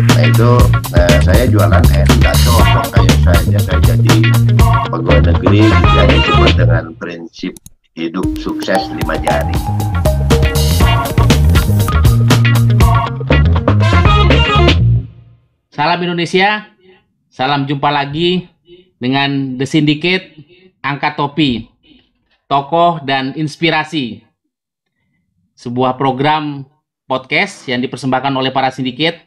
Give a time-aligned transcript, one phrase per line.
[0.00, 0.52] Nah itu
[0.92, 4.16] nah, saya jualan es nggak cocok kayak saya saya jadi
[4.88, 7.52] pegawai negeri jadi cuma dengan prinsip
[7.92, 9.58] hidup sukses lima jari.
[15.70, 16.68] Salam Indonesia,
[17.32, 18.48] salam jumpa lagi
[19.00, 20.36] dengan The Syndicate,
[20.84, 21.68] Angkat Topi,
[22.44, 24.20] Tokoh dan Inspirasi.
[25.56, 26.64] Sebuah program
[27.10, 29.26] podcast yang dipersembahkan oleh para sindiket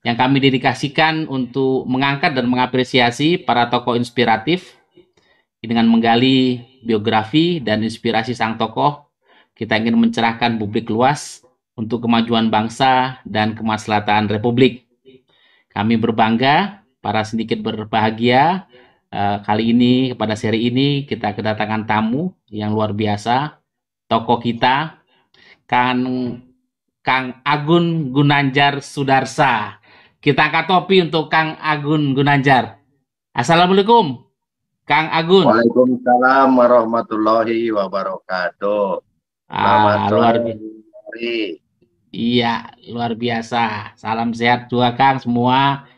[0.00, 4.80] yang kami dedikasikan untuk mengangkat dan mengapresiasi para tokoh inspiratif
[5.60, 9.04] dengan menggali biografi dan inspirasi sang tokoh.
[9.52, 11.44] Kita ingin mencerahkan publik luas
[11.76, 14.88] untuk kemajuan bangsa dan kemaslahatan republik.
[15.68, 18.64] Kami berbangga, para sindiket berbahagia.
[19.12, 23.60] Uh, kali ini, pada seri ini, kita kedatangan tamu yang luar biasa.
[24.08, 24.96] Tokoh kita,
[25.68, 26.00] Kang,
[27.00, 29.80] Kang Agun Gunanjar Sudarsa.
[30.20, 32.76] Kita angkat topi untuk Kang Agun Gunanjar.
[33.32, 34.20] Assalamualaikum,
[34.84, 35.48] Kang Agun.
[35.48, 39.00] Waalaikumsalam warahmatullahi wabarakatuh.
[39.48, 41.56] Ah, luar biasa.
[42.12, 43.96] Iya, luar biasa.
[43.96, 45.88] Salam sehat juga Kang semua.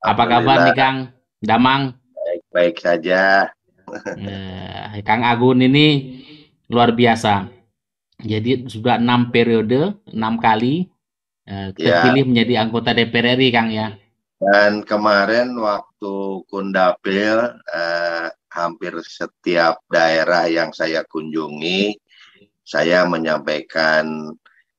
[0.00, 0.96] Apa kabar nih Kang?
[1.44, 1.92] Damang?
[2.16, 3.52] Baik-baik saja.
[4.16, 6.16] Eh, Kang Agun ini
[6.72, 7.55] luar biasa.
[8.20, 10.88] Jadi sudah enam periode, enam kali
[11.44, 12.28] eh, terpilih ya.
[12.28, 13.92] menjadi anggota DPR RI, Kang ya.
[14.36, 21.96] Dan kemarin waktu Kundapil, eh, hampir setiap daerah yang saya kunjungi,
[22.64, 24.32] saya menyampaikan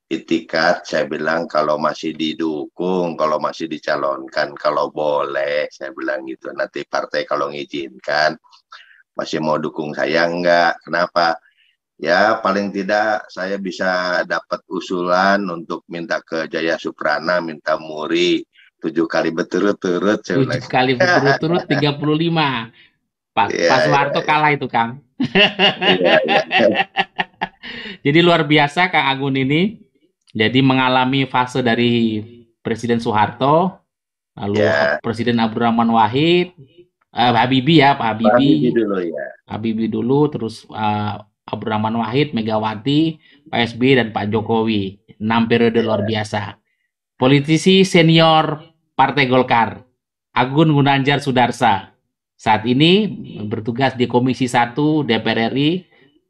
[0.08, 6.88] itikat saya bilang kalau masih didukung kalau masih dicalonkan kalau boleh saya bilang gitu nanti
[6.88, 8.40] partai kalau ngizinkan
[9.20, 11.36] masih mau dukung saya enggak kenapa
[11.98, 18.46] ya paling tidak saya bisa dapat usulan untuk minta ke Jaya Suprana minta Muri
[18.78, 22.70] tujuh kali berturut-turut tujuh kali berturut-turut tiga puluh lima
[23.34, 26.22] Pak yeah, Pak Soeharto yeah, kalah itu Kang yeah,
[26.62, 26.86] yeah.
[28.06, 29.88] jadi luar biasa Kang Agun ini
[30.38, 32.22] jadi mengalami fase dari
[32.62, 33.80] Presiden Soeharto,
[34.38, 35.02] lalu yeah.
[35.02, 36.54] Presiden Abdurrahman Wahid,
[37.10, 38.70] uh, Habibie ya, Pak Habibie.
[38.70, 39.26] Habibie dulu ya.
[39.50, 45.00] Habibie dulu, terus uh, Abdurrahman Wahid, Megawati, Pak SBY dan Pak Jokowi.
[45.18, 46.60] Enam periode luar biasa.
[47.18, 48.62] Politisi senior
[48.94, 49.82] Partai Golkar,
[50.36, 51.96] Agun Gunanjar Sudarsa.
[52.38, 53.10] Saat ini
[53.50, 55.82] bertugas di Komisi 1 DPR RI,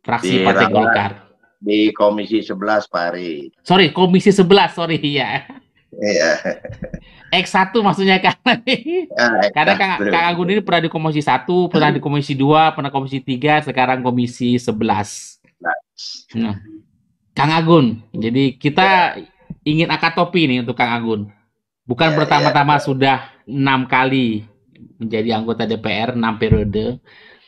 [0.06, 1.28] fraksi di Partai Golkar
[1.58, 3.50] di Komisi 11 Pak Ari.
[3.66, 5.46] Sorry, Komisi 11, sorry ya.
[5.96, 6.32] Iya.
[7.32, 8.36] X1 maksudnya kan.
[8.68, 12.92] Ya, Karena Kang, Kang Agun ini pernah di Komisi 1, pernah di Komisi 2, pernah
[12.92, 15.40] Komisi 3, sekarang Komisi 11.
[16.38, 16.56] Nah.
[17.38, 19.26] Kang Agun, jadi kita ya.
[19.62, 21.22] ingin angkat topi nih untuk Kang Agun.
[21.88, 22.84] Bukan ya, pertama-tama ya.
[22.84, 24.44] sudah enam kali
[24.98, 26.98] menjadi anggota DPR, enam periode,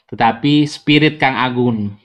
[0.10, 1.98] tetapi spirit Kang Agun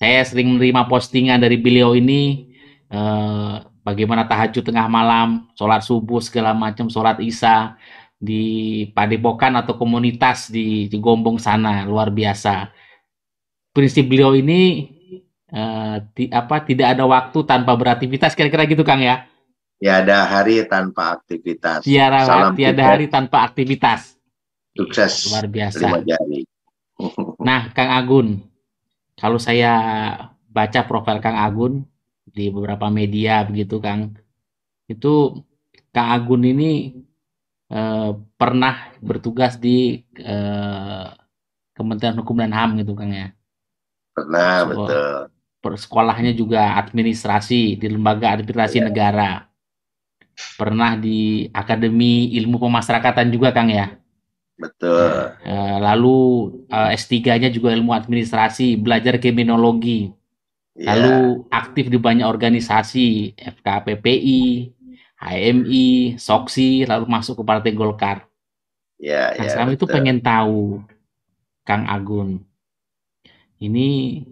[0.00, 2.48] saya sering menerima postingan dari beliau ini
[2.88, 7.76] eh, bagaimana tahajud tengah malam, sholat subuh segala macam, sholat isya
[8.20, 12.68] di padepokan atau komunitas di, di Gombong sana luar biasa.
[13.72, 14.92] Prinsip beliau ini
[15.48, 19.24] eh, di, apa tidak ada waktu tanpa beraktivitas kira-kira gitu Kang ya?
[19.80, 21.80] Tiada hari tanpa aktivitas.
[21.80, 24.20] Tiada, Salam tiada hari tanpa aktivitas.
[24.76, 25.32] Sukses.
[25.32, 26.04] Luar biasa.
[27.40, 28.44] Nah, Kang Agun,
[29.16, 29.72] kalau saya
[30.52, 31.88] baca profil Kang Agun
[32.30, 34.14] di beberapa media begitu Kang,
[34.86, 35.44] itu
[35.90, 37.02] Kang Agun ini
[37.70, 41.06] eh, pernah bertugas di eh,
[41.74, 43.32] Kementerian Hukum dan HAM gitu Kang ya.
[44.14, 45.76] Pernah so, betul.
[45.76, 48.86] Sekolahnya juga administrasi di lembaga administrasi ya.
[48.88, 49.32] negara.
[50.56, 54.00] Pernah di Akademi Ilmu Pemasyarakatan juga Kang ya.
[54.60, 55.32] Betul.
[55.40, 56.18] Uh, lalu
[56.68, 60.12] eh, S3-nya juga ilmu administrasi, belajar kriminologi.
[60.78, 60.94] Yeah.
[60.94, 64.42] Lalu aktif di banyak organisasi, FKPPI,
[65.20, 68.24] HMI, SOKSI, lalu masuk ke Partai Golkar.
[69.00, 70.84] Ya, nah, yeah, sekarang itu pengen tahu,
[71.64, 72.44] Kang Agun,
[73.60, 74.22] ini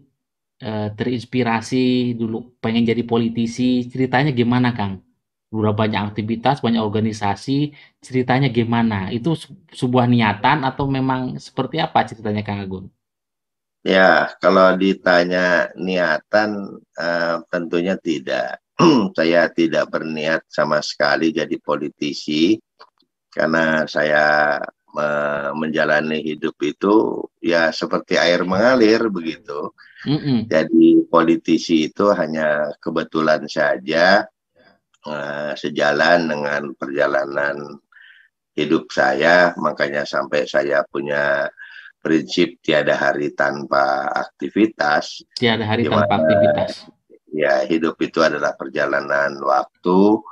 [0.61, 5.01] uh, terinspirasi dulu pengen jadi politisi, ceritanya gimana, Kang?
[5.49, 7.73] udah banyak aktivitas, banyak organisasi,
[8.05, 9.09] ceritanya gimana?
[9.09, 9.33] Itu
[9.73, 12.85] sebuah niatan atau memang seperti apa ceritanya Kang Agun?
[13.87, 18.59] Ya, kalau ditanya niatan, uh, tentunya tidak.
[19.19, 22.59] saya tidak berniat sama sekali jadi politisi,
[23.31, 24.59] karena saya
[24.95, 29.75] uh, menjalani hidup itu ya seperti air mengalir begitu.
[30.07, 30.39] Mm -mm.
[30.47, 34.27] Jadi politisi itu hanya kebetulan saja
[35.07, 37.79] uh, sejalan dengan perjalanan
[38.59, 41.47] hidup saya, makanya sampai saya punya
[42.09, 45.21] prinsip tiada hari tanpa aktivitas.
[45.37, 46.89] Tiada hari di mana, tanpa aktivitas.
[47.29, 50.25] Ya, hidup itu adalah perjalanan waktu,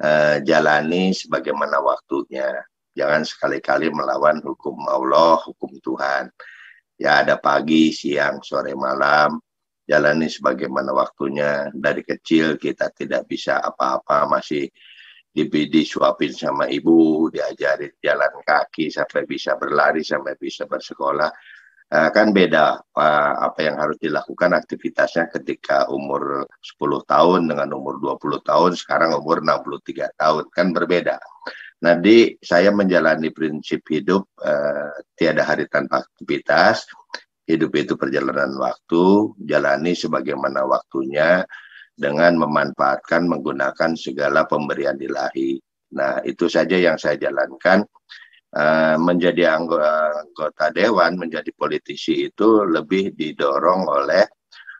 [0.00, 2.64] uh, jalani sebagaimana waktunya.
[2.96, 6.32] Jangan sekali-kali melawan hukum Allah, hukum Tuhan.
[6.96, 9.36] Ya, ada pagi, siang, sore, malam,
[9.84, 11.68] jalani sebagaimana waktunya.
[11.76, 14.72] Dari kecil kita tidak bisa apa-apa, masih
[15.46, 21.30] disuapin sama ibu, diajarin jalan kaki sampai bisa berlari, sampai bisa bersekolah.
[21.88, 27.96] Uh, kan beda uh, apa yang harus dilakukan aktivitasnya ketika umur 10 tahun dengan umur
[28.18, 31.16] 20 tahun, sekarang umur 63 tahun, kan berbeda.
[31.78, 36.84] Di saya menjalani prinsip hidup uh, tiada hari tanpa aktivitas,
[37.48, 41.40] hidup itu perjalanan waktu, jalani sebagaimana waktunya,
[41.98, 45.58] dengan memanfaatkan menggunakan segala pemberian ilahi.
[45.98, 47.82] Nah, itu saja yang saya jalankan.
[48.48, 54.24] Uh, menjadi anggota, dewan, menjadi politisi itu lebih didorong oleh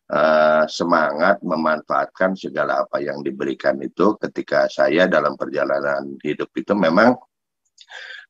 [0.09, 7.13] uh, semangat memanfaatkan segala apa yang diberikan itu ketika saya dalam perjalanan hidup itu memang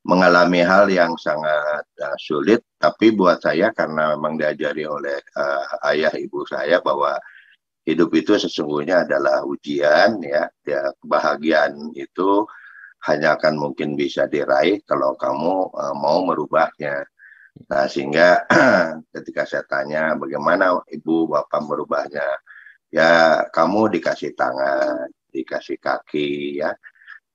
[0.02, 5.22] mengalami hal yang sangat uh, sulit tapi buat saya karena memang diajari oleh
[5.86, 7.14] ayah ibu saya bahwa
[7.88, 12.44] hidup itu sesungguhnya adalah ujian ya, ya kebahagiaan itu
[13.08, 17.08] hanya akan mungkin bisa diraih kalau kamu uh, mau merubahnya.
[17.72, 18.44] Nah, sehingga
[19.16, 22.28] ketika saya tanya bagaimana ibu bapak merubahnya,
[22.92, 26.70] ya kamu dikasih tangan, dikasih kaki ya.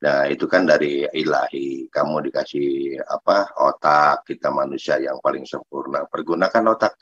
[0.03, 1.87] Nah, itu kan dari ilahi.
[1.87, 3.55] Kamu dikasih apa?
[3.55, 6.03] Otak, kita manusia yang paling sempurna.
[6.11, 6.93] Pergunakan otak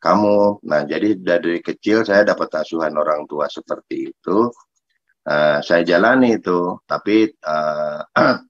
[0.00, 0.64] kamu.
[0.64, 4.48] Nah, jadi dari kecil saya dapat asuhan orang tua seperti itu.
[5.20, 8.00] Uh, saya jalani itu, tapi uh,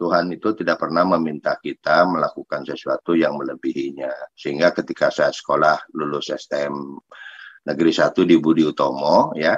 [0.00, 4.12] Tuhan itu tidak pernah meminta kita melakukan sesuatu yang melebihinya.
[4.36, 6.76] Sehingga ketika saya sekolah lulus STM
[7.64, 9.56] Negeri 1 di Budi Utomo, ya,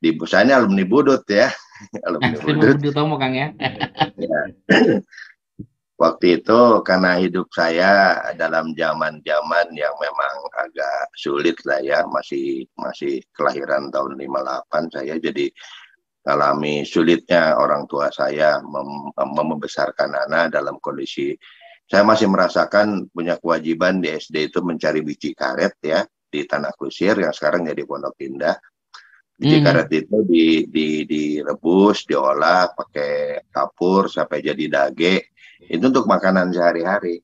[0.00, 1.52] di saya ini alumni Budut ya,
[2.08, 2.76] alumni Budut.
[2.80, 3.48] Budi Utomo Kang ya.
[4.16, 4.40] ya
[6.04, 13.24] waktu itu karena hidup saya dalam zaman-zaman yang memang agak sulit lah ya masih masih
[13.32, 15.48] kelahiran tahun 58 saya jadi
[16.28, 21.32] alami sulitnya orang tua saya mem membesarkan anak dalam kondisi
[21.88, 27.16] saya masih merasakan punya kewajiban di SD itu mencari biji karet ya di tanah kusir
[27.16, 28.56] yang sekarang jadi pondok indah
[29.34, 29.66] biji hmm.
[29.66, 35.34] karet itu di, di direbus diolah pakai kapur sampai jadi dage
[35.66, 37.18] itu untuk makanan sehari-hari.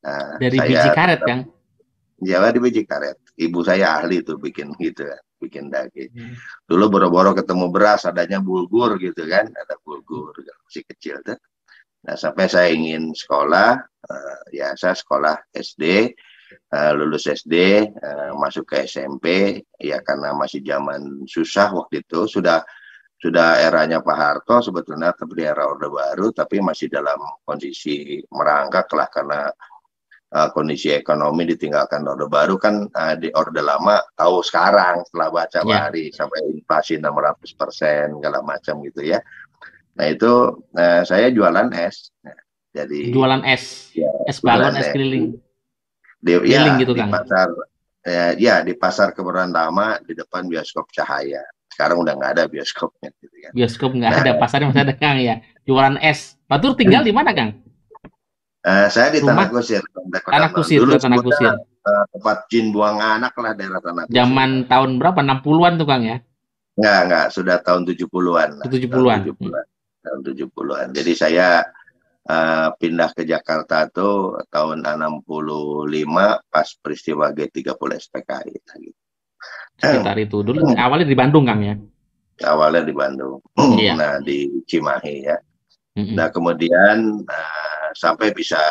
[0.00, 1.40] Nah, Dari saya biji karet, Kang?
[2.20, 3.18] Jawa di biji karet.
[3.34, 6.12] Ibu saya ahli tuh bikin gitu ya, bikin daging.
[6.12, 6.34] Hmm.
[6.68, 10.36] Dulu boro-boro ketemu beras, adanya bulgur gitu kan, ada bulgur
[10.68, 11.40] masih kecil tuh.
[12.04, 16.14] Nah sampai saya ingin sekolah, uh, ya saya sekolah SD,
[16.72, 22.26] uh, lulus SD, uh, eh, masuk ke SMP, ya karena masih zaman susah waktu itu,
[22.26, 22.62] sudah
[23.20, 29.12] sudah eranya Pak Harto sebetulnya tapi era Orde Baru tapi masih dalam kondisi merangkak lah
[29.12, 29.40] karena
[30.32, 35.60] uh, kondisi ekonomi ditinggalkan Orde Baru kan uh, di Orde Lama tahu sekarang setelah baca
[35.68, 35.80] yeah.
[35.84, 39.20] hari sampai inflasi 600 persen segala macam gitu ya.
[40.00, 42.08] Nah itu uh, saya jualan es.
[42.70, 45.34] Jadi jualan es, ya, es balon, es keliling.
[46.20, 47.08] Di, ya, gitu di kan?
[47.08, 47.48] pasar
[48.04, 51.40] ya, ya di pasar Kebayoran Lama di depan bioskop Cahaya
[51.80, 53.50] sekarang udah nggak ada bioskopnya gitu kan.
[53.56, 55.40] Bioskop nggak nah, ada, pasarnya masih ada Kang ya.
[55.64, 56.36] Jualan es.
[56.44, 57.56] Batur tinggal di mana Kang?
[58.60, 59.48] Uh, saya di Rumah?
[59.48, 59.82] Tanah Kusir.
[60.28, 61.56] Tanah Kusir, Dulu Tanah Kusir.
[61.80, 64.12] Uh, tempat jin buang anak lah daerah Tanah Kusir.
[64.12, 65.20] Zaman tahun berapa?
[65.24, 66.16] 60-an tuh Kang ya?
[66.76, 68.50] Enggak, enggak, sudah tahun 70-an.
[68.60, 68.60] 70-an.
[68.60, 69.64] Tahun 70-an.
[70.04, 70.86] Tahun 70-an.
[70.92, 71.64] Jadi saya
[72.28, 75.24] uh, pindah ke Jakarta tuh tahun 65
[76.50, 78.98] pas peristiwa G30 SPKI gitu
[79.80, 80.44] sekitar itu.
[80.44, 81.74] Dulu awalnya di Bandung Kang ya?
[82.44, 83.40] Awalnya di Bandung.
[83.80, 83.96] Iya.
[83.96, 85.36] nah di Cimahi ya.
[85.90, 86.14] Mm-hmm.
[86.14, 88.62] nah kemudian uh, sampai bisa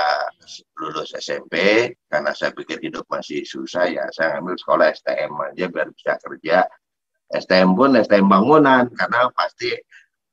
[0.80, 5.92] lulus SMP karena saya pikir hidup masih susah ya saya ambil sekolah STM aja biar
[5.92, 6.64] bisa kerja.
[7.30, 9.70] STM pun STM bangunan karena pasti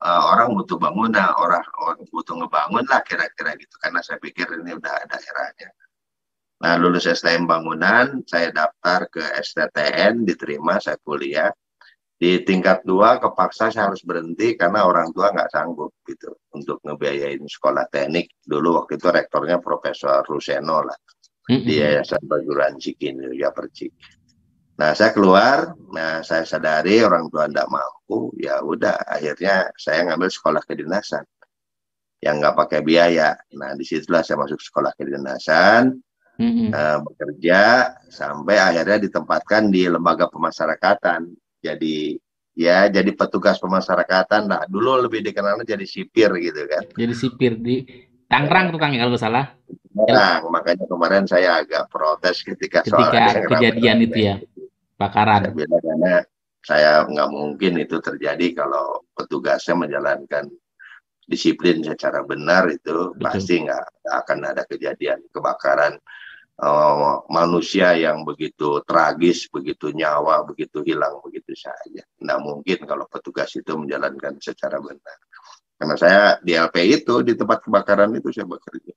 [0.02, 4.76] uh, orang butuh bangunan orang, orang butuh ngebangun lah kira-kira gitu karena saya pikir ini
[4.76, 5.70] udah ada eranya
[6.56, 11.52] Nah, lulus STM bangunan, saya daftar ke STTN, diterima, saya kuliah.
[12.16, 17.44] Di tingkat dua, kepaksa saya harus berhenti karena orang tua nggak sanggup gitu untuk ngebiayain
[17.44, 18.32] sekolah teknik.
[18.40, 21.64] Dulu waktu itu rektornya Profesor Ruseno lah, mm -hmm.
[21.68, 23.92] di Yayasan Perguruan Cikini, ya Percik.
[24.76, 30.28] Nah, saya keluar, nah saya sadari orang tua tidak mampu, ya udah akhirnya saya ngambil
[30.28, 31.24] sekolah kedinasan
[32.20, 33.32] yang nggak pakai biaya.
[33.56, 35.96] Nah, di situlah saya masuk sekolah kedinasan,
[36.36, 36.68] mm-hmm.
[36.76, 37.60] uh, bekerja
[38.12, 41.24] sampai akhirnya ditempatkan di lembaga pemasyarakatan.
[41.64, 42.20] Jadi
[42.52, 44.44] ya jadi petugas pemasyarakatan.
[44.44, 46.84] Nah, dulu lebih dikenal jadi sipir gitu kan.
[46.92, 47.76] Jadi sipir di
[48.28, 49.56] Tangerang tuh Kang ya kalau salah.
[49.96, 54.36] Tangerang, makanya kemarin saya agak protes ketika, ketika soal kejadian itu ya
[54.96, 55.52] bakaran.
[55.52, 56.14] Saya karena
[56.66, 60.50] saya nggak mungkin itu terjadi kalau petugasnya menjalankan
[61.26, 63.22] disiplin secara benar itu Betul.
[63.22, 63.86] pasti nggak
[64.24, 65.98] akan ada kejadian kebakaran
[66.62, 72.02] uh, manusia yang begitu tragis, begitu nyawa, begitu hilang begitu saja.
[72.18, 75.18] Nggak mungkin kalau petugas itu menjalankan secara benar.
[75.76, 78.96] Karena saya di LP itu di tempat kebakaran itu saya bekerja.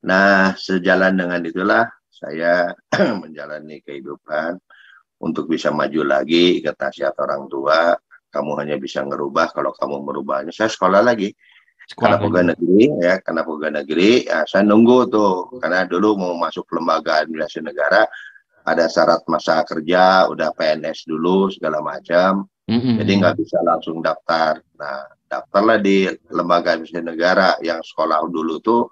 [0.00, 1.84] Nah, sejalan dengan itulah
[2.20, 2.76] saya
[3.24, 4.60] menjalani kehidupan
[5.24, 7.96] untuk bisa maju lagi ke nasihat orang tua
[8.30, 11.34] kamu hanya bisa ngerubah kalau kamu merubahnya saya sekolah lagi.
[11.90, 15.58] Sekolah karena pegawai negeri ya karena pegawai negeri ya, saya nunggu tuh.
[15.58, 18.06] Karena dulu mau masuk lembaga administrasi negara
[18.62, 22.46] ada syarat masa kerja udah PNS dulu segala macam.
[22.70, 23.02] Mm-hmm.
[23.02, 24.62] jadi nggak bisa langsung daftar.
[24.78, 28.86] Nah daftarlah di lembaga administrasi negara yang sekolah dulu tuh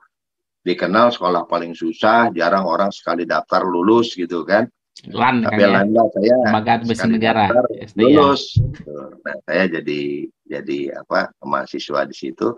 [0.69, 4.69] dikenal sekolah paling susah, jarang orang sekali daftar lulus gitu kan.
[5.15, 6.05] Lan, Tapi kan ya?
[6.11, 6.75] saya lembaga
[7.07, 7.47] negara
[7.95, 8.59] lulus.
[9.23, 12.51] Nah, saya jadi jadi apa mahasiswa di situ.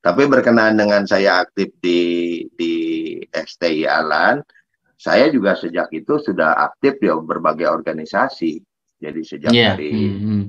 [0.00, 2.00] Tapi berkenaan dengan saya aktif di
[2.54, 2.74] di
[3.34, 4.40] STI Alan,
[4.96, 8.62] saya juga sejak itu sudah aktif di berbagai organisasi.
[9.00, 9.74] Jadi sejak yeah.
[9.76, 10.42] dari mm -hmm.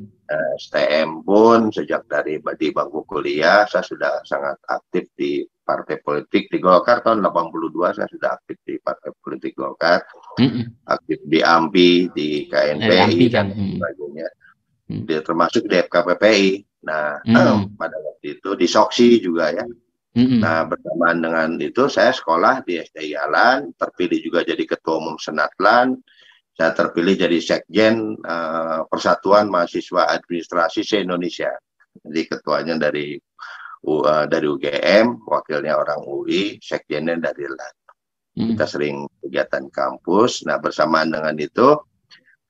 [0.61, 6.59] STM pun, sejak dari di bangku kuliah, saya sudah sangat aktif di partai politik di
[6.59, 10.03] Golkar tahun 82 saya sudah aktif di partai politik Golkar,
[10.35, 10.83] mm-hmm.
[10.83, 13.55] aktif di AMPI, di KNPI dan kan.
[13.55, 14.27] sebagainya.
[14.91, 15.03] Mm.
[15.07, 16.49] Dia termasuk di FKPPI.
[16.83, 17.71] Nah, mm.
[17.79, 19.63] pada waktu itu di Soksi juga ya.
[20.11, 20.39] Mm-hmm.
[20.43, 25.95] Nah, bersamaan dengan itu saya sekolah di SDI Alan, terpilih juga jadi ketua umum Senatlan.
[26.51, 31.55] Saya terpilih jadi sekjen uh, Persatuan Mahasiswa Administrasi se-Indonesia.
[32.03, 33.15] Jadi ketuanya dari
[33.85, 37.75] uh, dari UGM, wakilnya orang UI, sekjennya dari LAN.
[38.31, 38.47] Hmm.
[38.55, 40.47] Kita sering kegiatan kampus.
[40.47, 41.75] Nah, bersamaan dengan itu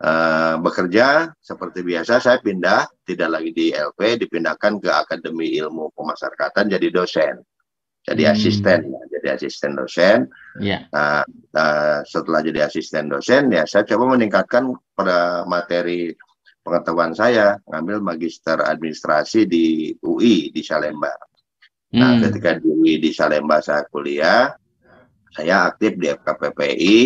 [0.04, 6.70] uh, bekerja seperti biasa saya pindah tidak lagi di LP dipindahkan ke Akademi Ilmu Pemasyarakatan
[6.70, 7.42] jadi dosen.
[8.02, 8.34] Jadi hmm.
[8.34, 9.02] asisten, ya.
[9.18, 10.18] jadi asisten dosen.
[10.58, 10.90] Yeah.
[10.90, 11.22] Nah,
[11.54, 16.14] uh, setelah jadi asisten dosen, ya saya coba meningkatkan pada materi
[16.62, 21.14] pengetahuan saya ngambil magister administrasi di UI di Salemba.
[21.92, 22.22] Nah, hmm.
[22.30, 24.54] ketika di UI di Salemba saya kuliah,
[25.36, 26.98] saya aktif di FKPPI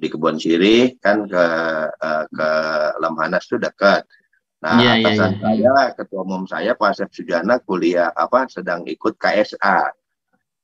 [0.00, 1.46] di Kebon Sirih kan ke
[1.88, 2.50] uh, ke
[3.00, 4.04] Lemhanas itu dekat.
[4.60, 5.72] Nah, yeah, iya, atasan yeah, yeah.
[5.72, 9.88] saya, ketua umum saya Pak Asep Sujana kuliah apa sedang ikut KSA.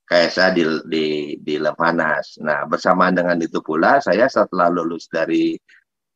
[0.06, 1.04] KSA di di
[1.40, 2.38] di Lemhanas.
[2.44, 5.56] Nah, bersamaan dengan itu pula saya setelah lulus dari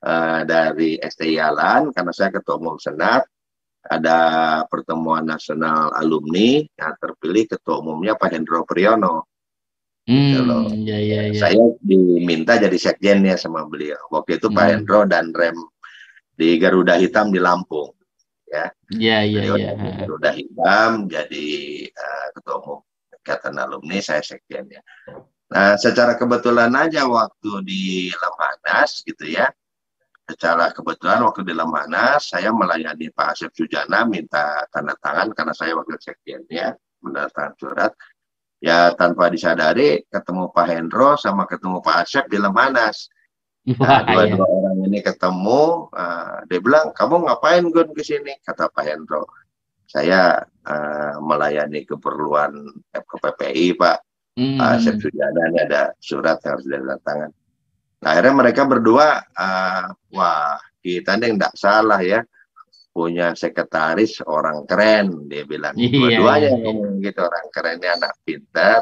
[0.04, 3.24] uh, dari STI Alan karena saya ketua umum senat
[3.80, 4.18] ada
[4.68, 9.24] pertemuan nasional alumni yang terpilih ketua umumnya Pak Hendro Priyono.
[10.04, 11.40] Hmm, gitu Ya, ya, ya.
[11.48, 14.00] Saya diminta jadi sekjennya sama beliau.
[14.12, 14.56] Waktu itu hmm.
[14.56, 15.56] Pak Hendro dan Rem
[16.36, 17.96] di Garuda Hitam di Lampung.
[18.50, 19.72] Ya, ya, ya, ya.
[20.04, 21.48] Garuda Hitam jadi
[21.88, 22.80] uh, ketua umum
[23.20, 24.80] ikatan alumni, saya sekjennya.
[25.50, 29.52] Nah, secara kebetulan aja waktu di Lamanas gitu ya,
[30.30, 35.74] secara kebetulan waktu di Lemana saya melayani Pak Asep Sujana minta tanda tangan karena saya
[35.74, 37.92] wakil sekjennya mendatangkan surat.
[38.60, 43.10] Ya tanpa disadari ketemu Pak Hendro sama ketemu Pak Asep di Lemanas.
[43.60, 44.56] Nah, dua-dua iya.
[44.56, 48.36] orang ini ketemu uh, dia bilang kamu ngapain Gun ke sini?
[48.40, 49.26] Kata Pak Hendro.
[49.88, 52.52] Saya uh, melayani keperluan
[52.94, 53.98] FKPPI Pak.
[54.36, 54.56] Hmm.
[54.60, 57.39] Pak Asep Sujana ini ada surat yang harus ditandatangani
[58.00, 59.84] Nah, akhirnya mereka berdua, uh,
[60.16, 62.24] wah kita nih tidak salah ya,
[62.90, 65.76] punya sekretaris orang keren, dia bilang.
[65.76, 66.62] Iya, Dua-duanya iya, iya.
[66.64, 68.80] ngomong gitu, orang kerennya anak pintar,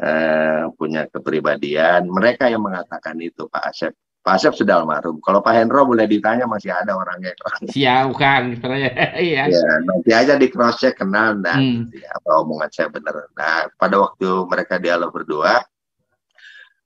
[0.00, 2.08] uh, punya kepribadian.
[2.08, 3.92] Mereka yang mengatakan itu Pak Asep.
[4.22, 5.18] Pak Asep sudah almarhum.
[5.18, 7.34] Kalau Pak Hendro boleh ditanya masih ada orangnya.
[7.74, 8.54] Siap kan,
[9.18, 9.44] iya.
[9.50, 11.92] ya, nanti aja di cross check kenal dan hmm.
[11.92, 13.28] ya, apa omongan saya benar.
[13.34, 15.60] Nah, pada waktu mereka dialog berdua,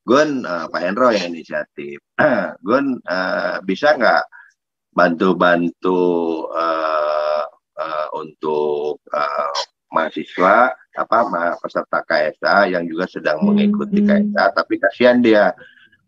[0.07, 1.99] Gun, uh, Pak Hendro yang inisiatif.
[2.67, 4.25] Gun, uh, bisa nggak
[4.95, 7.45] bantu-bantu uh,
[7.77, 9.53] uh, untuk uh,
[9.91, 11.19] mahasiswa apa
[11.61, 14.09] peserta KSA yang juga sedang mengikuti hmm.
[14.33, 15.53] KSA, tapi kasihan dia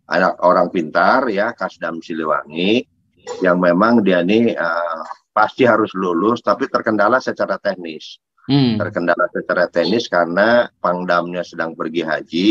[0.09, 2.81] anak orang pintar ya Kasdam Siliwangi
[3.45, 5.05] yang memang dia ini uh,
[5.37, 8.17] pasti harus lulus tapi terkendala secara teknis
[8.49, 8.81] hmm.
[8.81, 12.49] terkendala secara teknis karena pangdamnya sedang pergi haji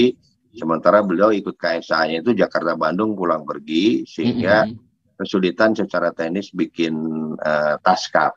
[0.58, 5.16] sementara beliau ikut KSA-nya itu Jakarta Bandung pulang pergi sehingga hmm.
[5.22, 6.94] kesulitan secara teknis bikin
[7.38, 8.34] uh, taskap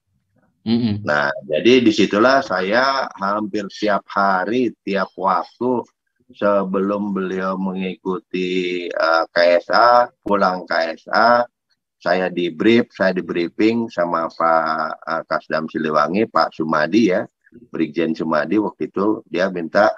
[0.64, 5.80] hmm Nah, jadi di situlah saya hampir tiap hari, tiap waktu
[6.36, 11.48] sebelum beliau mengikuti uh, eh, KSA, pulang KSA,
[12.00, 17.26] saya di brief, saya di briefing sama Pak uh, Kasdam Siliwangi, Pak Sumadi ya,
[17.72, 19.20] Brigjen Sumadi waktu itu.
[19.26, 19.90] Dia minta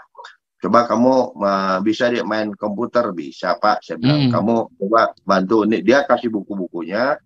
[0.63, 4.33] coba kamu uh, bisa dia main komputer bisa Pak, saya bilang hmm.
[4.33, 7.19] kamu coba bantu ini dia kasih buku-bukunya,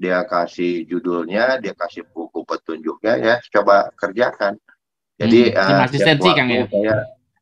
[0.00, 4.56] dia kasih judulnya, dia kasih buku petunjuknya ya, coba kerjakan.
[5.20, 6.64] Jadi hmm, uh, asistensi Kang ya.
[6.72, 6.96] Saya,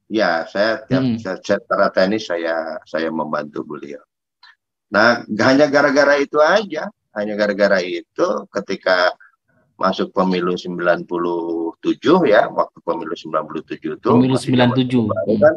[0.08, 1.20] Ya, saya hmm.
[1.20, 4.00] secara teknis saya saya membantu beliau.
[4.88, 9.12] Nah, hanya gara-gara itu aja, hanya gara-gara itu ketika
[9.76, 10.56] masuk pemilu
[11.82, 15.54] 97 ya, waktu pemilu 97 itu pemilu 97 baru kan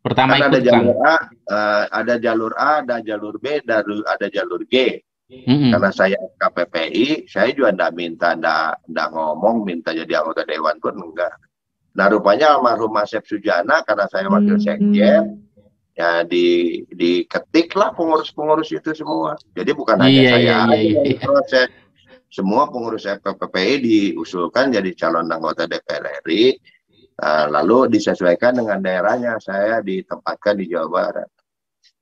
[0.00, 1.16] pertama kan ada jalur A,
[1.52, 5.04] uh, ada jalur A, ada jalur B, ada ada jalur G.
[5.30, 5.70] Mm-hmm.
[5.70, 11.30] Karena saya KPPI, saya juga tidak minta, tidak ngomong, minta jadi anggota dewan pun enggak.
[11.94, 14.64] Nah rupanya almarhum Asep Sujana karena saya wakil hmm.
[14.66, 15.24] sekjen
[15.98, 19.34] ya di diketiklah pengurus-pengurus itu semua.
[19.52, 21.18] Jadi bukan hanya iya, saya iya, iya, iya.
[21.18, 21.68] proses
[22.30, 26.54] semua pengurus FPPI diusulkan jadi calon anggota DPR RI
[27.18, 31.28] nah, lalu disesuaikan dengan daerahnya saya ditempatkan di Jawa Barat.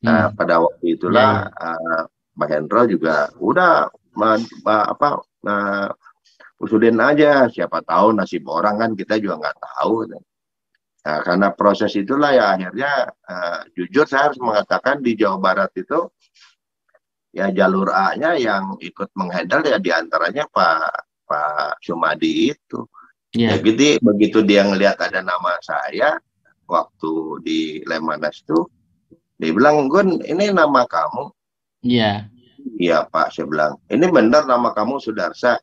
[0.04, 0.36] Nah hmm.
[0.36, 2.04] pada waktu itulah yeah.
[2.04, 2.04] uh,
[2.38, 5.18] Pak Hendro juga udah ma, ma, apa
[5.48, 5.88] uh,
[6.62, 12.30] usulin aja siapa tahu nasib orang kan kita juga nggak tahu nah, karena proses itulah
[12.34, 16.10] ya akhirnya uh, jujur saya harus mengatakan di Jawa Barat itu
[17.38, 22.82] ya jalur A-nya yang ikut menghandle ya di antaranya Pak Pak Sumadi itu
[23.38, 23.54] yeah.
[23.54, 26.18] ya gitu begitu dia ngelihat ada nama saya
[26.66, 27.12] waktu
[27.46, 28.66] di Lemanas itu
[29.38, 31.30] dia bilang Gun ini nama kamu
[31.86, 32.26] iya
[32.82, 33.06] yeah.
[33.06, 35.62] iya Pak saya bilang ini benar nama kamu Sudarsa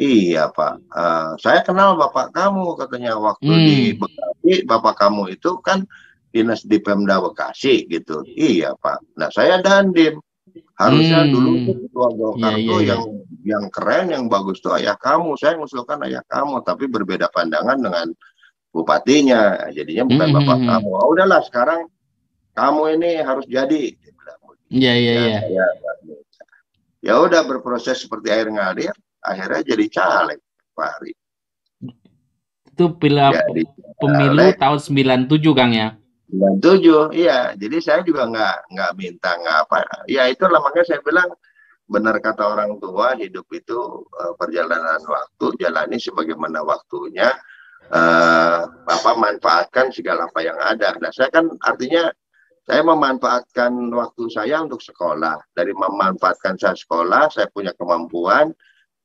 [0.00, 3.66] Iya Pak, uh, saya kenal bapak kamu katanya waktu hmm.
[3.68, 5.84] di Bekasi, bapak kamu itu kan
[6.32, 8.24] dinas di Pemda Bekasi gitu.
[8.24, 9.18] Iya Pak.
[9.20, 10.16] Nah saya dandim.
[10.78, 11.30] Harusnya hmm.
[11.32, 13.18] dulu ketua Golkar yeah, yeah, yang yeah.
[13.44, 15.36] yang keren, yang bagus tuh ayah kamu.
[15.36, 18.06] Saya ngusulkan ayah kamu, tapi berbeda pandangan dengan
[18.72, 19.68] bupatinya.
[19.70, 20.36] Jadinya bukan hmm.
[20.40, 20.70] bapak hmm, hmm.
[20.72, 20.90] kamu.
[20.92, 21.80] Oh, udahlah sekarang
[22.56, 23.96] kamu ini harus jadi.
[24.70, 25.66] Iya iya ya, iya.
[27.00, 30.40] Ya udah berproses seperti air ngalir akhirnya jadi caleg
[30.72, 31.12] Pak Ari.
[32.70, 33.62] Itu pila jadi,
[34.00, 34.56] pemilu caleg.
[34.56, 34.78] tahun
[35.28, 35.99] 97 Kang ya?
[36.30, 37.52] 97, iya.
[37.58, 39.76] Jadi saya juga nggak nggak minta nggak apa.
[40.06, 41.30] Ya itu makanya saya bilang
[41.90, 47.34] benar kata orang tua hidup itu uh, perjalanan waktu jalani sebagaimana waktunya
[47.90, 50.94] uh, apa manfaatkan segala apa yang ada.
[51.02, 52.14] Nah saya kan artinya
[52.70, 55.42] saya memanfaatkan waktu saya untuk sekolah.
[55.50, 58.54] Dari memanfaatkan saya sekolah, saya punya kemampuan,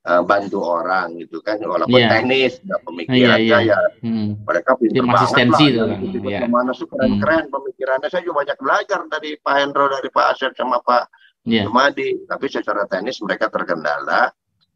[0.06, 2.12] uh, bantu orang gitu kan walaupun yeah.
[2.14, 3.58] teknis nggak pemikiran yeah, yeah.
[3.58, 4.30] saya hmm.
[4.46, 6.18] mereka pintar banget lah itu, gitu.
[6.30, 6.42] yeah.
[6.46, 7.54] ke mana sih keren-keren hmm.
[7.54, 11.04] pemikirannya saya juga banyak belajar dari Pak Hendro dari Pak Asep sama Pak
[11.50, 11.66] yeah.
[11.66, 14.30] Jumadi tapi secara teknis mereka terkendala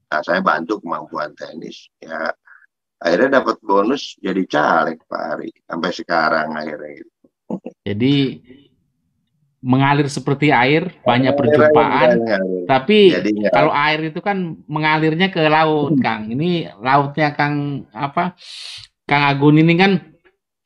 [0.10, 2.34] nah, saya bantu kemampuan teknis ya
[3.00, 7.12] akhirnya dapat bonus jadi caleg Pak Ari sampai sekarang akhirnya gitu.
[7.86, 8.16] jadi
[9.60, 12.24] mengalir seperti air, banyak perjumpaan.
[12.64, 13.50] Tapi Jadinya.
[13.52, 16.04] kalau air itu kan mengalirnya ke laut, hmm.
[16.04, 16.22] Kang.
[16.32, 18.40] Ini lautnya Kang apa?
[19.04, 19.92] Kang Agun ini kan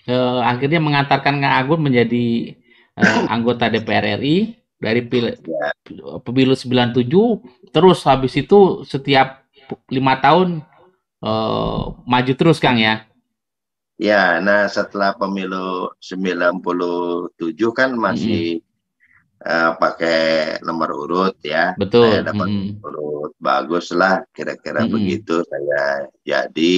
[0.06, 2.54] eh, akhirnya mengantarkan Kang Agun menjadi
[2.94, 5.72] eh, anggota DPR RI dari pil ya.
[6.28, 9.48] pemilu 97 terus habis itu setiap
[9.90, 10.62] lima tahun
[11.24, 13.10] eh, maju terus Kang ya.
[13.98, 16.62] Ya, nah setelah pemilu 97
[17.74, 18.73] kan masih hmm
[19.44, 20.20] uh, pakai
[20.64, 21.76] nomor urut ya.
[21.76, 22.10] Betul.
[22.10, 22.84] Saya dapat mm.
[22.84, 24.96] urut bagus lah, kira-kira mm -hmm.
[24.96, 26.76] begitu saya jadi.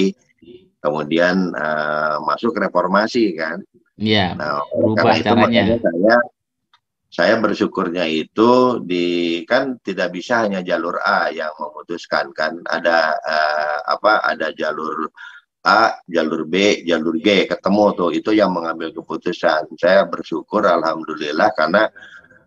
[0.76, 3.58] Kemudian uh, masuk reformasi kan.
[3.98, 4.38] Iya.
[4.38, 5.62] Nah, berubah itu caranya.
[5.82, 6.16] Saya
[7.06, 13.78] saya bersyukurnya itu di kan tidak bisa hanya jalur A yang memutuskan kan ada uh,
[13.88, 15.08] apa ada jalur
[15.66, 19.66] A, jalur B, jalur G ketemu tuh itu yang mengambil keputusan.
[19.74, 21.90] Saya bersyukur alhamdulillah karena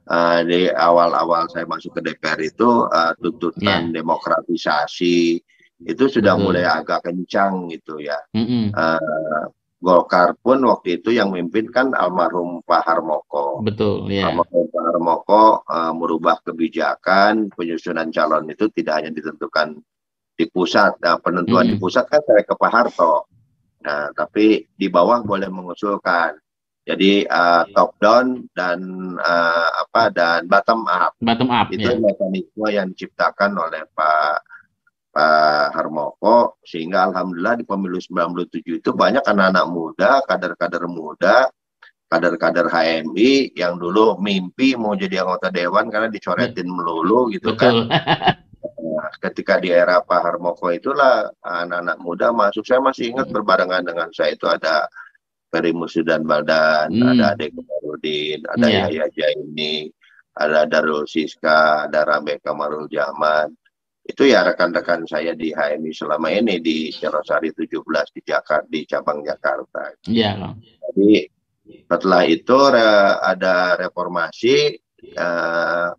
[0.10, 4.02] uh, di awal-awal saya masuk ke DPR itu uh, tuntutan yeah.
[4.02, 5.40] demokratisasi
[5.80, 6.44] itu sudah Betul.
[6.44, 8.20] mulai agak kencang gitu ya.
[8.36, 8.64] Mm -hmm.
[8.76, 9.46] uh,
[9.80, 13.64] Golkar pun waktu itu yang memimpin kan almarhum Pak Harmoko.
[13.64, 14.28] Betul, ya.
[14.28, 19.80] Almarhum Pak Harmoko uh, merubah kebijakan penyusunan calon itu tidak hanya ditentukan
[20.36, 21.00] di pusat.
[21.00, 21.72] Nah, penentuan hmm.
[21.72, 23.32] di pusat kan saya ke Pak Harto.
[23.88, 26.36] Nah, tapi di bawah boleh mengusulkan.
[26.90, 28.82] Jadi uh, top down dan
[29.22, 31.14] uh, apa dan bottom up.
[31.22, 31.70] Bottom up.
[31.70, 32.02] Itu ya.
[32.02, 34.42] mekanisme yang diciptakan oleh Pak
[35.14, 41.50] Pak Harmoko sehingga alhamdulillah di pemilu 97 itu banyak anak-anak muda, kader-kader muda,
[42.10, 47.86] kader-kader HMI yang dulu mimpi mau jadi anggota dewan karena dicoretin melulu gitu kan.
[47.86, 47.94] Betul.
[47.94, 48.50] kan.
[49.00, 52.66] Nah, ketika di era Pak Harmoko itulah anak-anak muda masuk.
[52.68, 53.36] Saya masih ingat hmm.
[53.38, 54.90] berbarengan dengan saya itu ada
[55.50, 57.10] Ferry Musudan Baldan, hmm.
[57.10, 58.86] ada Ade Kamarudin, ada yeah.
[58.88, 59.90] Yahya Jaini,
[60.38, 63.50] ada Darul Siska, ada Rambe Kamarul Jaman.
[64.06, 67.70] Itu ya rekan-rekan saya di HMI selama ini di Cerosari 17
[68.16, 69.94] di Jakarta di cabang Jakarta.
[70.10, 70.32] Iya.
[70.38, 70.54] Yeah.
[70.90, 71.12] Jadi
[71.86, 72.58] setelah itu
[73.22, 74.78] ada reformasi.
[75.16, 75.96] Uh,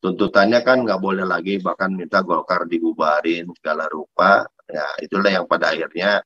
[0.00, 5.76] tuntutannya kan nggak boleh lagi bahkan minta Golkar dibubarin segala rupa ya itulah yang pada
[5.76, 6.24] akhirnya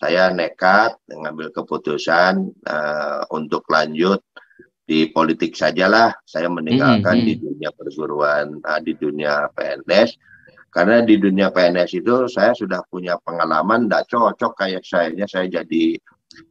[0.00, 4.24] saya nekat mengambil keputusan uh, untuk lanjut
[4.88, 7.28] di politik sajalah saya meninggalkan mm -hmm.
[7.28, 10.16] di dunia perguruan uh, di dunia PNS
[10.72, 16.00] karena di dunia PNS itu saya sudah punya pengalaman tidak cocok kayak saya saya jadi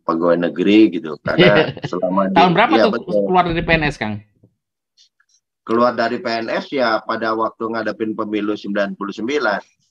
[0.06, 3.26] pegawai negeri gitu karena selama tahun berapa ya, tuh betul.
[3.26, 4.16] keluar dari PNS Kang
[5.70, 8.98] keluar dari PNS ya pada waktu ngadepin pemilu 99.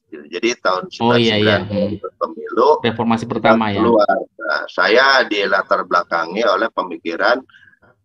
[0.09, 1.57] Jadi tahun 99 oh, iya, iya.
[2.16, 3.85] pemilu reformasi pertama ya.
[3.85, 4.16] Keluar.
[4.40, 7.44] Nah, saya di latar belakangi oleh pemikiran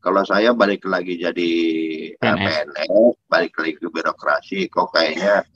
[0.04, 1.52] kalau saya balik lagi jadi
[2.20, 5.48] PNS, PNS balik lagi ke birokrasi kok kayaknya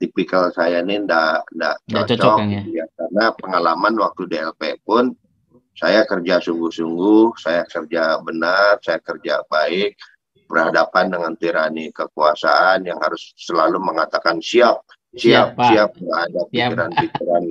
[0.00, 2.62] tipikal saya ini ndak ndak cocok, cocok ya.
[2.82, 5.12] ya karena pengalaman waktu DLP pun
[5.72, 9.96] saya kerja sungguh-sungguh, saya kerja benar, saya kerja baik,
[10.44, 17.44] berhadapan dengan tirani kekuasaan yang harus selalu mengatakan siap, siap, siap, siap ada pikiran-pikiran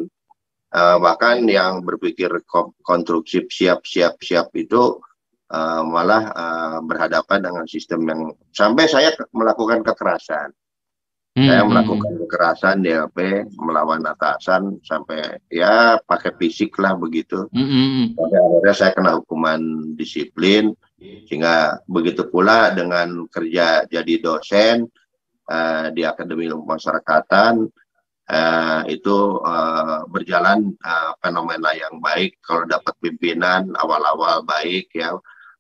[0.72, 2.32] uh, bahkan yang berpikir
[2.82, 5.00] konstruksi siap, siap, siap itu
[5.52, 8.22] uh, malah uh, berhadapan dengan sistem yang
[8.56, 10.56] sampai saya melakukan kekerasan.
[11.32, 11.48] Hmm.
[11.48, 17.48] Saya melakukan kekerasan di LP melawan atasan sampai ya pakai fisik lah begitu.
[17.56, 18.12] Hmm.
[18.20, 24.92] Sampai akhirnya saya kena hukuman disiplin sehingga begitu pula dengan kerja jadi dosen
[25.52, 27.68] uh, di Akademi Ilmu Masyarakatan
[28.32, 35.12] uh, itu uh, berjalan uh, fenomena yang baik kalau dapat pimpinan awal-awal baik ya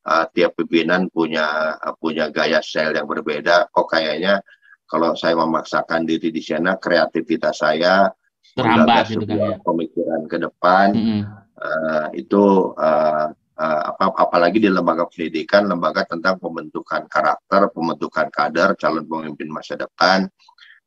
[0.07, 4.39] uh, tiap pimpinan punya uh, punya gaya sel yang berbeda kok kayaknya
[4.87, 8.07] kalau saya memaksakan diri di sana kreativitas saya
[8.55, 9.57] terhambat gitu kan ya.
[9.63, 11.21] pemikiran ke depan mm -hmm.
[11.59, 12.43] uh, itu
[12.75, 19.53] uh, uh, apa apalagi di lembaga pendidikan lembaga tentang pembentukan karakter pembentukan kader calon pemimpin
[19.53, 20.25] masa depan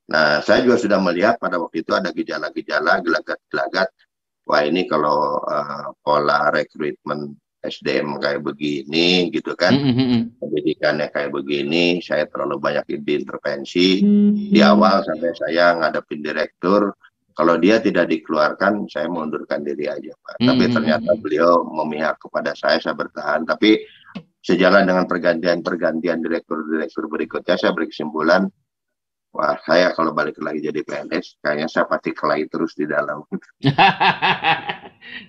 [0.04, 3.88] nah saya juga sudah melihat pada waktu itu ada gejala-gejala gelagat-gelagat
[4.44, 7.32] wah ini kalau uh, pola rekrutmen
[7.64, 10.20] SDM kayak begini gitu kan mm -hmm.
[10.36, 14.52] pendidikannya kayak begini saya terlalu banyak diintervensi mm -hmm.
[14.52, 16.92] di awal sampai saya ngadepin direktur
[17.34, 20.34] kalau dia tidak dikeluarkan, saya mengundurkan diri aja, Pak.
[20.38, 20.48] Hmm.
[20.54, 23.42] Tapi ternyata beliau memihak kepada saya, saya bertahan.
[23.42, 23.82] Tapi
[24.38, 28.46] sejalan dengan pergantian-pergantian direktur-direktur berikutnya, saya berkesimpulan,
[29.34, 33.26] wah saya kalau balik lagi jadi PNS, kayaknya saya pasti kelahi terus di dalam.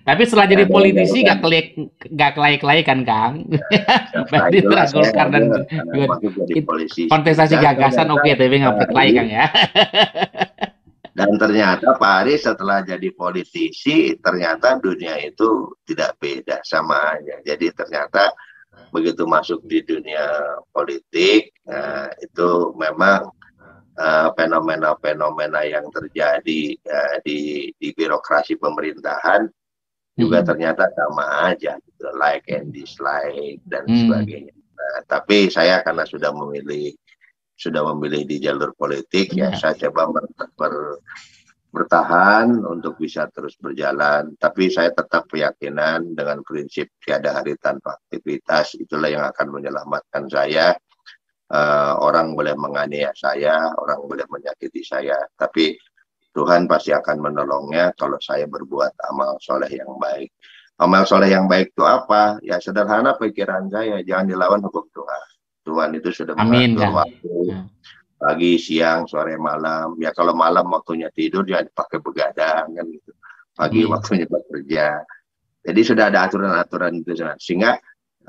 [0.08, 1.74] Tapi setelah jadi politisi gak kelai
[2.14, 3.50] gak kelai kelai kan Kang?
[4.30, 5.50] Berarti Golkar dan
[7.10, 9.50] kontestasi gagasan oke, tapi nggak kelai Kang ya.
[11.16, 17.40] Dan ternyata Pak Ari setelah jadi politisi, ternyata dunia itu tidak beda sama aja.
[17.40, 18.36] Jadi ternyata
[18.92, 20.28] begitu masuk di dunia
[20.68, 23.32] politik, uh, itu memang
[23.96, 29.48] eh, fenomena-fenomena uh, yang terjadi uh, di, di birokrasi pemerintahan
[30.20, 30.48] juga hmm.
[30.52, 34.04] ternyata sama aja, gitu, like and dislike dan hmm.
[34.04, 34.52] sebagainya.
[34.52, 36.92] Nah, tapi saya karena sudah memilih
[37.56, 40.24] sudah memilih di jalur politik ya, ya saya coba ber,
[40.60, 40.74] ber,
[41.72, 44.36] bertahan untuk bisa terus berjalan.
[44.36, 50.76] Tapi saya tetap keyakinan dengan prinsip tiada hari tanpa aktivitas itulah yang akan menyelamatkan saya.
[51.46, 55.14] Uh, orang boleh menganiaya saya orang boleh menyakiti saya.
[55.38, 55.78] Tapi
[56.34, 60.32] Tuhan pasti akan menolongnya kalau saya berbuat amal soleh yang baik.
[60.76, 62.36] Amal soleh yang baik itu apa?
[62.44, 65.35] Ya sederhana pikiran saya jangan dilawan hukum Tuhan
[65.66, 66.92] Tuhan itu sudah Amin, mengatur kan?
[67.02, 67.60] waktu ya.
[68.16, 69.98] pagi, siang, sore, malam.
[69.98, 73.10] Ya kalau malam waktunya tidur jangan dipakai begadang kan gitu.
[73.58, 73.90] Pagi Amin.
[73.90, 75.02] waktunya bekerja.
[75.66, 77.74] Jadi sudah ada aturan-aturan itu sehingga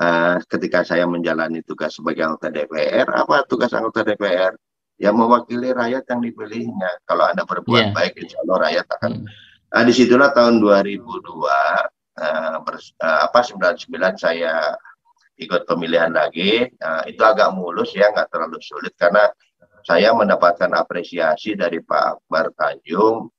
[0.01, 4.57] uh, ketika saya menjalani tugas sebagai anggota DPR, apa tugas anggota DPR?
[4.97, 6.89] Ya mewakili rakyat yang dipilihnya.
[7.05, 7.93] Kalau Anda berbuat yeah.
[7.93, 9.11] baik, insya Allah rakyat akan.
[9.21, 9.25] Hmm.
[9.67, 10.97] Nah, di situlah tahun 2002,
[12.17, 14.73] uh, bers, uh, apa 99 saya
[15.37, 16.65] ikut pemilihan lagi.
[16.81, 19.29] Nah, itu agak mulus ya, nggak terlalu sulit karena
[19.85, 23.31] saya mendapatkan apresiasi dari Pak Akbar Tanjung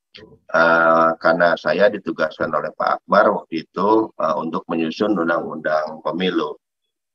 [0.55, 6.57] uh, karena saya ditugaskan oleh Pak Akbar waktu itu uh, untuk menyusun undang-undang pemilu.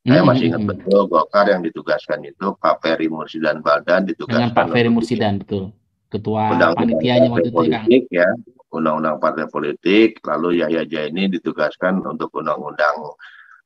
[0.05, 0.81] Saya hmm, masih ingat hmm, hmm.
[0.85, 5.73] betul Golkar yang ditugaskan itu Pak Ferry Mursidan Baldan ditugaskan dengan Pak Ferry Mursidan betul
[6.15, 8.29] ketua undang panitianya waktu itu politik, ya
[8.71, 13.15] undang-undang partai politik lalu Yahya Jaini ditugaskan untuk undang-undang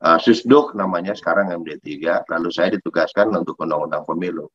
[0.05, 4.47] uh, Susduk namanya sekarang MD3 lalu saya ditugaskan untuk undang-undang pemilu.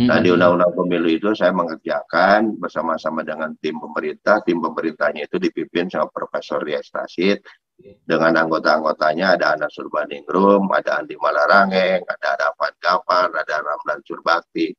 [0.00, 4.40] Nah di undang-undang pemilu itu saya mengerjakan bersama-sama dengan tim pemerintah.
[4.40, 7.44] Tim pemerintahnya itu dipimpin sama Profesor Rias Rashid.
[7.82, 14.70] Dengan anggota-anggotanya ada Anas Urbaningrum, ada Andi Malarangeng, ada Arafat Gafar, ada Ramlan Surbakti.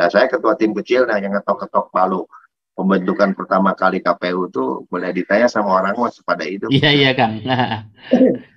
[0.00, 2.24] Nah saya ketua tim kecil nah yang ngetok-ketok palu
[2.74, 6.66] pembentukan pertama kali KPU itu boleh ditanya sama orang mas pada itu.
[6.72, 7.42] Iya iya Kang.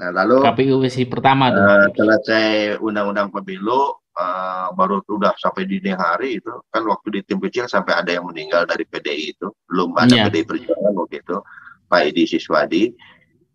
[0.00, 1.60] nah lalu KPU versi pertama tuh.
[1.60, 2.46] Uh, selesai
[2.80, 8.00] undang-undang pemilu uh, baru udah sampai dini hari itu kan waktu di tim kecil sampai
[8.00, 9.52] ada yang meninggal dari PDI itu.
[9.68, 10.26] Belum ada yeah.
[10.32, 11.36] PDI Perjuangan waktu itu
[11.84, 12.84] Pak Edi Siswadi.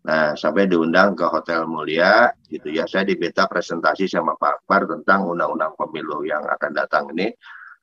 [0.06, 2.86] Nah sampai diundang ke Hotel Mulia gitu ya.
[2.86, 7.34] Saya diminta presentasi sama Pak Akbar tentang undang-undang pemilu yang akan datang ini.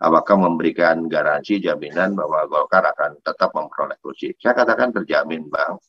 [0.03, 4.35] Apakah memberikan garansi jaminan bahwa Golkar akan tetap memperoleh kursi?
[4.35, 5.79] Saya katakan terjamin Bang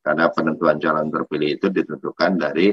[0.00, 2.72] karena penentuan calon terpilih itu ditentukan dari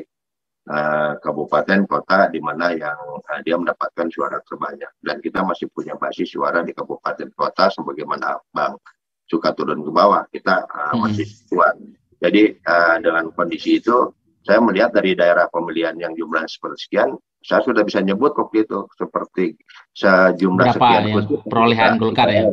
[0.71, 4.91] uh, kabupaten kota di mana yang uh, dia mendapatkan suara terbanyak.
[5.03, 8.79] Dan kita masih punya basis suara di kabupaten kota sebagaimana Bang
[9.27, 10.23] suka turun ke bawah.
[10.31, 10.99] Kita uh, hmm.
[11.03, 11.75] masih kuat.
[12.23, 14.11] Jadi uh, dengan kondisi itu
[14.47, 18.87] saya melihat dari daerah pemilihan yang jumlah seperti sekian saya sudah bisa nyebut kok itu
[18.97, 19.55] seperti
[19.93, 22.49] sejumlah Berapa sekian ya, perolehan Golkar ya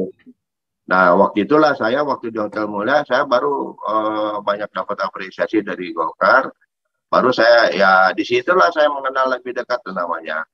[0.85, 5.97] Nah, waktu itulah saya waktu di Hotel Mulia saya baru uh, banyak dapat apresiasi dari
[5.97, 6.53] Golkar
[7.09, 10.45] baru saya ya di situlah saya mengenal lebih dekat namanya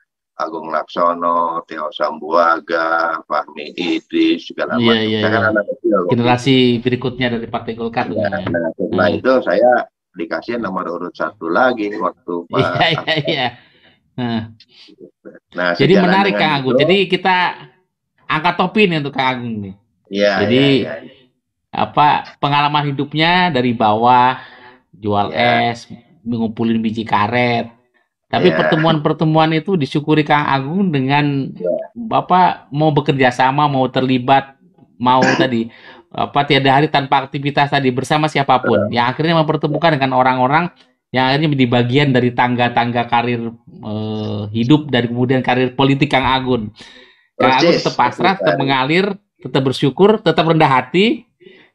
[0.41, 5.05] Agung Laksono, Teo Sambuaga, Fahmi Idris, segala iya, macam.
[5.05, 5.99] Iya, saya kan anak kecil.
[6.09, 8.09] Generasi berikutnya dari Partai Golkar.
[8.09, 9.19] Ya, nah, setelah hmm.
[9.21, 9.73] itu saya
[10.17, 12.57] dikasih nomor urut satu lagi waktu Pak.
[12.81, 13.47] Iya, iya, iya.
[14.17, 14.41] Nah,
[15.53, 16.77] nah jadi menarik Kang Agung.
[16.81, 17.37] Jadi kita
[18.25, 19.75] angkat topi nih untuk Kang Agung nih.
[20.11, 20.33] Iya.
[20.45, 21.15] Jadi ya, ya.
[21.71, 24.43] apa pengalaman hidupnya dari bawah
[24.91, 25.71] jual ya.
[25.71, 25.87] es,
[26.27, 27.71] ngumpulin biji karet.
[28.31, 28.59] Tapi yeah.
[28.59, 31.55] pertemuan-pertemuan itu disyukuri Kang Agung dengan.
[31.91, 34.55] Bapak mau bekerja sama, mau terlibat,
[34.99, 35.71] mau tadi
[36.11, 40.67] apa tiada hari tanpa aktivitas tadi bersama siapa pun yang akhirnya mempertemukan dengan orang-orang
[41.15, 46.75] yang akhirnya menjadi bagian dari tangga-tangga karir eh, hidup dan kemudian karir politik Kang Agung.
[47.39, 51.31] Kang Agung tetap pasrah, tetap mengalir, tetap bersyukur, tetap rendah hati,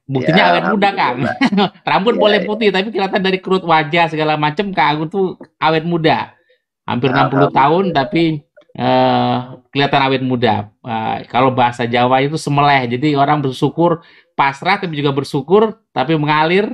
[0.06, 1.18] Buktinya ya, awet muda Kang.
[1.90, 5.26] Rambut ya, boleh putih tapi kelihatan dari kerut wajah segala macam Kang Agung tuh
[5.58, 6.38] awet muda.
[6.86, 8.46] Hampir 60 tahun tapi
[8.78, 10.70] uh, kelihatan awet muda.
[10.86, 12.86] Uh, kalau bahasa Jawa itu semeleh.
[12.86, 14.06] Jadi orang bersyukur
[14.38, 16.70] pasrah tapi juga bersyukur tapi mengalir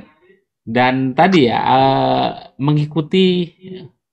[0.68, 2.28] dan tadi ya uh,
[2.60, 3.48] mengikuti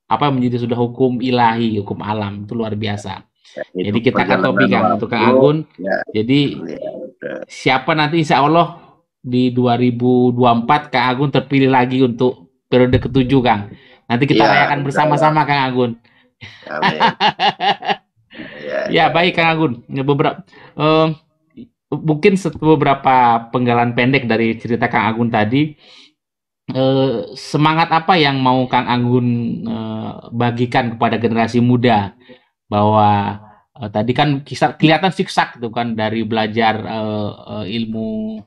[0.07, 3.28] apa yang menjadi sudah hukum ilahi, hukum alam itu luar biasa.
[3.59, 5.57] Ya, Jadi kita akan topik Kang untuk Kang Agun.
[5.75, 5.97] Ya.
[6.15, 6.79] Jadi ya,
[7.45, 8.79] siapa nanti Insya Allah
[9.19, 13.73] di 2024 Kang Agun terpilih lagi untuk periode ketujuh Kang.
[14.07, 15.91] Nanti kita ya, rayakan bersama-sama Kang Agun.
[18.63, 19.71] ya, ya, baik Kang Agun.
[19.91, 20.41] Ya, beberapa
[20.79, 21.11] uh,
[21.91, 25.75] mungkin beberapa penggalan pendek dari cerita Kang Agun tadi.
[26.69, 29.27] Uh, semangat apa yang mau Kang Agun
[29.65, 32.13] uh, bagikan kepada generasi muda
[32.69, 33.41] bahwa
[33.79, 38.43] uh, tadi kan kisah kelihatan siksak itu kan dari belajar uh, uh, ilmu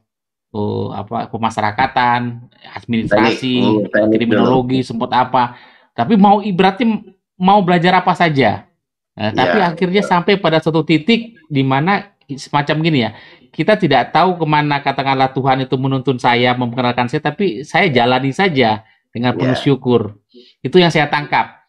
[0.52, 5.56] uh, apa pemasyarakatan, administrasi, teknik, teknik kriminologi, sempat apa.
[5.96, 7.00] Tapi mau ibaratnya
[7.40, 8.68] mau belajar apa saja.
[9.12, 10.08] Nah, ya, tapi akhirnya ya.
[10.08, 13.10] sampai pada suatu titik di mana semacam gini ya,
[13.52, 18.32] kita tidak tahu ke mana katakanlah Tuhan itu menuntun saya, memperkenalkan saya, tapi saya jalani
[18.32, 19.60] saja dengan penuh ya.
[19.60, 20.16] syukur.
[20.64, 21.61] Itu yang saya tangkap.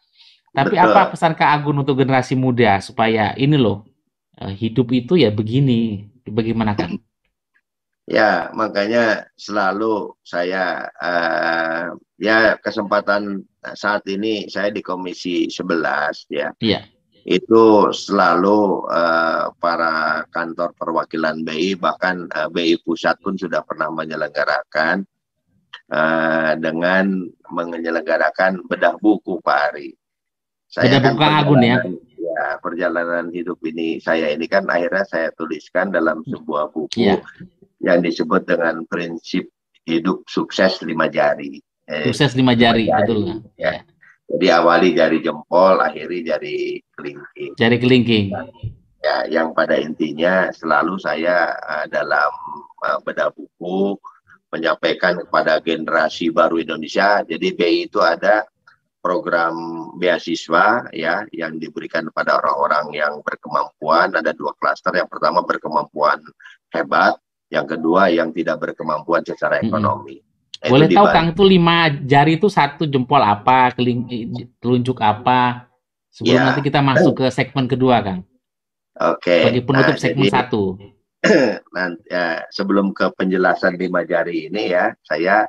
[0.54, 0.86] Tapi Betul.
[0.86, 3.82] apa pesan Kak Agun untuk generasi muda supaya ini loh
[4.38, 6.94] eh, hidup itu ya begini, bagaimana kan?
[8.04, 13.40] Ya, makanya selalu saya uh, ya kesempatan
[13.72, 16.52] saat ini saya di Komisi 11 ya.
[16.60, 16.84] Iya.
[17.24, 25.08] Itu selalu uh, para kantor perwakilan BI bahkan uh, BI pusat pun sudah pernah menyelenggarakan
[25.88, 29.96] uh, dengan menyelenggarakan bedah buku Pak Ari.
[30.74, 31.78] Saya bedah kan Agun ya?
[32.18, 37.22] Ya, perjalanan hidup ini saya ini kan akhirnya saya tuliskan dalam sebuah buku ya.
[37.78, 39.46] yang disebut dengan prinsip
[39.86, 41.62] hidup sukses lima jari.
[41.86, 43.18] Eh, sukses lima jari, lima jari betul.
[43.22, 43.38] Ya.
[43.54, 43.72] ya.
[44.34, 47.54] Jadi awali jari jempol, akhiri jari kelingking.
[47.54, 48.26] Jari kelingking.
[49.04, 52.32] Ya, yang pada intinya selalu saya uh, dalam
[52.82, 53.94] uh, bedah buku
[54.50, 57.22] menyampaikan kepada generasi baru Indonesia.
[57.22, 58.48] Jadi BI itu ada
[59.04, 59.52] program
[60.00, 64.16] beasiswa ya yang diberikan kepada orang-orang yang berkemampuan.
[64.16, 64.96] Ada dua klaster.
[64.96, 66.24] Yang pertama berkemampuan
[66.72, 67.20] hebat,
[67.52, 70.24] yang kedua yang tidak berkemampuan secara ekonomi.
[70.24, 70.72] Hmm.
[70.72, 74.08] Boleh tahu Kang itu lima jari itu satu jempol apa, keling,
[74.56, 75.68] telunjuk apa?
[76.08, 76.44] Sebelum ya.
[76.48, 78.24] nanti kita masuk ke segmen kedua, Kang.
[78.96, 79.28] Oke.
[79.28, 79.42] Okay.
[79.52, 80.62] Bagi penutup nah, segmen jadi, satu.
[81.76, 85.44] Nanti, ya, sebelum ke penjelasan lima jari ini ya, saya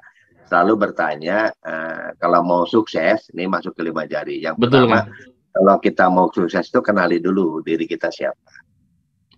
[0.50, 4.42] selalu bertanya uh, kalau mau sukses, ini masuk ke lima jari.
[4.42, 5.06] Yang Betul, pertama, kan?
[5.56, 8.52] kalau kita mau sukses itu kenali dulu diri kita siapa.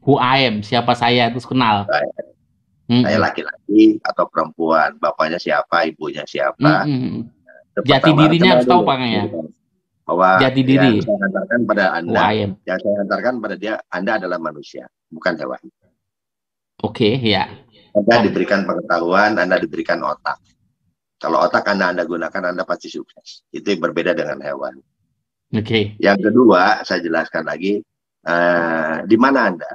[0.07, 1.83] Who I am, siapa saya itu kenal.
[1.87, 2.07] Saya
[2.87, 3.03] hmm.
[3.03, 6.87] saya laki-laki atau perempuan, bapaknya siapa, ibunya siapa.
[6.87, 7.27] Hmm.
[7.83, 9.23] Jati dirinya harus tahu Pak ya.
[10.07, 11.03] Bahwa jati diri.
[11.03, 12.21] Yang saya hantarkan pada Anda,
[12.63, 15.59] yang saya hantarkan pada dia, Anda adalah manusia, bukan hewan.
[16.85, 17.51] Oke, okay, ya.
[17.97, 18.23] Anda oh.
[18.29, 20.39] diberikan pengetahuan, Anda diberikan otak.
[21.17, 23.45] Kalau otak Anda Anda gunakan, Anda pasti sukses.
[23.49, 24.77] Itu berbeda dengan hewan.
[25.51, 25.65] Oke.
[25.65, 25.83] Okay.
[25.97, 27.81] Yang kedua, saya jelaskan lagi,
[28.29, 29.71] uh, di mana Anda?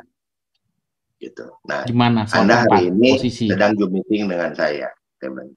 [1.23, 1.47] gitu.
[1.71, 3.47] Nah, Gimana, Anda hari ini posisi.
[3.47, 4.91] sedang Zoom meeting dengan saya,
[5.23, 5.55] teman.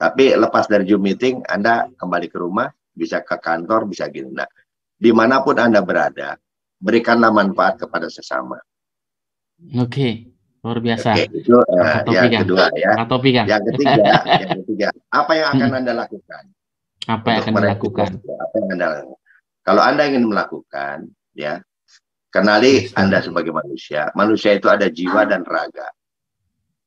[0.00, 4.32] Tapi lepas dari Zoom meeting, Anda kembali ke rumah, bisa ke kantor, bisa gini.
[4.32, 4.48] Nah,
[4.96, 6.40] di mana pun Anda berada,
[6.80, 8.56] berikanlah manfaat kepada sesama.
[9.76, 10.32] Oke,
[10.64, 11.18] luar biasa.
[11.18, 12.96] Oke, itu uh, yang kedua ya.
[12.96, 14.12] Yang ketiga, yang ketiga,
[15.10, 15.78] apa yang akan hmm.
[15.82, 16.44] Anda lakukan?
[17.08, 18.10] Apa yang akan dilakukan?
[18.22, 19.20] Apa yang Anda lakukan?
[19.66, 20.96] Kalau Anda ingin melakukan,
[21.34, 21.60] ya,
[22.28, 24.12] Kenali Anda sebagai manusia.
[24.12, 25.88] Manusia itu ada jiwa dan raga.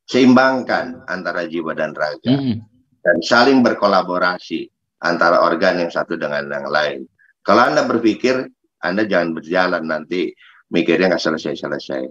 [0.05, 2.29] Seimbangkan antara jiwa dan raga.
[2.29, 2.61] Hmm.
[3.01, 4.69] Dan saling berkolaborasi
[5.01, 7.09] antara organ yang satu dengan yang lain.
[7.41, 8.45] Kalau Anda berpikir,
[8.85, 10.29] Anda jangan berjalan nanti
[10.69, 12.05] mikirnya nggak selesai-selesai.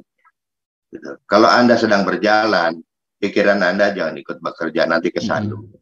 [0.90, 1.10] Gitu.
[1.30, 2.82] Kalau Anda sedang berjalan,
[3.20, 5.68] pikiran Anda jangan ikut bekerja, nanti kesandung.
[5.68, 5.78] Hmm.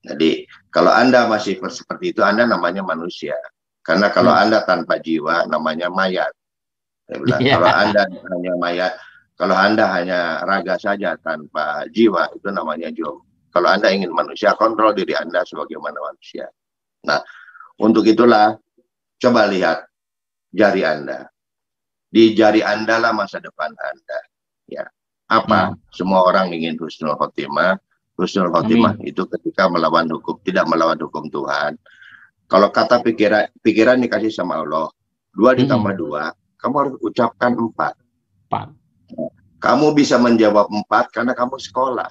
[0.00, 3.38] Jadi, kalau Anda masih seperti itu, Anda namanya manusia.
[3.86, 4.42] Karena kalau hmm.
[4.42, 6.34] Anda tanpa jiwa, namanya mayat.
[7.06, 7.54] Saya bilang, yeah.
[7.56, 8.92] kalau Anda hanya mayat,
[9.38, 13.24] kalau Anda hanya raga saja tanpa jiwa, itu namanya jom.
[13.50, 16.46] Kalau Anda ingin manusia, kontrol diri Anda sebagaimana manusia.
[17.06, 17.18] Nah,
[17.80, 18.54] untuk itulah,
[19.18, 19.88] coba lihat
[20.52, 21.26] jari Anda.
[22.10, 24.18] Di jari Anda lah masa depan Anda.
[24.70, 24.86] Ya,
[25.30, 25.72] apa?
[25.72, 25.78] Hmm.
[25.94, 27.78] Semua orang ingin husnul khotimah.
[28.18, 29.14] Husnul khotimah Amin.
[29.14, 31.78] itu ketika melawan hukum, tidak melawan hukum Tuhan.
[32.50, 34.90] Kalau kata pikiran, pikiran dikasih sama Allah,
[35.30, 36.02] dua ditambah hmm.
[36.02, 37.94] dua, kamu harus ucapkan empat.
[38.50, 38.68] Empat.
[39.62, 42.10] Kamu bisa menjawab empat karena kamu sekolah.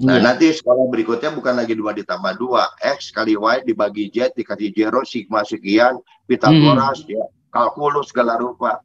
[0.00, 0.24] Nah, ya.
[0.24, 5.04] nanti sekolah berikutnya bukan lagi dua ditambah dua, x kali y dibagi z dikasih zero
[5.04, 7.12] sigma sekian, Pitagoras hmm.
[7.12, 8.80] ya, kalkulus segala rupa.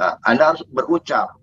[0.00, 1.37] Nah, anda harus berucap.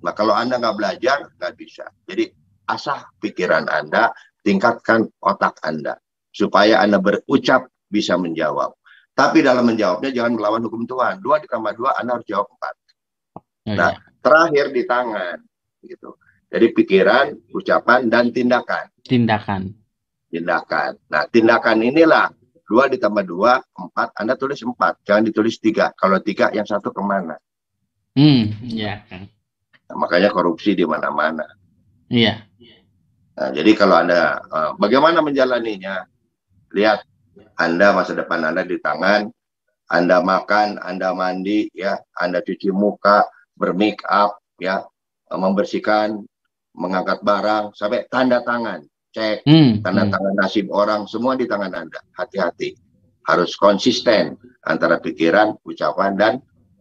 [0.00, 1.84] Nah, kalau Anda nggak belajar, nggak bisa.
[2.08, 2.32] Jadi,
[2.68, 6.00] asah pikiran Anda, tingkatkan otak Anda.
[6.32, 8.72] Supaya Anda berucap bisa menjawab.
[9.12, 11.20] Tapi dalam menjawabnya jangan melawan hukum Tuhan.
[11.20, 12.74] Dua ditambah dua, Anda harus jawab empat.
[13.36, 14.00] Oh, nah, iya.
[14.24, 15.36] terakhir di tangan,
[15.84, 16.16] gitu.
[16.50, 18.88] Jadi pikiran, ucapan, dan tindakan.
[19.04, 19.70] Tindakan.
[20.32, 20.92] Tindakan.
[21.12, 22.32] Nah, tindakan inilah
[22.64, 24.16] dua ditambah dua, empat.
[24.16, 25.92] Anda tulis empat, jangan ditulis tiga.
[25.94, 27.36] Kalau tiga, yang satu ke mana?
[28.14, 29.06] Hmm, iya.
[29.90, 31.44] Nah, makanya korupsi di mana-mana.
[32.06, 32.46] Iya.
[33.34, 36.06] Nah, jadi kalau Anda, uh, bagaimana menjalaninya?
[36.70, 37.02] Lihat
[37.60, 39.28] anda masa depan Anda di tangan,
[39.92, 44.80] Anda makan, Anda mandi, ya, Anda cuci muka, bermake up, ya,
[45.28, 46.24] membersihkan,
[46.72, 48.80] mengangkat barang, sampai tanda tangan,
[49.12, 50.12] cek, hmm, tanda hmm.
[50.16, 52.00] tangan nasib orang, semua di tangan Anda.
[52.16, 52.72] Hati-hati,
[53.28, 56.32] harus konsisten antara pikiran, ucapan, dan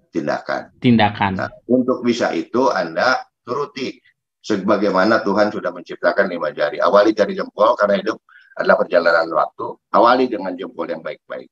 [0.10, 0.74] tindakan.
[0.82, 1.32] Tindakan.
[1.38, 3.97] Nah, untuk bisa itu Anda turuti
[4.39, 6.82] sebagaimana Tuhan sudah menciptakan lima jari.
[6.82, 8.18] Awali jari jempol karena hidup
[8.57, 9.68] adalah perjalanan waktu.
[9.93, 11.49] Awali dengan jempol yang baik-baik.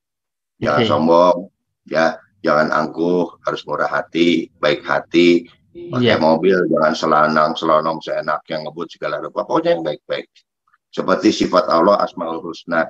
[0.58, 0.89] Jangan okay.
[0.89, 1.38] sombong,
[1.86, 5.45] ya, jangan angkuh, harus murah hati, baik hati,
[5.93, 6.20] pakai yeah.
[6.20, 9.45] mobil, jangan selanang, selonong, seenak yang ngebut segala rupa.
[9.45, 10.28] Pokoknya yang baik-baik.
[10.89, 12.89] Seperti sifat Allah Asmaul Husna.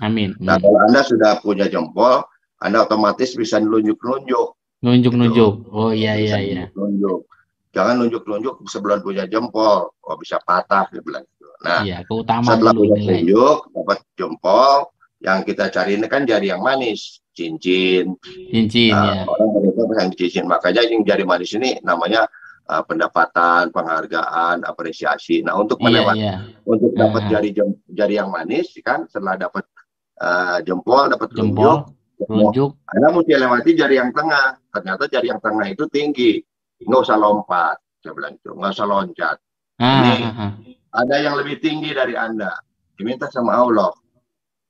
[0.00, 0.32] Amin.
[0.40, 2.24] Nah, kalau Anda sudah punya jempol,
[2.62, 4.56] Anda otomatis bisa nunjuk-nunjuk.
[4.80, 5.52] Nunjuk-nunjuk.
[5.70, 6.64] Oh iya iya iya.
[6.72, 7.28] Nunjuk.
[7.70, 9.92] Jangan nunjuk-nunjuk sebelum punya jempol.
[10.00, 11.24] Oh bisa patah dia bilang.
[11.60, 14.88] Nah, Iya, keutamaan setelah punya telunjuk, dapat jempol,
[15.20, 18.16] yang kita cari ini kan jari yang manis, cincin.
[18.48, 19.22] Cincin Nah, ya.
[19.28, 22.24] orang mereka pegang cincin, makanya yang jari manis ini namanya
[22.64, 25.44] uh, pendapatan, penghargaan, apresiasi.
[25.44, 26.34] Nah, untuk Iya, melewati iya.
[26.64, 27.30] untuk dapat Ah.
[27.36, 27.52] jari
[27.92, 29.68] jari yang manis kan setelah dapat
[30.16, 31.92] uh, jempol, dapat Jempol,
[32.24, 32.70] telunjuk.
[32.88, 34.58] Anda mesti lewati jari yang tengah.
[34.72, 36.40] Ternyata jari yang tengah itu tinggi.
[36.82, 37.76] Nggak usah lompat.
[38.00, 38.50] Saya bilang itu.
[38.52, 39.36] Nggak usah loncat.
[39.80, 40.52] Ah, Ini- ah, ah.
[40.90, 42.50] Ada yang lebih tinggi dari Anda.
[42.98, 43.94] Diminta sama Allah.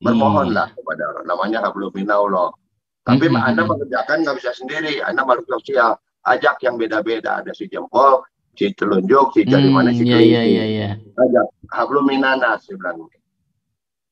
[0.01, 1.23] Bermohonlah kepada Allah.
[1.25, 2.53] Namanya hablum minallah.
[3.01, 3.71] Tapi Hmm, hmm, Anda hmm.
[3.73, 5.01] mengerjakan nggak bisa sendiri.
[5.01, 5.97] Anda makhluk sosial.
[6.29, 7.41] Ajak yang beda-beda.
[7.41, 8.21] Ada si jempol,
[8.53, 10.53] si telunjuk, si jari Hmm, mana, si iya, kelingking.
[10.53, 10.91] iya, iya.
[11.17, 11.47] Ajak.
[11.73, 12.69] Hablum minanas.
[12.69, 13.09] Saya bilang.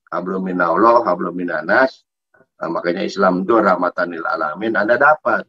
[0.08, 2.07] Hablum minallah, hablum minanas.
[2.58, 4.74] Nah, makanya Islam itu rahmatanil alamin.
[4.74, 5.46] Anda dapat.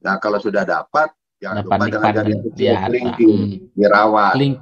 [0.00, 1.08] Nah, kalau sudah dapat,
[1.40, 2.84] jangan Dapat lupa dengan jari kecil, di harta.
[2.84, 3.56] kelingking, Hmm.
[3.72, 4.34] dirawat.
[4.36, 4.56] Link.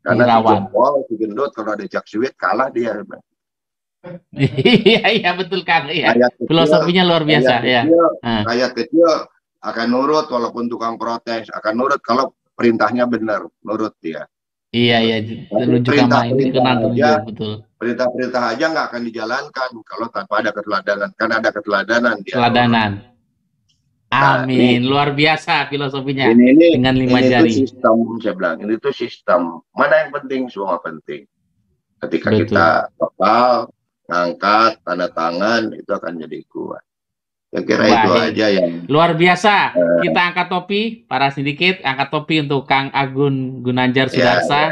[0.00, 0.54] Karena dirawat.
[0.56, 2.96] jempol, si gendut, kalau ada jak suwit, kalah dia.
[4.32, 5.90] Iya, iya betul Kang.
[5.90, 6.14] Iya.
[6.40, 7.82] Filosofinya luar biasa rakyat ya.
[7.84, 8.42] kecil, Ah.
[8.46, 9.10] rakyat kecil
[9.60, 14.24] akan nurut walaupun tukang protes, akan nurut kalau perintahnya benar, nurut dia.
[14.70, 15.16] Iya, iya.
[15.50, 16.78] Telunjuk perintah- perintah aja.
[16.78, 17.52] telunjuk betul.
[17.78, 21.10] Perintah-perintah aja nggak akan dijalankan kalau tanpa ada keteladanan.
[21.14, 22.34] Kan ada keteladanan dia.
[22.34, 22.90] Teladanan.
[24.08, 24.88] Nah, Amin.
[24.88, 27.44] Luar biasa filosofinya Ini ini dengan lima ini jari.
[27.44, 31.28] tuh sistem saya bilang ini tuh sistem mana yang penting semua penting
[32.00, 32.40] ketika Betul.
[32.48, 32.66] kita
[32.96, 33.68] kepal
[34.08, 36.80] ngangkat tanda tangan itu akan jadi kuat
[37.48, 38.28] saya kira itu Baik.
[38.32, 39.54] aja yang Luar biasa.
[39.72, 40.00] Eh.
[40.04, 44.62] Kita angkat topi para sedikit, angkat topi untuk Kang Agun Gunanjar Ya, Sudarsa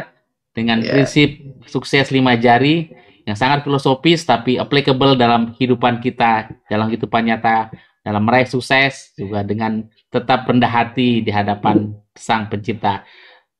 [0.53, 0.93] dengan Ya.
[0.93, 2.91] prinsip sukses lima jari
[3.27, 7.75] yang sangat filosofis tapi applicable dalam kehidupan kita, dalam kehidupan nyata,
[8.07, 13.03] dalam meraih sukses juga dengan tetap rendah hati di hadapan Sang Pencipta.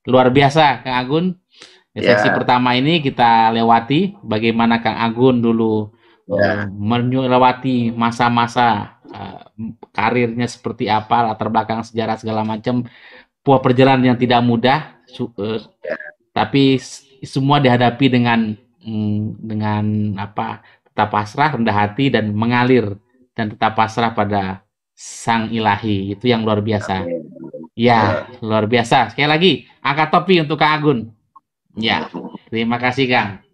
[0.07, 1.25] Luar biasa Kang Agun.
[1.91, 2.13] Di Ya.
[2.13, 5.89] Sesi pertama ini kita lewati bagaimana Kang Agun dulu
[6.29, 6.63] Ya.
[6.63, 9.39] eh, melewati masa-masa eh,
[9.95, 12.83] karirnya seperti apa, latar belakang sejarah segala macam,
[13.39, 15.63] sebuah perjalanan yang tidak mudah, su- eh,
[16.35, 19.83] tapi s- semua dihadapi dengan mm, dengan
[20.21, 22.97] apa tetap pasrah, rendah hati dan mengalir
[23.37, 24.65] dan tetap pasrah pada
[24.97, 27.05] Sang Ilahi itu yang luar biasa.
[27.77, 29.13] Ya, luar biasa.
[29.13, 29.51] Sekali lagi,
[29.85, 30.99] angkat topi untuk Kang Agun.
[31.77, 32.09] Ya,
[32.49, 33.45] terima kasih Kang.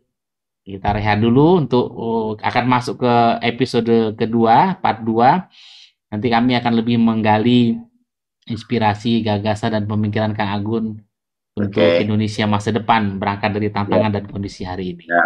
[0.64, 6.16] Kita rehat dulu untuk oh, akan masuk ke episode kedua, part 2.
[6.16, 7.76] Nanti kami akan lebih menggali
[8.48, 11.04] inspirasi, gagasan dan pemikiran Kang Agun
[11.54, 12.02] untuk Oke.
[12.02, 15.06] Indonesia masa depan berangkat dari tantangan dan kondisi hari ini.
[15.06, 15.22] Ya.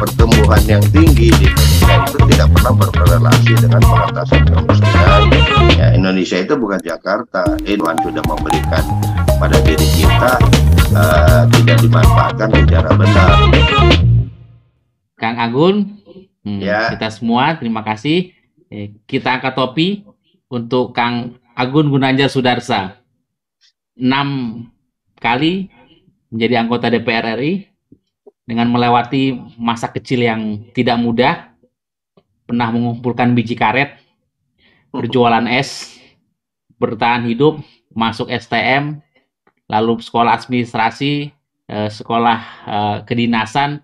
[0.00, 5.22] pertumbuhan yang tinggi di Indonesia itu tidak pernah berkorelasi dengan pengentasan kemiskinan.
[5.76, 7.44] Ya, Indonesia itu bukan Jakarta.
[7.68, 8.84] Eh, Tuhan sudah memberikan
[9.36, 10.32] pada diri kita
[10.96, 13.28] eh, tidak dimanfaatkan secara benar.
[15.20, 16.00] Kang Agun,
[16.48, 16.88] hmm, Ya.
[16.96, 18.32] kita semua terima kasih.
[18.72, 20.08] Eh, kita angkat topi
[20.50, 22.98] untuk Kang Agun Gunanjar Sudarsa.
[23.94, 24.60] Enam
[25.22, 25.70] kali
[26.34, 27.70] menjadi anggota DPR RI
[28.42, 31.54] dengan melewati masa kecil yang tidak mudah,
[32.50, 33.94] pernah mengumpulkan biji karet,
[34.90, 35.94] berjualan es,
[36.82, 37.62] bertahan hidup,
[37.94, 38.98] masuk STM,
[39.70, 41.30] lalu sekolah administrasi,
[41.70, 43.78] eh, sekolah eh, kedinasan,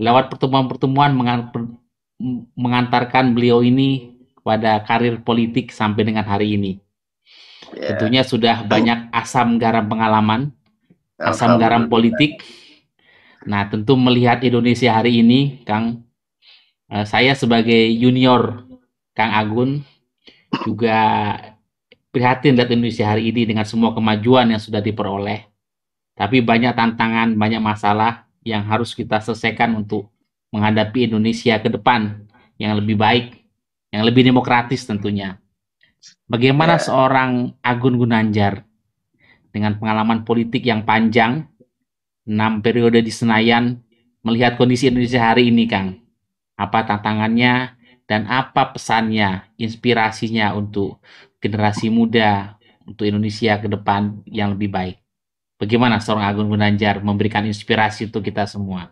[0.00, 1.12] lewat pertemuan-pertemuan
[2.56, 4.13] mengantarkan beliau ini
[4.44, 6.76] kepada karir politik sampai dengan hari ini.
[7.72, 10.52] Ya, Tentunya sudah banyak asam garam pengalaman,
[11.16, 12.44] asam garam politik.
[13.48, 16.04] Nah, tentu melihat Indonesia hari ini, Kang,
[16.92, 18.68] eh, saya sebagai junior
[19.16, 19.80] Kang Agun
[20.68, 21.00] juga
[22.12, 25.48] prihatin lihat Indonesia hari ini dengan semua kemajuan yang sudah diperoleh.
[26.14, 30.12] Tapi banyak tantangan, banyak masalah yang harus kita selesaikan untuk
[30.52, 32.28] menghadapi Indonesia ke depan
[32.60, 33.43] yang lebih baik,
[33.94, 35.38] yang lebih demokratis tentunya.
[36.26, 36.90] Bagaimana Ya.
[36.90, 38.66] seorang Agun Gunanjar
[39.54, 41.46] dengan pengalaman politik yang panjang,
[42.26, 43.78] enam periode di Senayan,
[44.26, 46.02] melihat kondisi Indonesia hari ini, Kang?
[46.58, 47.78] Apa tantangannya
[48.10, 50.98] dan apa pesannya, inspirasinya untuk
[51.38, 54.96] generasi muda, untuk Indonesia ke depan yang lebih baik?
[55.54, 58.90] Bagaimana seorang Agun Gunanjar memberikan inspirasi untuk kita semua?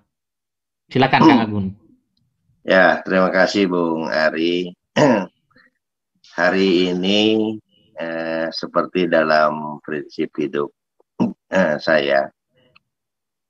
[0.86, 1.66] Silakan Kang Agun.
[2.62, 4.70] Ya, terima kasih Bung Ari.
[6.38, 7.56] Hari ini
[7.96, 10.72] eh, seperti dalam prinsip hidup
[11.52, 12.28] eh, saya,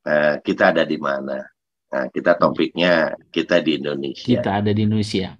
[0.06, 1.38] eh, kita ada di mana?
[1.92, 4.24] Nah, kita topiknya kita di Indonesia.
[4.24, 5.36] Kita ada di Indonesia.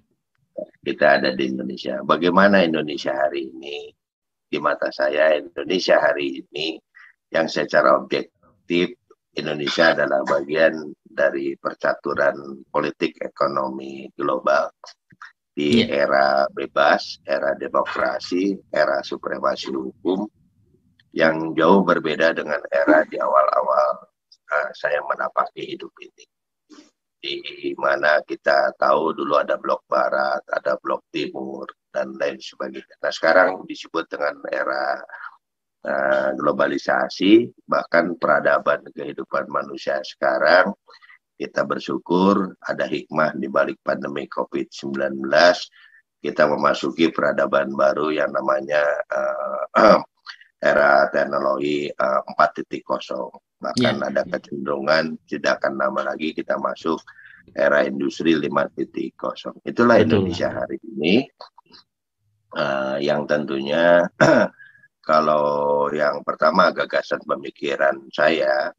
[0.83, 1.99] Kita ada di Indonesia.
[2.05, 3.89] Bagaimana Indonesia hari ini?
[4.53, 6.77] di mata saya Indonesia hari ini
[7.33, 8.93] yang secara objektif
[9.33, 14.69] Indonesia adalah bagian dari percaturan politik ekonomi global
[15.53, 16.09] di yeah.
[16.09, 20.25] era bebas, era demokrasi, era supremasi hukum
[21.13, 24.09] yang jauh berbeda dengan era di awal-awal
[24.49, 26.25] uh, saya menapaki hidup ini.
[27.23, 32.97] Di mana kita tahu dulu ada blok barat, ada blok timur, dan lain sebagainya.
[32.99, 34.99] Nah sekarang disebut dengan era
[35.85, 40.73] uh, globalisasi, bahkan peradaban kehidupan manusia sekarang,
[41.37, 45.25] kita bersyukur ada hikmah di balik pandemi COVID-19,
[46.23, 49.99] kita memasuki peradaban baru yang namanya uh,
[50.63, 52.79] era teknologi uh, 4.0.
[53.59, 54.07] Bahkan yeah.
[54.07, 56.99] ada kecenderungan tidak akan lama lagi kita masuk
[57.51, 59.67] era industri 5.0.
[59.67, 60.07] Itulah Betul.
[60.07, 61.27] Indonesia hari ini
[62.55, 64.07] uh, yang tentunya
[65.09, 68.71] kalau yang pertama gagasan pemikiran saya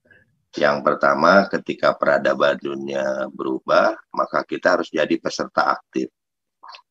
[0.54, 6.10] yang pertama ketika peradaban dunia berubah maka kita harus jadi peserta aktif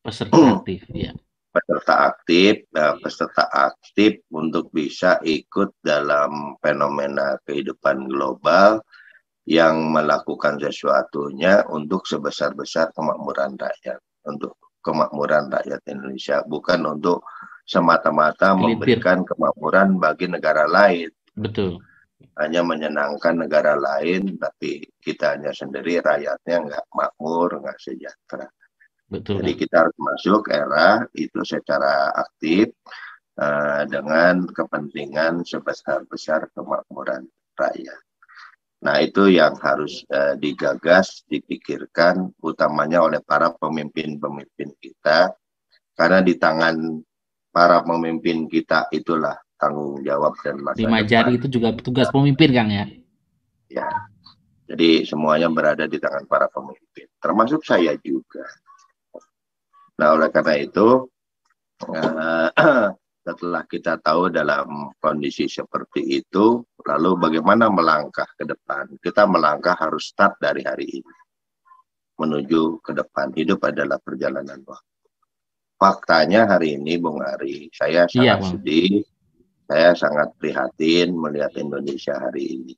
[0.04, 1.12] peserta aktif ya
[1.54, 8.82] peserta aktif uh, peserta aktif untuk bisa ikut dalam fenomena kehidupan global
[9.44, 17.24] yang melakukan sesuatunya untuk sebesar-besar kemakmuran rakyat untuk kemakmuran rakyat Indonesia bukan untuk
[17.64, 21.08] semata-mata memberikan kemakmuran bagi negara lain.
[21.32, 21.80] Betul.
[22.34, 28.50] Hanya menyenangkan negara lain, tapi kita hanya sendiri rakyatnya nggak makmur, nggak sejahtera.
[29.06, 29.38] Betul.
[29.38, 32.74] Jadi kita harus masuk era itu secara aktif
[33.38, 38.00] uh, dengan kepentingan sebesar-besar kemakmuran rakyat.
[38.84, 45.32] Nah itu yang harus uh, digagas, dipikirkan utamanya oleh para pemimpin-pemimpin kita.
[45.94, 46.98] Karena di tangan
[47.54, 52.68] para pemimpin kita itulah tanggung jawab dan masa Lima jari itu juga tugas pemimpin Kang
[52.68, 52.84] ya?
[53.72, 53.88] Ya,
[54.68, 58.44] jadi semuanya berada di tangan para pemimpin, termasuk saya juga.
[59.96, 61.08] Nah oleh karena itu,
[61.88, 62.48] uh,
[63.24, 69.00] setelah kita tahu dalam kondisi seperti itu, lalu bagaimana melangkah ke depan?
[69.00, 71.16] Kita melangkah harus start dari hari ini
[72.20, 73.32] menuju ke depan.
[73.32, 74.94] Hidup adalah perjalanan waktu
[75.84, 79.04] faktanya hari ini Bung Ari, saya sangat iya, sedih,
[79.64, 82.74] saya sangat prihatin melihat Indonesia hari ini.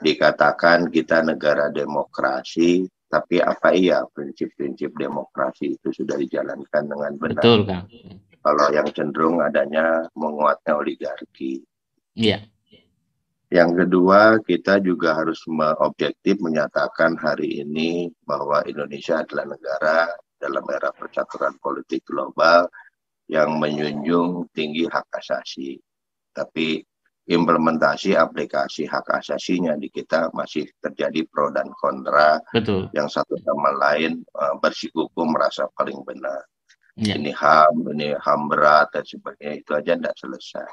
[0.00, 7.42] Dikatakan kita negara demokrasi, tapi apa iya prinsip-prinsip demokrasi itu sudah dijalankan dengan benar?
[7.44, 7.84] Betul, Kang.
[8.40, 11.60] Kalau yang cenderung adanya menguatnya oligarki.
[12.16, 12.48] Iya.
[13.50, 15.42] Yang kedua, kita juga harus
[15.82, 22.70] objektif menyatakan hari ini bahwa Indonesia adalah negara dalam era percaturan politik global
[23.26, 25.76] yang menjunjung tinggi hak asasi.
[26.30, 26.82] Tapi
[27.30, 32.42] implementasi aplikasi hak asasinya di kita masih terjadi pro dan kontra.
[32.50, 32.90] Betul.
[32.90, 36.42] Yang satu sama lain uh, bersikuku merasa paling benar.
[36.98, 37.14] Ya.
[37.16, 40.68] Ini HAM, ini HAM berat dan sebagainya itu aja tidak selesai.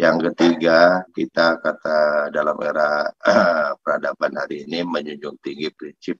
[0.00, 6.18] Yang ketiga, kita kata dalam era uh, peradaban hari ini menjunjung tinggi prinsip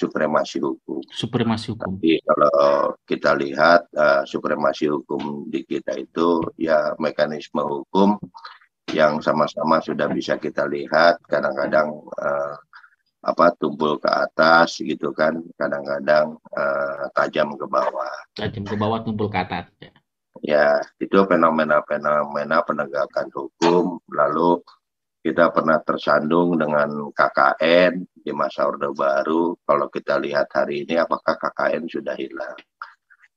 [0.00, 1.04] supremasi hukum.
[1.12, 2.00] Supremasi hukum.
[2.00, 8.16] Tapi kalau kita lihat uh, supremasi hukum di kita itu ya mekanisme hukum
[8.96, 11.20] yang sama-sama sudah bisa kita lihat.
[11.28, 12.56] Kadang-kadang uh,
[13.20, 15.36] apa tumpul ke atas gitu kan.
[15.60, 18.14] Kadang-kadang uh, tajam ke bawah.
[18.32, 19.92] Tajam ke bawah tumpul ke atas ya,
[20.40, 24.00] ya itu fenomena-fenomena penegakan hukum.
[24.08, 24.64] Lalu
[25.20, 29.52] kita pernah tersandung dengan KKN di masa Orde Baru.
[29.60, 32.56] Kalau kita lihat hari ini, apakah KKN sudah hilang?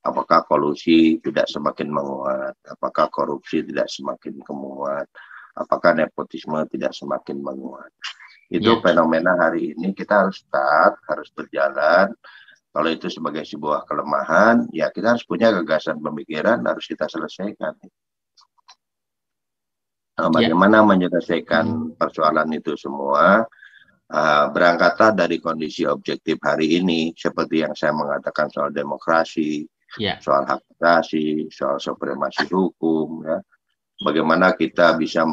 [0.04, 2.56] Apakah kolusi tidak semakin menguat?
[2.68, 5.08] Apakah korupsi tidak semakin kemuat?
[5.56, 7.92] Apakah nepotisme tidak semakin menguat?
[8.52, 8.82] Itu ya.
[8.84, 12.12] fenomena hari ini kita harus start, harus berjalan.
[12.74, 17.76] Kalau itu sebagai sebuah kelemahan, ya kita harus punya gagasan pemikiran, harus kita selesaikan.
[20.14, 20.34] Nah, ya.
[20.34, 20.86] bagaimana ya.
[20.86, 21.90] menyelesaikan hmm.
[21.98, 23.46] persoalan itu semua?
[24.14, 29.66] Uh, berangkatlah dari kondisi objektif hari ini, seperti yang saya mengatakan soal demokrasi,
[29.98, 30.22] ya.
[30.22, 33.42] soal hak asasi, soal supremasi hukum, ya.
[34.04, 35.24] Bagaimana kita bisa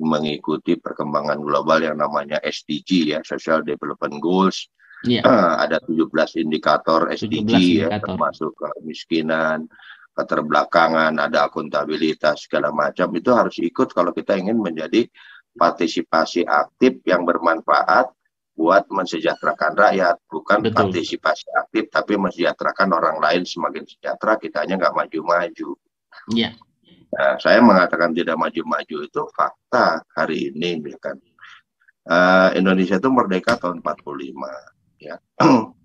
[0.00, 4.66] mengikuti perkembangan global yang namanya SDG ya, Social Development Goals.
[5.06, 5.22] Ya.
[5.22, 6.10] Uh, ada 17
[6.42, 9.70] indikator SDG 17 ya, termasuk kemiskinan,
[10.18, 15.06] keterbelakangan, ada akuntabilitas segala macam itu harus ikut kalau kita ingin menjadi
[15.54, 18.10] partisipasi aktif yang bermanfaat
[18.58, 20.74] buat mensejahterakan rakyat, bukan Betul.
[20.74, 25.78] partisipasi aktif tapi mensejahterakan orang lain semakin sejahtera, kita hanya nggak maju-maju.
[26.34, 26.58] Iya.
[27.14, 31.16] Nah, saya mengatakan tidak maju-maju itu fakta hari ini, ya kan.
[32.08, 34.34] Uh, Indonesia itu merdeka tahun 45,
[34.98, 35.16] ya.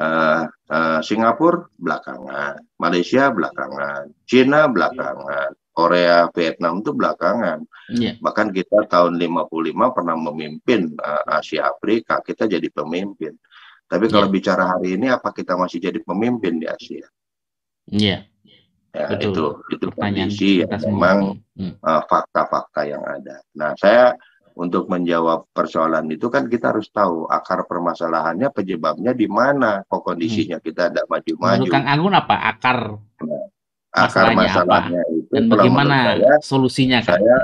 [0.00, 7.62] uh, uh, Singapura belakangan, Malaysia belakangan, Cina belakangan, Korea, Vietnam itu belakangan.
[7.92, 8.16] Yeah.
[8.18, 13.36] Bahkan kita tahun 55 pernah memimpin uh, Asia Afrika, kita jadi pemimpin.
[13.90, 14.34] Tapi kalau yeah.
[14.34, 17.06] bicara hari ini, apa kita masih jadi pemimpin di Asia?
[17.90, 18.08] Iya.
[18.08, 18.22] Yeah.
[18.90, 21.78] Ya, itu itu kondisi yang memang hmm.
[21.78, 23.38] uh, fakta-fakta yang ada.
[23.54, 24.18] Nah, saya
[24.60, 30.60] untuk menjawab persoalan itu kan kita harus tahu akar permasalahannya penyebabnya di mana kok kondisinya
[30.60, 30.66] hmm.
[30.68, 31.70] kita ada maju-maju.
[31.72, 32.78] Kang Anggun apa akar
[33.24, 33.44] nah,
[33.96, 35.16] akar masalahnya, masalahnya apa?
[35.16, 37.16] itu dan bagaimana saya, solusinya kan?
[37.24, 37.40] Saya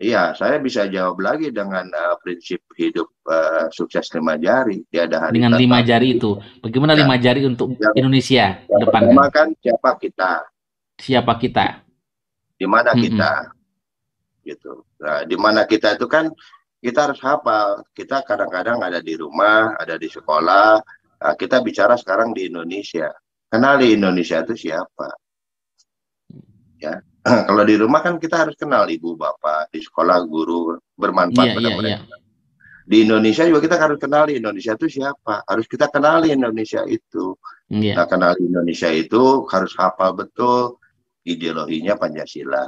[0.00, 4.80] Iya, saya bisa jawab lagi dengan uh, prinsip hidup uh, sukses lima jari.
[4.88, 6.40] Tiada hari dengan lima jari itu.
[6.64, 7.04] Bagaimana ya.
[7.04, 9.12] lima jari untuk yang, Indonesia yang depan?
[9.12, 10.32] Pertama kan siapa kita?
[10.96, 11.66] Siapa kita?
[12.56, 13.04] Di mana mm -hmm.
[13.04, 13.30] kita?
[14.42, 14.84] Gitu.
[15.00, 16.32] Nah, di mana kita itu kan
[16.80, 17.84] kita harus hafal.
[17.92, 20.80] Kita kadang-kadang ada di rumah, ada di sekolah.
[21.20, 23.12] Nah, kita bicara sekarang di Indonesia.
[23.50, 25.08] Kenali Indonesia itu siapa?
[26.80, 27.04] Ya,
[27.48, 31.68] kalau di rumah kan kita harus kenal ibu bapak di sekolah guru bermanfaat yeah, pada
[31.68, 32.20] yeah, mereka yeah.
[32.88, 37.36] di Indonesia juga kita harus kenali Indonesia itu siapa harus kita kenali Indonesia itu
[37.68, 37.96] yeah.
[38.00, 40.80] nah kenali Indonesia itu harus hafal betul
[41.28, 42.64] ideologinya Pancasila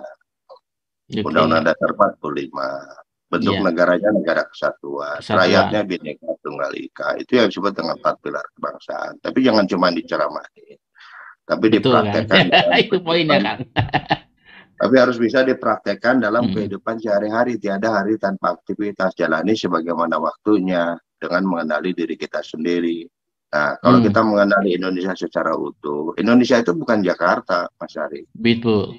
[1.10, 3.64] Undang-Undang Dasar 45 bentuk yeah.
[3.64, 9.12] negaranya negara kesatuan, kesatuan, rakyatnya bineka tunggal ika itu yang disebut dengan empat pilar kebangsaan
[9.24, 10.76] tapi jangan cuma diceramahin
[11.48, 12.12] tapi Betul, kan?
[12.12, 12.76] dipraktekkan kan?
[12.76, 13.58] itu poinnya kan
[14.82, 16.54] tapi harus bisa dipraktekkan dalam hmm.
[16.58, 17.54] kehidupan sehari-hari.
[17.54, 23.06] Tiada hari tanpa aktivitas jalani sebagaimana waktunya dengan mengenali diri kita sendiri.
[23.54, 24.06] Nah, kalau hmm.
[24.10, 28.26] kita mengenali Indonesia secara utuh, Indonesia itu bukan Jakarta, Mas Ari.
[28.34, 28.98] Betul.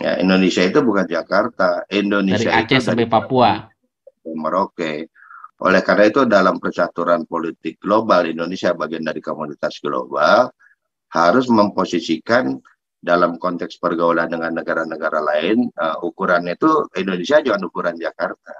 [0.00, 1.84] Ya, Indonesia itu bukan Jakarta.
[1.92, 3.68] Indonesia dari Aceh itu sampai Papua.
[4.24, 5.12] Merauke.
[5.62, 10.50] Oleh karena itu dalam percaturan politik global Indonesia bagian dari komunitas global
[11.12, 12.56] harus memposisikan
[13.02, 18.54] dalam konteks pergaulan dengan negara-negara lain, uh, ukurannya itu Indonesia jangan ukuran Jakarta.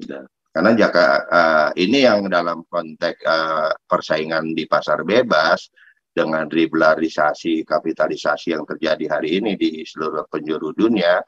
[0.00, 0.22] Ya.
[0.54, 5.68] Karena Jakarta uh, ini yang dalam konteks uh, persaingan di pasar bebas
[6.16, 11.20] dengan riblarisasi kapitalisasi yang terjadi hari ini di seluruh penjuru dunia,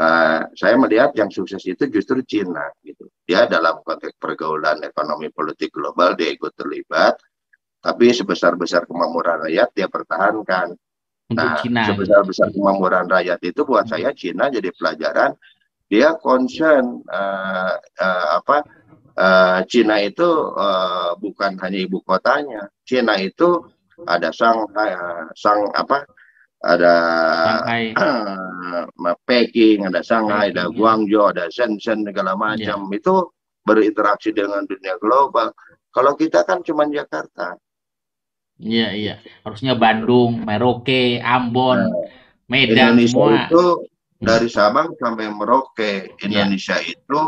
[0.00, 3.04] uh, saya melihat yang sukses itu justru Cina gitu.
[3.28, 7.20] Dia dalam konteks pergaulan ekonomi politik global dia ikut terlibat,
[7.84, 10.72] tapi sebesar-besar kemakmuran rakyat dia pertahankan
[11.36, 11.84] nah, Cina.
[11.84, 15.36] sebesar-besar kemakmuran rakyat itu buat saya Cina jadi pelajaran
[15.92, 18.64] dia concern uh, uh, apa
[19.20, 20.24] uh, Cina itu
[20.56, 23.68] uh, bukan hanya ibu kotanya Cina itu
[24.08, 26.06] ada Shanghai uh, sang apa
[26.64, 26.94] ada
[27.94, 30.74] uh, Peking ada Shanghai Peking, ada ya.
[30.74, 32.96] Guangzhou ada Shenzhen segala macam ya.
[32.96, 33.14] itu
[33.64, 35.54] berinteraksi dengan dunia global
[35.94, 37.56] kalau kita kan cuma Jakarta
[38.54, 39.14] Iya iya.
[39.42, 42.06] Harusnya Bandung, Merauke, Ambon, nah,
[42.46, 43.50] Medan Indonesia semua.
[43.50, 44.24] itu hmm.
[44.24, 46.22] dari Sabang sampai Merauke iya.
[46.22, 46.94] Indonesia ya.
[46.94, 47.20] itu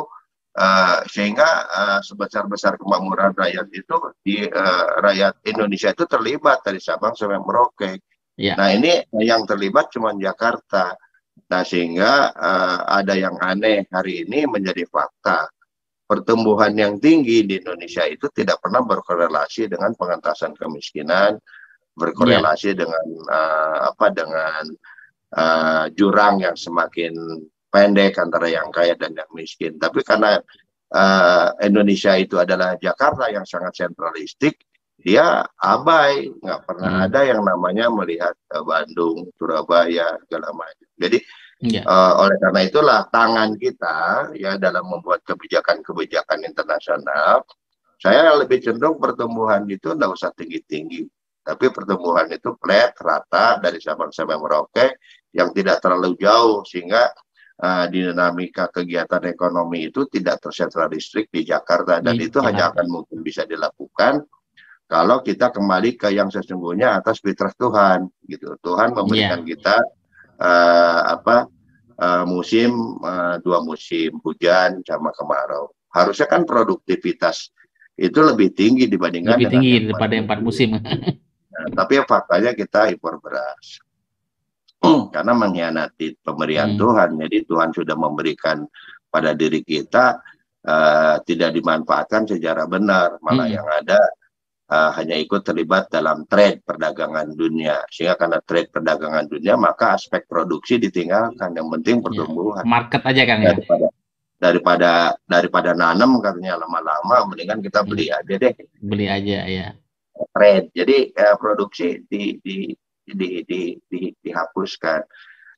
[0.56, 7.12] uh, sehingga uh, sebesar-besar kemakmuran rakyat itu di uh, rakyat Indonesia itu terlibat dari Sabang
[7.12, 8.00] sampai Merauke.
[8.36, 8.56] Ya.
[8.56, 10.96] Nah ini yang terlibat cuma Jakarta.
[11.46, 15.48] Nah sehingga uh, ada yang aneh hari ini menjadi fakta
[16.06, 21.36] pertumbuhan yang tinggi di Indonesia itu tidak pernah berkorelasi dengan pengentasan kemiskinan,
[21.98, 22.78] berkorelasi yeah.
[22.78, 24.64] dengan uh, apa dengan
[25.34, 27.12] uh, jurang yang semakin
[27.76, 29.76] pendek antara yang kaya dan yang miskin.
[29.76, 30.40] Tapi karena
[30.96, 34.64] uh, Indonesia itu adalah Jakarta yang sangat sentralistik,
[34.96, 37.06] dia abai, nggak pernah hmm.
[37.12, 40.88] ada yang namanya melihat uh, Bandung, Surabaya, segala macam.
[40.96, 41.20] Jadi
[41.56, 41.80] Yeah.
[41.80, 41.82] Iya.
[41.88, 47.48] Uh, oleh karena itulah tangan kita ya dalam membuat kebijakan-kebijakan internasional,
[47.96, 51.08] saya lebih cenderung pertumbuhan itu tidak usah tinggi-tinggi,
[51.40, 55.00] tapi pertumbuhan itu flat, rata dari Sabang sampai Merauke
[55.32, 57.08] yang tidak terlalu jauh sehingga
[57.62, 62.26] uh, dinamika kegiatan ekonomi itu tidak tersentralistik di Jakarta dan yeah.
[62.28, 64.24] itu hanya akan mungkin bisa dilakukan
[64.86, 68.54] kalau kita kembali ke yang sesungguhnya atas fitrah Tuhan gitu.
[68.62, 69.48] Tuhan memberikan yeah.
[69.50, 69.76] kita
[70.38, 71.50] uh, apa
[71.98, 75.74] uh, musim uh, dua musim hujan sama kemarau.
[75.90, 77.50] Harusnya kan produktivitas
[77.96, 80.76] itu lebih tinggi dibandingkan lebih tinggi daripada empat musim.
[80.76, 83.80] Nah, tapi faktanya kita impor beras
[85.14, 86.78] karena mengkhianati pemberian hmm.
[86.80, 87.10] Tuhan.
[87.26, 88.66] Jadi Tuhan sudah memberikan
[89.08, 90.20] pada diri kita
[90.66, 93.56] uh, tidak dimanfaatkan secara benar, malah hmm.
[93.56, 94.00] yang ada
[94.70, 97.82] uh, hanya ikut terlibat dalam trade perdagangan dunia.
[97.90, 101.54] Sehingga karena trade perdagangan dunia, maka aspek produksi ditinggalkan.
[101.54, 102.04] Yang penting iya.
[102.04, 102.64] pertumbuhan.
[102.66, 103.46] Ya, market aja kan ya.
[103.54, 103.86] Daripada
[104.36, 104.90] daripada
[105.24, 108.18] daripada nanam katanya lama-lama, mendingan kita beli hmm.
[108.20, 108.54] aja deh.
[108.82, 109.68] Beli aja ya.
[110.32, 110.68] Trade.
[110.72, 112.72] Jadi uh, produksi di, di,
[113.06, 115.00] di, di, di, dihapuskan.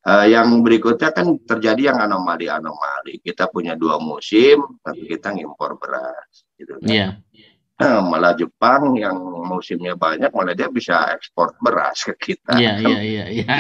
[0.09, 3.21] Uh, yang berikutnya kan terjadi yang anomali-anomali.
[3.21, 6.47] Kita punya dua musim, tapi kita ngimpor beras.
[6.55, 6.89] Gitu kan.
[6.89, 7.13] Yeah.
[7.79, 9.15] Nah, malah Jepang yang
[9.47, 12.59] musimnya banyak, malah dia bisa ekspor beras ke kita.
[12.59, 13.25] Iya, iya, iya.
[13.31, 13.47] iya.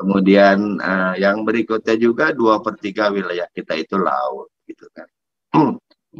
[0.00, 5.04] Kemudian uh, yang berikutnya juga dua per tiga wilayah kita itu laut, gitu kan.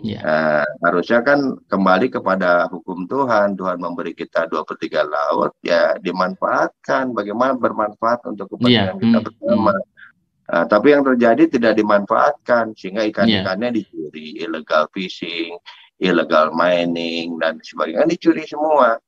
[0.02, 0.20] Ya.
[0.26, 3.54] Uh, harusnya kan kembali kepada hukum Tuhan.
[3.54, 7.14] Tuhan memberi kita dua per tiga laut, ya dimanfaatkan.
[7.14, 9.02] Bagaimana bermanfaat untuk kepentingan ya.
[9.02, 9.26] kita hmm.
[9.30, 9.74] bersama.
[9.76, 9.92] Hmm.
[10.44, 13.76] Uh, tapi yang terjadi tidak dimanfaatkan sehingga ikan-ikannya yeah.
[13.80, 15.56] dicuri, illegal fishing,
[16.02, 18.98] illegal mining dan sebagainya dicuri semua.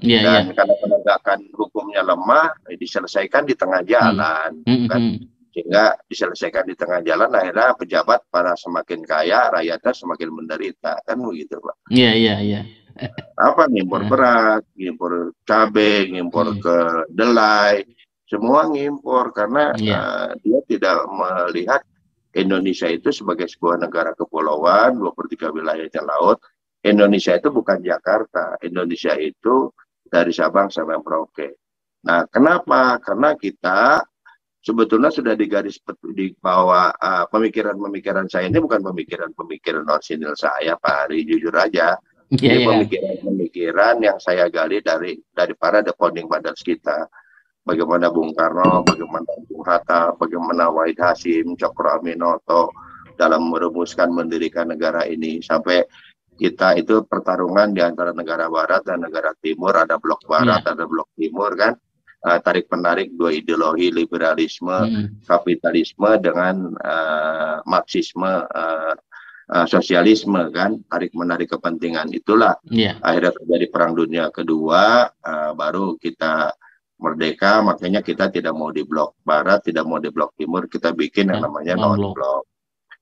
[0.00, 0.56] Yeah, dan yeah.
[0.56, 4.88] karena penegakan hukumnya lemah, diselesaikan di tengah jalan, mm.
[4.88, 5.00] kan?
[5.02, 11.02] Mm -hmm sehingga diselesaikan di tengah jalan akhirnya pejabat para semakin kaya rakyatnya semakin menderita.
[11.02, 11.76] Kan begitu pak.
[11.90, 12.60] Iya iya iya.
[13.38, 16.60] Apa ngimpor beras ngimpor cabai ngimpor hmm.
[16.62, 17.86] kedelai
[18.30, 19.82] semua ngimpor karena yeah.
[19.82, 19.98] Iya.
[19.98, 21.82] uh, dia tidak melihat
[22.30, 26.38] Indonesia itu sebagai sebuah negara kepulauan dua per tiga wilayahnya laut.
[26.80, 28.56] Indonesia itu bukan Jakarta.
[28.62, 29.74] Indonesia itu
[30.06, 31.58] dari Sabang sampai Merauke.
[32.06, 33.02] Nah kenapa?
[33.02, 34.00] Karena kita
[34.60, 35.80] sebetulnya sudah digaris
[36.12, 41.96] di bawah uh, pemikiran-pemikiran saya ini bukan pemikiran-pemikiran orisinil saya Pak Ari jujur aja.
[42.30, 42.66] Yeah, ini iya.
[42.68, 47.08] pemikiran-pemikiran yang saya gali dari dari para the founding fathers kita.
[47.60, 52.70] Bagaimana Bung Karno bagaimana Bung Hatta bagaimana Wahid Hasim Cokro Aminoto
[53.18, 55.42] dalam merumuskan mendirikan negara ini.
[55.42, 55.82] Sampai
[56.40, 59.74] kita itu pertarungan di antara negara barat dan negara timur.
[59.74, 60.72] Ada blok barat yeah.
[60.72, 61.74] ada blok timur kan
[62.24, 65.06] uh, tarik menarik dua ideologi liberalisme hmm.
[65.24, 68.94] kapitalisme dengan uh, marxisme uh,
[69.50, 70.80] uh, sosialisme kan?
[70.88, 72.56] Tarik menarik kepentingan itulah.
[72.68, 73.00] Yeah.
[73.00, 76.54] akhirnya terjadi perang dunia kedua uh, baru kita
[77.00, 81.32] merdeka makanya kita tidak mau di blok barat tidak mau di blok timur kita bikin
[81.32, 82.44] yang namanya non blok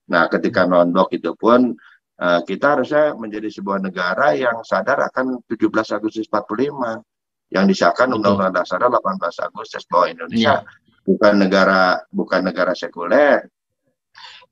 [0.07, 1.75] nah ketika non blok itu pun
[2.23, 7.03] uh, kita harusnya menjadi sebuah negara yang sadar akan 17 Agustus 45
[7.49, 9.01] yang disahkan Undang-Undang Dasar 18
[9.49, 10.69] Agustus bahwa Indonesia ya.
[11.05, 13.49] bukan negara bukan negara sekuler.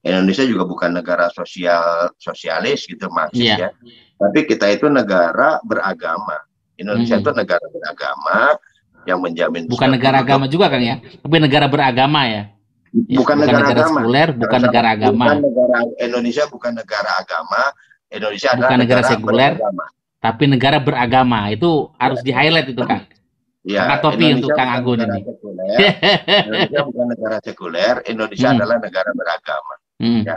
[0.07, 3.69] Indonesia juga bukan negara sosial sosialis gitu maksudnya.
[3.69, 3.71] ya.
[4.17, 6.41] Tapi kita itu negara beragama.
[6.77, 7.25] Indonesia hmm.
[7.25, 8.39] itu negara beragama
[9.09, 12.43] yang menjamin bukan negara agama juga kan ya, tapi negara beragama ya.
[12.97, 13.97] Bukan, bukan negara, negara agama.
[14.01, 15.25] sekuler, bukan negara agama.
[15.27, 17.63] Bukan negara Indonesia bukan negara agama.
[18.07, 19.85] Indonesia bukan adalah negara, negara sekuler, beragama
[20.27, 23.07] tapi negara beragama itu harus di highlight itu kang.
[23.63, 25.21] Ya, Pakai topi Indonesia untuk Kang Agun ini.
[25.27, 25.79] Sekuler,
[26.47, 28.57] Indonesia bukan negara sekuler, Indonesia hmm.
[28.59, 29.75] adalah negara beragama.
[29.99, 30.23] Hmm.
[30.23, 30.37] Ya.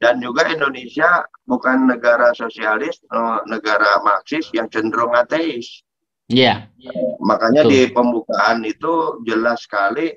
[0.00, 1.08] Dan juga Indonesia
[1.48, 5.84] bukan negara sosialis, eh, negara Marxis yang cenderung ateis.
[6.30, 6.70] Iya.
[6.78, 7.18] Yeah.
[7.18, 7.72] makanya Betul.
[7.74, 10.14] di pembukaan itu jelas sekali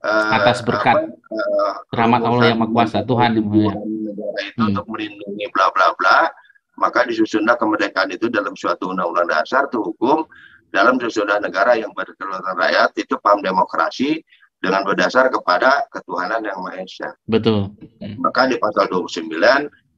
[0.00, 4.70] uh, atas berkat apa, uh, rahmat Allah yang Maha Kuasa Tuhan yang negara itu hmm.
[4.72, 6.32] untuk melindungi bla bla bla
[6.80, 10.24] maka disusunlah kemerdekaan itu dalam suatu undang-undang dasar itu hukum
[10.72, 14.24] dalam sesudah negara yang berkedaulatan rakyat itu paham demokrasi
[14.60, 17.10] dengan berdasar kepada ketuhanan yang Maha Esa.
[17.28, 17.72] Betul.
[18.20, 19.28] Maka di pasal 29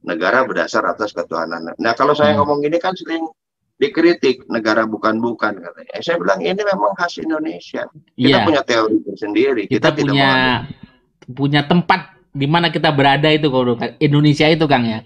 [0.03, 1.71] negara berdasar atas ketuhanan.
[1.79, 2.39] Nah, kalau saya hmm.
[2.43, 3.27] ngomong gini kan sering
[3.79, 5.91] dikritik negara bukan-bukan katanya.
[5.91, 7.83] Eh, saya bilang ini memang khas Indonesia.
[8.15, 8.45] Kita yeah.
[8.47, 9.63] punya teori sendiri.
[9.67, 10.29] Kita, kita punya
[11.27, 15.05] punya tempat di mana kita berada itu kalau Indonesia itu Kang ya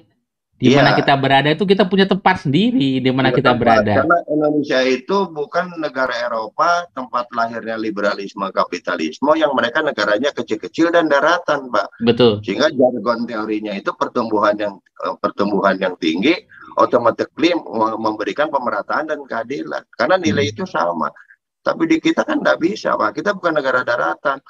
[0.57, 0.97] di mana iya.
[0.97, 3.61] kita berada itu kita punya tempat sendiri di mana kita tempat.
[3.61, 3.93] berada.
[4.01, 11.13] Karena Indonesia itu bukan negara Eropa tempat lahirnya liberalisme kapitalisme yang mereka negaranya kecil-kecil dan
[11.13, 12.01] daratan, Pak.
[12.01, 12.41] Betul.
[12.41, 16.33] Sehingga jargon teorinya itu pertumbuhan yang eh, pertumbuhan yang tinggi
[16.81, 17.29] otomatis
[18.01, 20.53] memberikan pemerataan dan keadilan karena nilai hmm.
[20.57, 21.13] itu sama.
[21.61, 23.13] Tapi di kita kan tidak bisa, Pak.
[23.13, 24.41] Kita bukan negara daratan.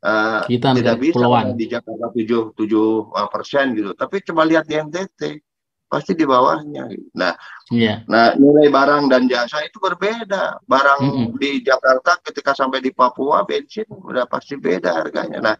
[0.00, 1.20] Uh, kita tidak bisa
[1.52, 3.92] di Jakarta tujuh tujuh persen gitu.
[3.92, 5.49] Tapi coba lihat di NTT
[5.90, 6.86] pasti di bawahnya.
[7.18, 7.34] Nah,
[7.74, 8.06] yeah.
[8.06, 10.62] nah nilai barang dan jasa itu berbeda.
[10.70, 11.28] Barang mm -hmm.
[11.42, 15.42] di Jakarta ketika sampai di Papua bensin udah pasti beda harganya.
[15.42, 15.56] Nah,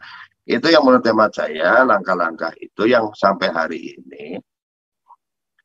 [0.47, 4.39] itu yang menurut teman saya langkah-langkah itu yang sampai hari ini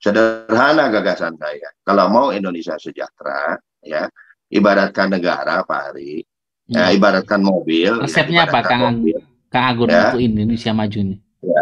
[0.01, 1.69] sederhana gagasan saya.
[1.85, 4.09] Kalau mau Indonesia sejahtera, ya
[4.49, 6.25] ibaratkan negara Pak Ari,
[6.73, 8.01] ya, ya ibaratkan mobil.
[8.01, 9.05] Resepnya ya, apa, Kang,
[9.53, 10.09] Kang Agun ya.
[10.09, 11.19] untuk Indonesia maju nih?
[11.45, 11.61] Ya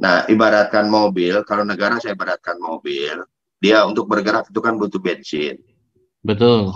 [0.00, 3.20] Nah, ibaratkan mobil, kalau negara saya ibaratkan mobil,
[3.60, 5.60] dia untuk bergerak itu kan butuh bensin.
[6.24, 6.72] Betul.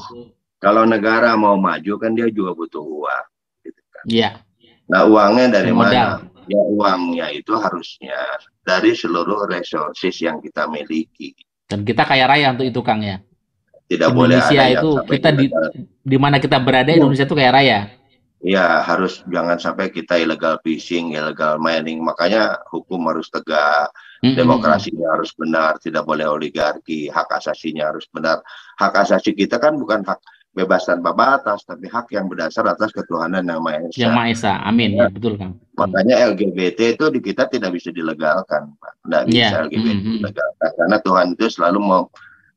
[0.61, 3.27] Kalau negara mau maju kan dia juga butuh uang.
[3.65, 4.05] Gitu kan.
[4.09, 4.31] Iya.
[4.89, 6.25] Nah uangnya dari Modal.
[6.25, 6.33] mana?
[6.45, 8.21] Ya uangnya itu harusnya
[8.61, 11.33] dari seluruh resources yang kita miliki.
[11.65, 13.21] Dan kita kaya raya untuk itu Kang ya.
[13.89, 15.47] Tidak boleh Indonesia ada yang itu kita di
[16.05, 17.79] di mana kita berada Indonesia itu kaya raya.
[18.45, 22.05] Ya harus jangan sampai kita illegal fishing, illegal mining.
[22.05, 23.89] Makanya hukum harus tegak,
[24.21, 24.37] Mm-mm.
[24.37, 28.45] demokrasinya harus benar, tidak boleh oligarki, hak asasinya harus benar.
[28.77, 30.21] Hak asasi kita kan bukan hak
[30.53, 33.97] bebas tanpa batas, tapi hak yang berdasar atas ketuhanan yang Maha Esa.
[33.97, 34.53] Yang Maha Esa.
[34.63, 34.91] Amin.
[34.93, 35.57] Ya, betul Kang.
[35.81, 38.93] Makanya LGBT itu di kita tidak bisa dilegalkan, Pak.
[39.09, 39.49] Tidak bisa Iya.
[39.73, 40.15] LGBT Mhm.
[40.21, 42.03] dilegalkan karena Tuhan itu selalu mau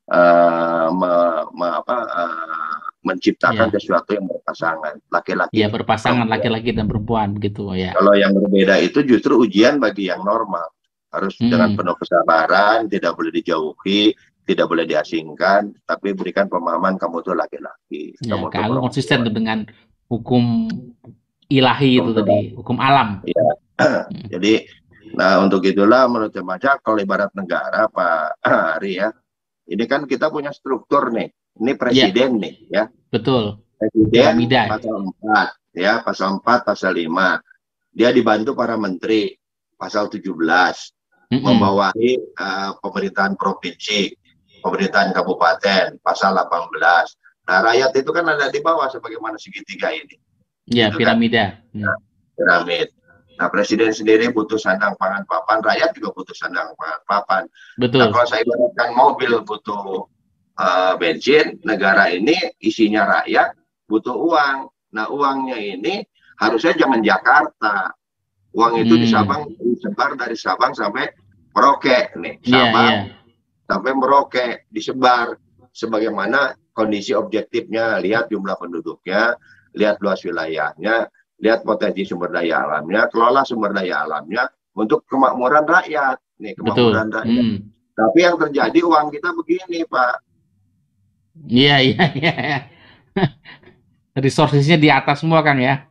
[0.08, 2.67] eh, me- me- apa, eh,
[3.08, 3.74] menciptakan Iya.
[3.74, 5.54] sesuatu yang berpasangan, laki-laki.
[5.56, 6.34] Iya berpasangan Perempuan.
[6.36, 7.96] laki-laki dan perempuan begitu ya.
[7.96, 10.68] Kalau yang berbeda itu justru ujian bagi yang normal.
[11.08, 11.48] Harus Hmm.
[11.48, 14.12] dengan penuh kesabaran, tidak boleh dijauhi,
[14.44, 18.12] tidak boleh diasingkan, tapi berikan pemahaman kamu tuh laki-laki.
[18.20, 19.64] Ya, kamu kalau konsisten dengan
[20.06, 20.68] hukum
[21.48, 23.24] ilahi itu Hukum tadi, hukum alam.
[24.32, 24.68] Jadi,
[25.14, 28.44] nah untuk itulah menurut saya kalau ibarat negara Pak
[28.76, 29.08] Ari ya,
[29.66, 31.28] ini kan kita punya struktur nih.
[31.58, 33.58] Ini presiden nih ya, Betul.
[33.74, 34.62] presiden Piramida.
[34.70, 37.42] pasal 4 ya, pasal 4, pasal 5.
[37.90, 39.34] Dia dibantu para menteri
[39.74, 40.22] pasal 17
[41.28, 41.42] Mm-mm.
[41.42, 44.14] membawahi eh, pemerintahan provinsi,
[44.62, 46.78] pemerintahan kabupaten pasal 18.
[47.48, 50.14] Nah, rakyat itu kan ada di bawah sebagaimana segitiga ini,
[50.68, 51.16] Ya, Itu kan.
[51.16, 51.64] piramida.
[51.72, 51.88] Hmm.
[52.36, 52.92] piramid.
[53.40, 57.42] Nah, presiden sendiri butuh sandang pangan papan, rakyat juga butuh sandang pangan papan.
[57.48, 58.12] Nah, Betul.
[58.12, 60.04] kalau saya ibaratkan mobil butuh
[60.58, 63.54] eh, bensin, negara ini isinya rakyat
[63.88, 64.56] butuh uang.
[64.92, 66.04] Nah, uangnya ini
[66.38, 67.92] harusnya jangan Jakarta.
[68.56, 69.14] Uang itu di Hmm.
[69.22, 71.06] Sabang disebar dari Sabang sampai
[71.52, 72.34] Merauke nih.
[72.44, 73.00] Iya, Sabang iya.
[73.68, 75.26] sampai Merauke disebar
[75.72, 79.34] sebagaimana kondisi objektifnya, lihat jumlah penduduknya,
[79.74, 81.10] lihat luas wilayahnya,
[81.42, 86.18] lihat potensi sumber daya alamnya, kelola sumber daya alamnya untuk kemakmuran rakyat.
[86.38, 86.94] Nih, Betul.
[86.94, 87.44] kemakmuran rakyat.
[87.44, 87.58] Hmm.
[87.98, 90.16] Tapi yang terjadi uang kita begini, Pak.
[91.46, 92.32] Iya, iya, iya.
[92.34, 92.58] iya.
[94.24, 95.86] Resourcesnya di atas semua Kang ya.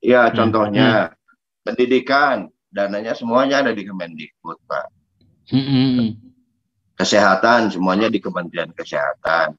[0.00, 1.12] Ya, Hmm, contohnya
[1.66, 4.86] pendidikan, dananya semuanya ada di Kemendikbud, Pak.
[5.52, 6.16] Mm-mm.
[6.96, 9.58] Kesehatan semuanya di Kementerian Kesehatan.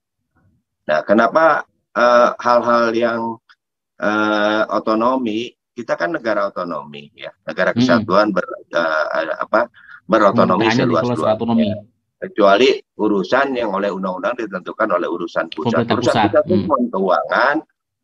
[0.89, 3.21] Nah, kenapa eh, hal-hal yang
[4.01, 9.69] eh, otonomi, kita kan negara otonomi ya, negara kesatuan ber, eh, apa
[10.09, 11.85] berotonomi seluas-luasnya.
[12.19, 15.87] Kecuali urusan yang oleh undang-undang ditentukan oleh urusan pusat.
[15.87, 16.91] Pemerintah Urusan pusat, pusat itu hmm.
[16.91, 17.55] keuangan,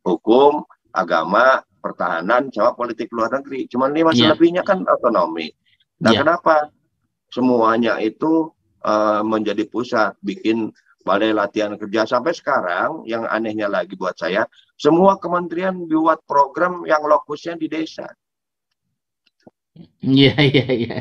[0.07, 0.53] hukum,
[0.95, 3.67] agama, pertahanan, sama politik luar negeri.
[3.67, 4.31] Cuman lima Iya.
[4.31, 5.51] selebihnya kan otonomi.
[5.99, 6.23] Nah, Iya.
[6.23, 6.71] kenapa
[7.29, 8.49] semuanya itu
[8.85, 10.69] eh, menjadi pusat, bikin
[11.01, 13.01] balai latihan kerja sampai sekarang?
[13.09, 14.45] Yang anehnya lagi buat saya,
[14.77, 18.05] semua kementerian buat program yang lokusnya di desa.
[19.99, 20.97] Iya, iya, iya.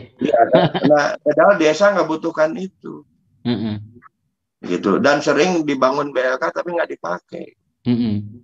[0.91, 3.07] Nah, padahal desa nggak butuhkan itu,
[3.47, 3.79] Mm-mm.
[4.67, 4.99] gitu.
[4.99, 7.55] Dan sering dibangun BLK tapi nggak dipakai.
[7.87, 8.43] Mm-mm.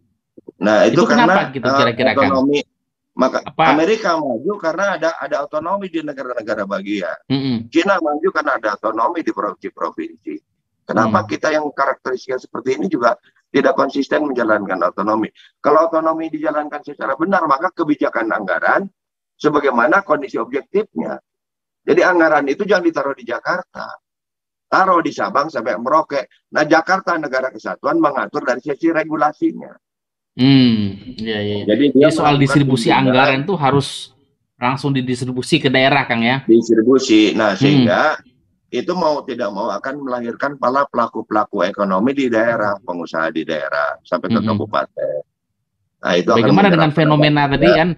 [0.63, 2.31] Nah, itu, Itu karena gitu eh, kira-kira, Kang?
[2.31, 2.63] otonomi.
[3.11, 3.75] Maka Apa?
[3.75, 7.19] Amerika maju karena ada ada otonomi di negara-negara bagian.
[7.27, 7.67] Mm-mm.
[7.69, 10.35] Cina maju karena ada otonomi di provinsi-provinsi.
[10.87, 11.29] Kenapa Hmm.
[11.31, 13.15] kita yang karakteristik seperti ini juga
[13.51, 15.31] tidak konsisten menjalankan otonomi?
[15.63, 18.91] Kalau otonomi dijalankan secara benar, maka kebijakan anggaran
[19.41, 21.17] sebagaimana kondisi objektifnya.
[21.81, 23.97] Jadi anggaran itu jangan ditaruh di Jakarta.
[24.71, 26.31] Taruh di Sabang sampai Merauke.
[26.55, 29.75] Nah, Jakarta negara kesatuan mengatur dari sisi regulasinya.
[30.39, 31.57] Hmm, iya, iya.
[31.59, 31.65] iya.
[31.67, 34.15] Jadi Jadi soal distribusi anggaran tuh harus
[34.61, 36.47] langsung didistribusi ke daerah, Kang ya.
[36.47, 37.35] distribusi.
[37.35, 37.61] Nah, Hmm.
[37.65, 38.21] sehingga
[38.71, 44.31] itu mau tidak mau akan melahirkan para pelaku-pelaku ekonomi di daerah, pengusaha di daerah sampai
[44.31, 44.47] ke Mhm.
[44.47, 45.21] kabupaten.
[46.01, 47.89] Nah, itu akan Bagaimana dengan fenomena tadi kan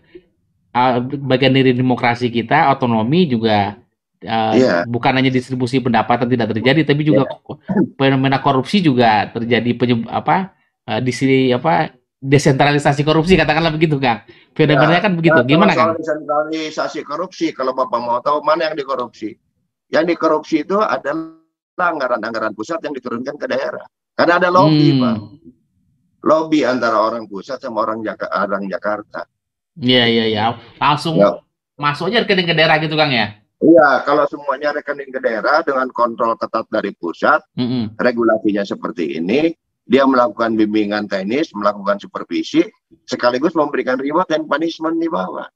[0.72, 3.76] uh, bagian dari demokrasi kita otonomi juga
[4.24, 4.76] uh, Iya.
[4.84, 7.60] bukan hanya distribusi pendapatan tidak terjadi tapi juga ko-
[8.00, 10.52] fenomena korupsi juga terjadi penyeb- apa
[10.88, 11.92] uh, di sini apa
[12.22, 14.22] desentralisasi korupsi katakanlah begitu Kang.
[14.54, 15.34] Fenomenanya kan begitu.
[15.34, 16.06] Nah, Gimana kalau Kang?
[16.06, 19.34] desentralisasi korupsi, kalau Bapak mau tahu mana yang dikorupsi?
[19.90, 21.34] Yang dikorupsi itu adalah
[21.74, 23.82] anggaran-anggaran pusat yang diturunkan ke daerah.
[24.14, 25.02] Karena ada lobby, Hmm.
[25.02, 25.16] Pak.
[26.22, 29.26] Lobby antara orang pusat sama orang, Jaka- orang Jakarta.
[29.78, 30.44] Iya iya iya.
[30.76, 31.40] Langsung Ya.
[31.80, 33.38] masuk aja rekening ke daerah gitu Kang ya.
[33.62, 37.94] Iya, kalau semuanya rekening ke daerah dengan kontrol ketat dari pusat, Mm-mm.
[37.94, 39.54] regulasinya seperti ini,
[39.86, 42.66] dia melakukan bimbingan teknis, melakukan supervisi,
[43.06, 45.46] sekaligus memberikan reward dan punishment di bawah.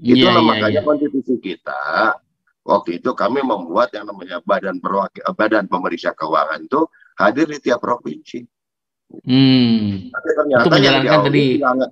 [0.00, 0.88] Iya Itulah iya makanya iya.
[0.88, 2.16] konstitusi kita
[2.64, 6.80] waktu itu kami membuat yang namanya badan perwakil badan pemeriksa keuangan itu
[7.20, 8.40] hadir di tiap provinsi.
[9.10, 10.06] Hmm.
[10.14, 11.44] Tapi ternyata itu menjalankan tadi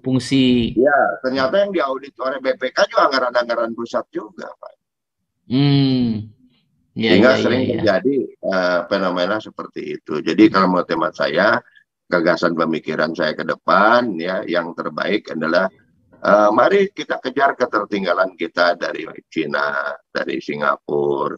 [0.07, 0.71] fungsi.
[0.79, 4.75] Ya, ternyata yang diaudit oleh BPK juga anggaran-anggaran pusat juga, Pak.
[5.51, 6.31] Hmm.
[6.95, 7.73] Ya, Sehingga ya, sering ya, ya.
[7.79, 8.17] terjadi
[8.47, 10.23] uh, fenomena seperti itu.
[10.23, 11.59] Jadi kalau menurut teman saya,
[12.07, 15.67] gagasan pemikiran saya ke depan, ya, yang terbaik adalah
[16.23, 21.35] uh, mari kita kejar ketertinggalan kita dari Cina, dari Singapura,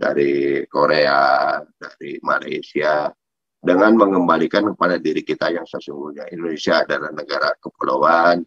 [0.00, 3.12] dari Korea, dari Malaysia,
[3.60, 6.32] dengan mengembalikan kepada diri kita yang sesungguhnya.
[6.32, 8.40] Indonesia adalah negara kepulauan,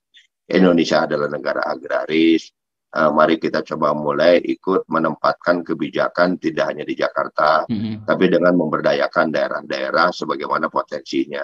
[0.49, 2.49] Indonesia adalah negara agraris.
[2.93, 7.95] Uh, mari kita coba mulai ikut menempatkan kebijakan tidak hanya di Jakarta, mm -hmm.
[8.05, 11.41] tapi dengan memberdayakan daerah-daerah sebagaimana potensinya.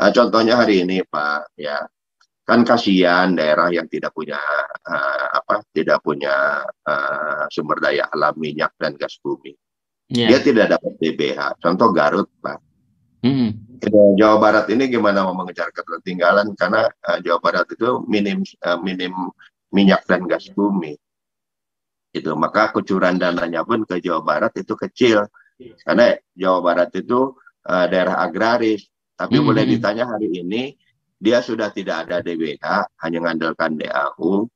[0.00, 1.84] Uh, contohnya hari ini, Pak, ya
[2.48, 4.40] kan kasihan daerah yang tidak punya
[4.88, 9.52] uh, apa, tidak punya uh, sumber daya alam minyak dan gas bumi.
[10.08, 10.32] Yeah.
[10.32, 11.60] Dia tidak dapat DBH.
[11.60, 12.67] Contoh Garut, Pak
[13.22, 13.50] Hmm.
[14.18, 19.14] Jawa Barat ini gimana mau mengejar ketertinggalan karena uh, Jawa Barat itu minim uh, minim
[19.70, 20.98] minyak dan gas bumi.
[22.10, 25.26] Itu maka kucuran dananya pun ke Jawa Barat itu kecil
[25.86, 27.34] karena Jawa Barat itu
[27.66, 28.86] uh, daerah agraris.
[29.18, 29.46] Tapi hmm.
[29.46, 30.74] boleh ditanya hari ini
[31.18, 32.62] dia sudah tidak ada DBH,
[33.02, 34.46] hanya mengandalkan DAU,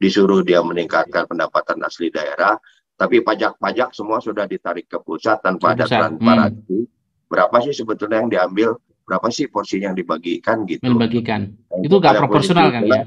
[0.00, 2.56] disuruh dia meningkatkan pendapatan asli daerah,
[2.96, 6.88] tapi pajak-pajak semua sudah ditarik ke pusat tanpa ada transparansi.
[6.88, 6.95] Hmm
[7.26, 8.68] berapa sih sebetulnya yang diambil,
[9.06, 10.82] berapa sih porsi yang dibagikan gitu.
[10.82, 11.54] Dibagikan.
[11.82, 13.02] itu gak proporsional kan ya?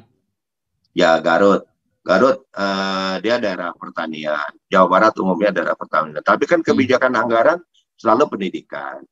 [0.96, 1.68] Ya Garut.
[2.00, 4.50] Garut uh, dia daerah pertanian.
[4.72, 6.24] Jawa Barat umumnya daerah pertanian.
[6.24, 7.22] Tapi kan kebijakan hmm.
[7.22, 7.60] anggaran
[8.00, 9.04] selalu pendidikan,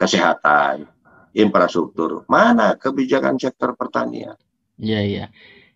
[0.00, 0.88] kesehatan,
[1.36, 2.24] infrastruktur.
[2.26, 4.34] Mana kebijakan sektor pertanian?
[4.80, 5.24] Iya, iya.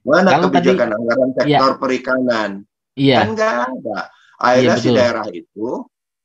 [0.05, 1.37] Mana Kalau kebijakan tadi, anggaran iya.
[1.37, 1.79] sektor ya.
[1.79, 2.51] perikanan?
[2.97, 3.19] Iya.
[3.21, 4.01] Kan nggak ada.
[4.35, 5.69] Akhirnya ya, si daerah itu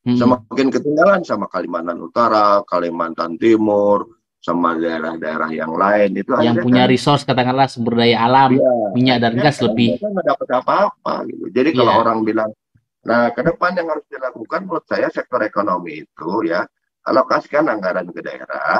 [0.09, 0.17] Hmm.
[0.17, 6.91] Semakin ketinggalan sama Kalimantan Utara, Kalimantan Timur, sama daerah-daerah yang lain itu yang punya kan,
[6.91, 11.45] resource katakanlah sumber daya alam ya, minyak dan ya, gas lebih nggak dapat apa-apa gitu
[11.51, 11.99] jadi kalau iya.
[11.99, 12.49] orang bilang
[13.03, 16.63] nah ke depan yang harus dilakukan menurut saya sektor ekonomi itu ya
[17.03, 18.79] alokasikan anggaran ke daerah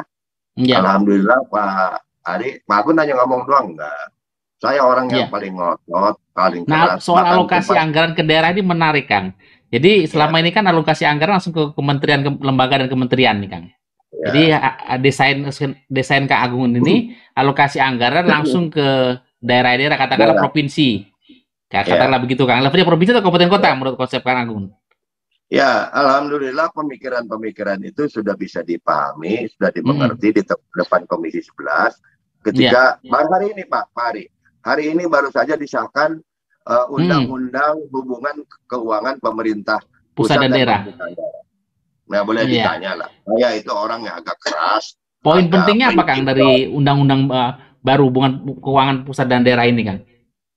[0.55, 0.79] ya.
[0.79, 4.15] alhamdulillah Pak Ari Pak Agun hanya ngomong doang enggak
[4.63, 5.31] saya orang yang ya.
[5.31, 7.83] paling ngotot paling nah keras, soal alokasi tempat.
[7.83, 9.35] anggaran ke daerah ini menarik Kang
[9.69, 10.09] jadi ya.
[10.09, 13.65] selama ini kan alokasi anggaran langsung ke kementerian, ke lembaga dan kementerian nih Kang.
[14.09, 14.25] Ya.
[14.25, 14.43] Jadi
[15.05, 15.45] desain
[15.85, 20.41] desain Kang Agung ini alokasi anggaran langsung ke daerah-daerah katakanlah ya.
[20.41, 21.05] provinsi.
[21.69, 22.23] Katakanlah ya.
[22.25, 22.65] begitu Kang.
[22.65, 24.65] Levelnya provinsi atau kabupaten kota menurut konsep Kang Agung?
[25.49, 30.35] Ya, alhamdulillah pemikiran-pemikiran itu sudah bisa dipahami, sudah dimengerti hmm.
[30.37, 30.41] di
[30.77, 33.09] depan Komisi 11 ketika ya.
[33.09, 34.25] baru hari ini Pak, Pak Hari.
[34.59, 36.21] Hari ini baru saja disahkan
[36.67, 37.91] uh, undang-undang hmm.
[37.93, 38.35] hubungan
[38.67, 39.79] keuangan pemerintah
[40.17, 40.79] pusat, pusat dan daerah.
[42.09, 42.65] Nah, boleh yeah.
[42.65, 43.09] ditanya lah.
[43.21, 44.97] Saya itu orang yang agak keras.
[45.19, 47.51] Poin pentingnya apa Kang dari undang-undang uh,
[47.83, 49.99] baru hubungan keuangan pusat dan daerah ini Kang?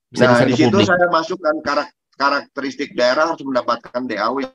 [0.09, 0.87] Bisa nah, di situ publik.
[0.87, 1.55] saya masukkan
[2.15, 4.45] karakteristik daerah harus mendapatkan DAW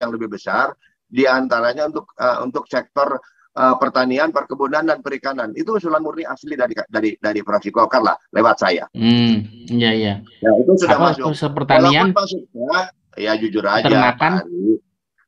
[0.00, 0.72] yang lebih besar
[1.06, 3.20] di antaranya untuk uh, untuk sektor
[3.54, 5.54] uh, pertanian, perkebunan dan perikanan.
[5.54, 8.84] Itu usulan murni asli dari dari dari fraksi Golkar lah lewat saya.
[8.92, 10.14] Hmm, iya iya.
[10.42, 11.54] Ya, itu sudah Apa, masuk.
[11.54, 14.14] Pertanian masuknya ya jujur aja.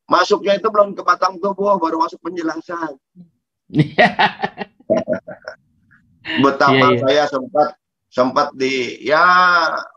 [0.07, 2.95] masuknya itu belum ke batang tubuh, baru masuk penjelasan.
[6.43, 7.03] Betapa yeah, yeah.
[7.03, 7.69] saya sempat
[8.11, 9.23] sempat di ya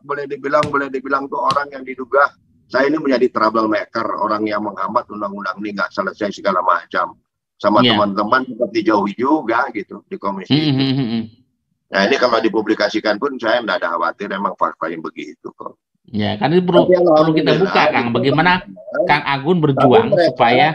[0.01, 2.29] boleh dibilang boleh dibilang tuh orang yang diduga
[2.69, 7.17] saya ini menjadi troublemaker, orang yang menghambat undang-undang ini nggak selesai segala macam
[7.59, 7.93] sama yeah.
[7.93, 10.79] teman-teman tetap dijauhi juga gitu di komisi mm -hmm.
[10.79, 11.39] itu.
[11.89, 15.75] Nah ini kalau dipublikasikan pun saya tidak ada khawatir, memang fakta yang begitu kok.
[16.09, 18.09] Ya, kan itu perlu, perlu kita buka, Kang.
[18.09, 18.65] Bagaimana
[19.05, 20.67] Kang Agun berjuang mereka, supaya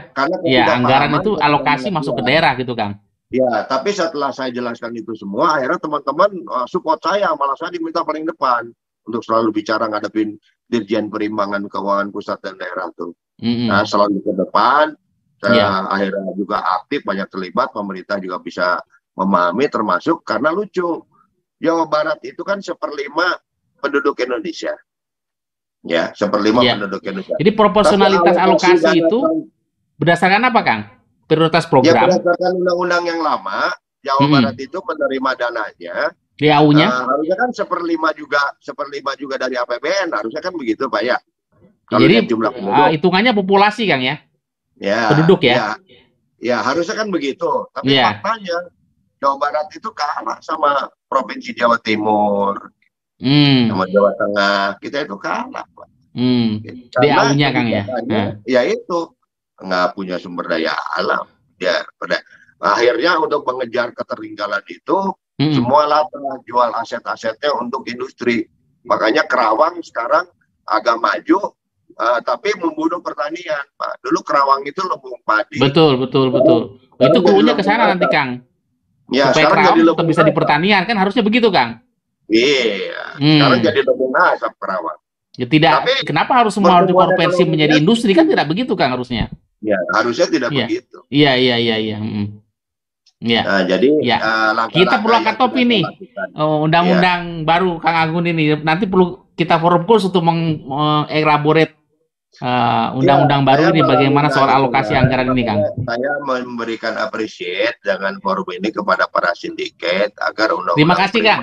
[0.46, 3.02] ya anggaran itu alokasi masuk ke daerah gitu, Kang.
[3.34, 8.06] Ya, tapi setelah saya jelaskan itu semua, akhirnya teman-teman uh, support saya, malah saya diminta
[8.06, 8.70] paling depan
[9.10, 10.38] untuk selalu bicara ngadepin
[10.70, 13.10] Dirjen Perimbangan Keuangan Pusat dan Daerah tuh.
[13.42, 13.68] Mm -hmm.
[13.74, 14.94] Nah, selalu ke depan,
[15.52, 15.84] yeah.
[15.90, 18.80] akhirnya juga aktif banyak terlibat pemerintah juga bisa
[19.18, 21.04] memahami termasuk karena lucu.
[21.62, 23.40] Jawa Barat itu kan seperlima
[23.80, 24.74] penduduk Indonesia.
[25.84, 26.80] Ya seperlima yeah.
[26.80, 27.36] penduduk Indonesia.
[27.36, 29.20] Jadi proporsionalitas alokasi, alokasi itu
[30.00, 30.80] berdasarkan apa Kang?
[31.24, 31.92] Prioritas program.
[31.92, 33.72] ya berdasarkan undang-undang yang lama
[34.04, 34.32] Jawa hmm.
[34.36, 35.96] Barat itu menerima dananya.
[36.34, 41.16] DAU-nya uh, harusnya kan seperlima juga seperlima juga dari APBN harusnya kan begitu Pak ya.
[41.86, 44.18] Kalau jadi jumlah uh, hitungannya populasi Kang ya
[44.78, 45.54] ya, penduduk ya.
[45.54, 45.68] ya.
[46.44, 47.48] Ya harusnya kan begitu.
[47.72, 48.20] Tapi ya.
[48.20, 48.58] faktanya
[49.22, 52.68] Jawa Barat itu kalah sama provinsi Jawa Timur,
[53.16, 53.72] hmm.
[53.72, 54.76] sama Jawa Tengah.
[54.84, 55.64] Kita itu kalah.
[56.14, 56.62] Hmm.
[56.94, 57.82] DAU-nya Kang ya.
[58.06, 58.38] Nah.
[58.44, 59.16] Ya itu
[59.58, 61.26] nggak punya sumber daya alam.
[61.56, 62.20] Ya, pada
[62.60, 64.98] akhirnya untuk mengejar ketertinggalan itu
[65.40, 65.54] hmm.
[65.56, 68.46] semua telah jual aset-asetnya untuk industri.
[68.84, 70.28] Makanya Kerawang sekarang
[70.68, 71.56] agak maju,
[71.98, 74.02] uh, tapi membunuh pertanian, Pak.
[74.02, 75.58] Dulu Kerawang itu lumbung padi.
[75.58, 76.78] Betul, betul, betul.
[76.94, 78.42] Oh, itu krunya ke sana nanti, Kang.
[79.12, 81.84] Ya, Supaya sekarang jadi tetap bisa di pertanian kan harusnya begitu, Kang.
[82.24, 83.36] Iya, hmm.
[83.36, 84.98] sekarang jadi lumbung asap Kerawang.
[85.34, 85.82] Ya tidak.
[85.82, 89.26] Tapi, kenapa harus semua harus dikonversi menjadi industri kan tidak begitu kan harusnya?
[89.58, 90.66] Ya harusnya tidak ya.
[90.70, 90.98] begitu.
[91.10, 91.98] Iya iya iya iya.
[91.98, 92.38] Hmm.
[93.24, 93.42] Ya.
[93.42, 94.18] Nah, jadi ya.
[94.20, 95.82] uh, kita perlu angkat topi nih.
[96.36, 97.44] Oh, undang-undang ya.
[97.48, 101.74] baru Kang Agun ini nanti perlu kita forum khusus untuk mengelaborate
[102.40, 105.60] uh, undang-undang ya, baru ini bagaimana soal alokasi ya, anggaran ini Kang.
[105.86, 111.42] Saya memberikan appreciate dengan forum ini kepada para sindiket agar undang-undang Terima kasih Kang.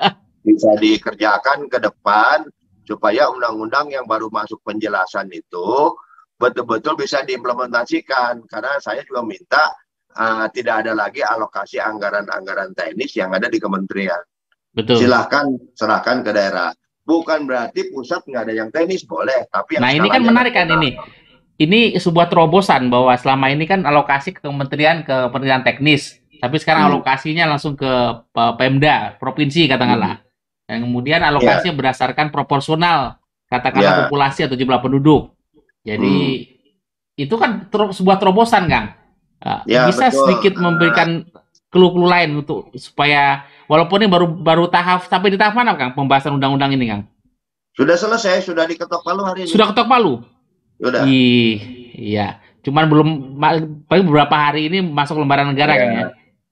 [0.46, 2.48] bisa dikerjakan ke depan
[2.88, 5.94] supaya undang-undang yang baru masuk penjelasan itu
[6.40, 9.68] betul-betul bisa diimplementasikan karena saya juga minta
[10.16, 14.18] uh, tidak ada lagi alokasi anggaran-anggaran teknis yang ada di kementerian.
[14.72, 15.04] Betul.
[15.04, 16.72] Silahkan serahkan ke daerah.
[17.10, 20.94] Bukan berarti pusat nggak ada yang teknis boleh, tapi nah ini kan menarik kan ini.
[21.58, 26.86] Ini sebuah terobosan bahwa selama ini kan alokasi ke kementerian ke kementerian teknis, tapi sekarang
[26.86, 26.90] hmm.
[26.94, 27.90] alokasinya langsung ke
[28.32, 30.22] Pemda provinsi katakanlah.
[30.22, 30.28] Hmm.
[30.70, 31.78] Dan kemudian alokasinya yeah.
[31.82, 33.18] berdasarkan proporsional,
[33.50, 34.00] katakanlah yeah.
[34.06, 35.34] populasi atau jumlah penduduk.
[35.82, 37.22] Jadi hmm.
[37.26, 38.94] itu kan ter sebuah terobosan, Kang.
[39.40, 40.16] Uh, ya, bisa betul.
[40.30, 41.26] sedikit memberikan
[41.70, 46.34] clue-clue lain untuk supaya walaupun ini baru baru tahap tapi di tahap mana, Kang, pembahasan
[46.34, 47.02] undang-undang ini, Kang?
[47.78, 49.50] Sudah selesai, sudah diketok palu hari ini.
[49.50, 50.20] Sudah ketok palu.
[50.82, 51.06] Sudah.
[51.06, 52.42] iya.
[52.60, 53.08] Cuman belum
[53.88, 55.80] paling beberapa hari ini masuk lembaran negara, ya.
[55.80, 56.06] Kang ya.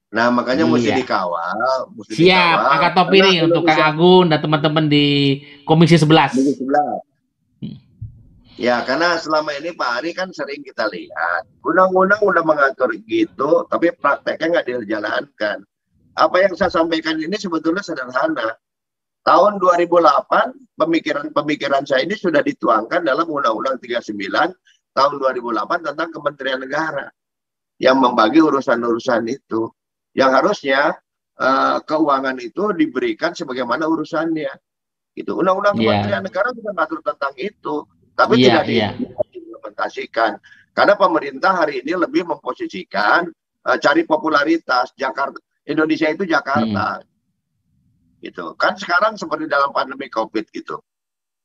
[0.08, 0.72] Nah, makanya iya.
[0.72, 1.52] mesti dikawal.
[1.92, 2.72] Mesti Siap, dikawal.
[2.72, 5.06] angkat topi nih untuk Kang Agun dan teman-teman di
[5.68, 6.32] Komisi 11.
[6.32, 7.07] Komisi 11.
[8.58, 11.46] Ya, karena selama ini Pak Ari kan sering kita lihat.
[11.62, 15.62] Undang-undang udah mengatur gitu, tapi prakteknya nggak dijalankan.
[16.18, 18.58] Apa yang saya sampaikan ini sebetulnya sederhana.
[19.22, 24.10] Tahun 2008, pemikiran-pemikiran saya ini sudah dituangkan dalam Undang-Undang 39
[24.90, 27.06] tahun 2008 tentang Kementerian Negara
[27.78, 29.70] yang membagi urusan-urusan itu
[30.18, 30.98] yang harusnya
[31.38, 34.50] uh, keuangan itu diberikan sebagaimana urusannya.
[35.14, 35.30] Gitu.
[35.30, 36.02] Undang-undang yeah.
[36.02, 37.86] Kementerian Negara juga mengatur tentang itu,
[38.18, 38.92] tapi yeah, tidak yeah.
[39.30, 40.42] diimplementasikan.
[40.74, 43.30] Karena pemerintah hari ini lebih memposisikan
[43.62, 46.98] uh, cari popularitas Jakarta Indonesia itu Jakarta.
[46.98, 47.06] Hmm.
[48.18, 48.58] Gitu.
[48.58, 50.82] Kan sekarang seperti dalam pandemi Covid gitu.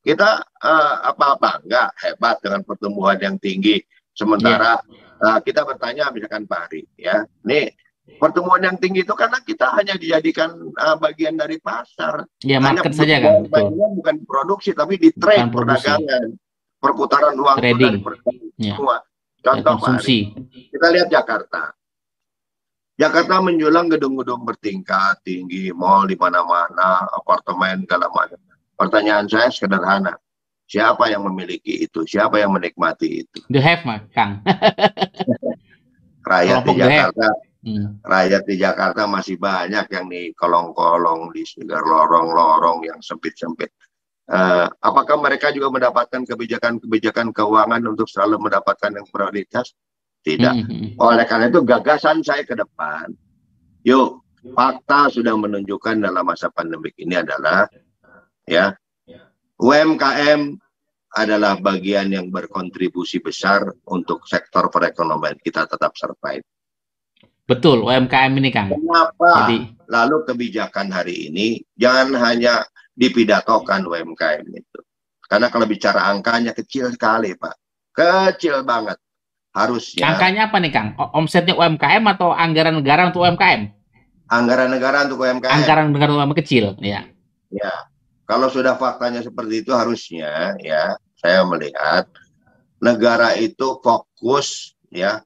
[0.01, 3.77] Kita uh, apa bangga hebat dengan pertumbuhan yang tinggi.
[4.13, 5.37] Sementara yeah.
[5.37, 7.73] uh, kita bertanya misalkan Pak Ari ya, nih
[8.19, 12.27] pertumbuhan yang tinggi itu karena kita hanya dijadikan uh, bagian dari pasar.
[12.43, 13.33] Ya, market hanya saja kan.
[13.47, 13.73] Betul.
[14.03, 16.35] Bukan produksi tapi di trade perdagangan,
[16.83, 18.03] perputaran uang Trading.
[18.03, 18.75] dari ya.
[18.75, 18.99] semua.
[19.43, 20.19] Contoh ya, Mari,
[20.71, 21.71] kita lihat Jakarta.
[22.99, 28.39] Jakarta menjulang gedung-gedung bertingkat tinggi, mall di mana-mana, apartemen segala macam.
[28.75, 30.15] Pertanyaan saya sederhana.
[30.67, 32.07] Siapa yang memiliki itu?
[32.07, 33.39] Siapa yang menikmati itu?
[33.51, 34.39] The have, mah, Kang.
[36.31, 37.27] Rakyat di Jakarta
[37.63, 38.03] Hmm.
[38.03, 43.71] Rakyat di Jakarta masih banyak yang di kolong-kolong, di segar lorong-lorong yang sempit-sempit.
[44.23, 49.75] Uh, apakah mereka juga mendapatkan kebijakan-kebijakan keuangan untuk selalu mendapatkan yang prioritas?
[50.23, 50.55] Tidak.
[50.55, 50.63] Hmm.
[50.63, 51.03] hmm, hmm.
[51.03, 53.11] Oleh karena itu gagasan saya ke depan,
[53.83, 54.23] yuk
[54.55, 57.67] fakta sudah menunjukkan dalam masa pandemi ini adalah
[58.43, 58.75] ya
[59.59, 60.59] UMKM
[61.13, 66.41] adalah bagian yang berkontribusi besar untuk sektor perekonomian kita tetap survive.
[67.43, 68.71] Betul, UMKM ini Kang.
[68.71, 69.45] Kenapa?
[69.45, 72.63] Jadi, lalu kebijakan hari ini jangan hanya
[72.93, 74.79] dipidatokan UMKM itu.
[75.25, 77.55] Karena kalau bicara angkanya kecil sekali, Pak.
[77.93, 78.97] Kecil banget.
[79.53, 80.13] Harusnya.
[80.13, 80.87] Angkanya apa nih, Kang?
[81.13, 83.69] Omsetnya UMKM atau anggaran negara untuk UMKM?
[84.29, 85.53] Anggaran negara untuk UMKM.
[85.53, 87.05] Anggaran negara untuk UMKM kecil, ya.
[87.53, 87.73] Ya.
[88.23, 92.07] Kalau sudah faktanya seperti itu harusnya ya, saya melihat
[92.83, 95.23] negara itu fokus ya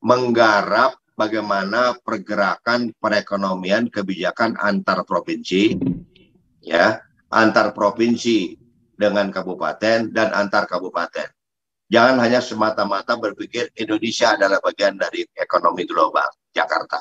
[0.00, 5.76] menggarap bagaimana pergerakan perekonomian kebijakan antar provinsi
[6.66, 6.98] ya
[7.30, 8.58] antar provinsi
[8.98, 11.30] dengan kabupaten dan antar kabupaten.
[11.86, 16.98] Jangan hanya semata-mata berpikir Indonesia adalah bagian dari ekonomi global Jakarta.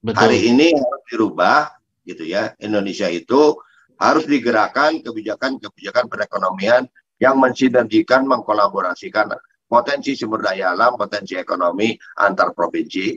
[0.00, 0.16] Betul.
[0.16, 1.74] hari ini harus dirubah
[2.06, 2.54] gitu ya.
[2.62, 3.58] Indonesia itu
[3.98, 6.86] harus digerakkan kebijakan-kebijakan perekonomian
[7.20, 9.34] yang mensinergikan mengkolaborasikan
[9.66, 13.12] potensi sumber daya alam, potensi ekonomi antar provinsi,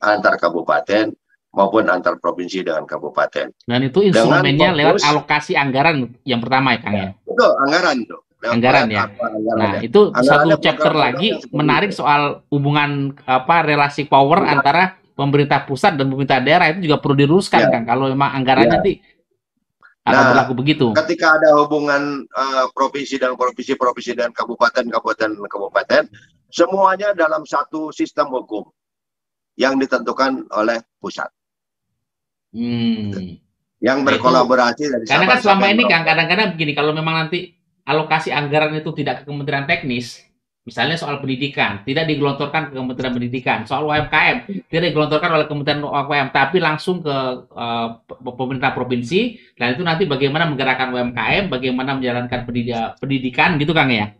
[0.00, 1.12] antar kabupaten
[1.52, 3.52] maupun antar provinsi dengan kabupaten.
[3.68, 7.08] Dan itu instrumennya lewat alokasi anggaran yang pertama ya Kang ya.
[7.28, 8.20] Betul, anggaran tuh.
[8.42, 9.06] anggaran ya.
[9.54, 14.58] Nah, itu satu chapter lagi menarik soal hubungan apa relasi power ya.
[14.58, 17.70] antara pemerintah pusat dan pemerintah daerah itu juga perlu diluruskan ya.
[17.70, 18.74] kan kalau memang anggarannya ya.
[18.82, 18.92] nanti
[20.02, 20.86] akan nah, berlaku begitu.
[20.98, 26.02] Ketika ada hubungan uh, provinsi dan provinsi, provinsi dan kabupaten, kabupaten, kabupaten,
[26.50, 28.66] semuanya dalam satu sistem hukum
[29.54, 31.30] yang ditentukan oleh pusat.
[32.52, 33.40] Hmm.
[33.82, 37.50] Yang berkolaborasi dari Karena kan selama ini kan kadang-kadang begini, kalau memang nanti
[37.82, 40.22] alokasi anggaran itu tidak ke Kementerian Teknis,
[40.62, 46.28] misalnya soal pendidikan, tidak digelontorkan ke Kementerian Pendidikan, soal UMKM tidak digelontorkan oleh Kementerian UMKM,
[46.30, 47.16] tapi langsung ke
[47.50, 47.88] uh,
[48.22, 52.46] pemerintah provinsi, dan itu nanti bagaimana menggerakkan UMKM, bagaimana menjalankan
[53.02, 54.14] pendidikan, gitu Kang ya.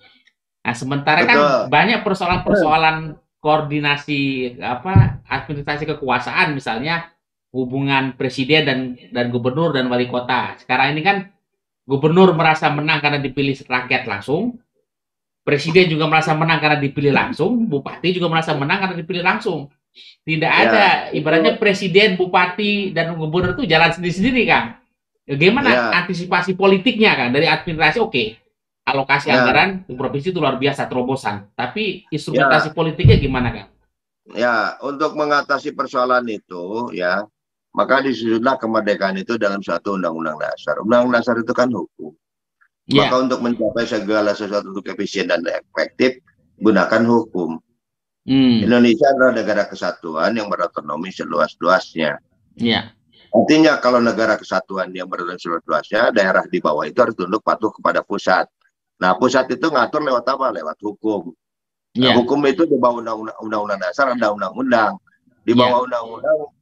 [0.62, 1.46] Nah, sementara kan Betul.
[1.46, 2.96] kan banyak persoalan-persoalan
[3.42, 7.10] koordinasi apa administrasi kekuasaan misalnya
[7.53, 8.79] hubungan presiden dan
[9.12, 10.57] dan gubernur dan wali kota.
[10.57, 11.33] Sekarang ini kan
[11.83, 14.55] Gubernur merasa menang karena dipilih rakyat langsung.
[15.43, 17.66] Presiden juga merasa menang karena dipilih langsung.
[17.66, 19.66] Bupati juga merasa menang karena dipilih langsung.
[20.23, 20.62] Tidak ya.
[20.62, 24.79] ada ibaratnya presiden, bupati, dan gubernur itu jalan sendiri-sendiri, Kang.
[25.27, 25.83] Bagaimana ya.
[26.07, 27.35] antisipasi politiknya, Kang?
[27.35, 28.15] Dari administrasi, oke.
[28.15, 28.27] Okay.
[28.87, 29.43] Alokasi ya.
[29.43, 31.51] anggaran di provinsi itu luar biasa, terobosan.
[31.59, 32.74] Tapi instrumentasi ya.
[32.79, 33.69] politiknya gimana, Kang?
[34.39, 37.27] Ya, untuk mengatasi persoalan itu, ya,
[37.73, 40.77] maka disusunlah kemerdekaan itu dalam suatu undang-undang dasar.
[40.85, 42.12] Undang-undang dasar itu kan hukum.
[42.85, 43.09] Yeah.
[43.09, 46.20] Maka untuk mencapai segala sesuatu untuk efisien dan efektif,
[46.61, 47.57] gunakan hukum.
[48.28, 48.59] Hmm.
[48.62, 52.20] Indonesia adalah negara kesatuan yang berotonomi seluas-luasnya.
[52.61, 52.93] Yeah.
[53.32, 58.05] Artinya kalau negara kesatuan yang berotonomi seluas-luasnya, daerah di bawah itu harus tunduk patuh kepada
[58.05, 58.44] pusat.
[59.01, 60.53] Nah, pusat itu ngatur lewat apa?
[60.53, 61.32] Lewat hukum.
[61.97, 62.15] Nah, yeah.
[62.20, 63.01] hukum itu di bawah
[63.40, 65.01] undang-undang dasar ada undang-undang.
[65.43, 66.53] Di bawah undang-undang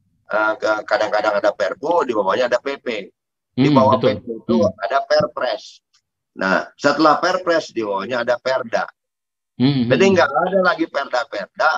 [0.87, 3.11] kadang-kadang ada Perpu, di bawahnya ada PP.
[3.51, 4.85] Di hmm, bawah hmm, PP itu hmm.
[4.87, 5.83] ada Perpres.
[6.39, 8.87] Nah, setelah Perpres di bawahnya ada Perda.
[9.59, 9.87] Hmm, hmm.
[9.91, 11.71] Jadi nggak ada lagi Perda-Perda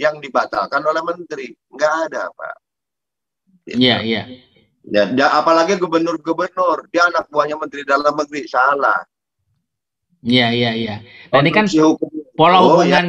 [0.00, 1.52] yang dibatalkan oleh menteri.
[1.68, 2.56] Nggak ada, Pak.
[3.68, 4.22] Iya, iya.
[4.90, 9.04] Ya, apalagi gubernur-gubernur, dia anak buahnya menteri dalam negeri, salah.
[10.24, 10.96] Iya, iya, iya.
[11.30, 11.68] Ini kan
[12.34, 13.04] pola oh, ya.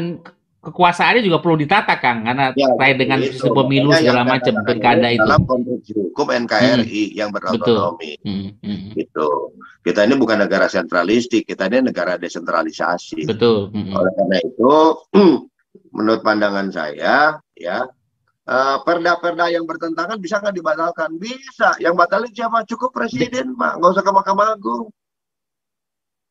[0.61, 5.09] Ya kekuasaannya juga perlu ditata Kang karena ya, terkait dengan sistem pemilu segala macam pilkada
[5.09, 5.25] itu.
[5.25, 7.17] dalam konstruksi hukum NKRI hmm.
[7.17, 8.13] yang berotonomi.
[8.21, 8.53] Hmm.
[8.61, 8.93] Hmm.
[8.93, 9.57] gitu.
[9.81, 13.25] Kita ini bukan negara sentralistik kita ini negara desentralisasi.
[13.25, 13.73] Betul.
[13.73, 13.89] Hmm.
[13.97, 14.73] oleh karena itu
[15.97, 17.77] menurut pandangan saya ya
[18.45, 21.09] eh, perda-perda uh, yang bertentangan bisa nggak dibatalkan?
[21.17, 21.73] Bisa.
[21.81, 22.69] Yang batalin siapa?
[22.69, 24.93] Cukup presiden pak nggak usah ke mahkamah agung.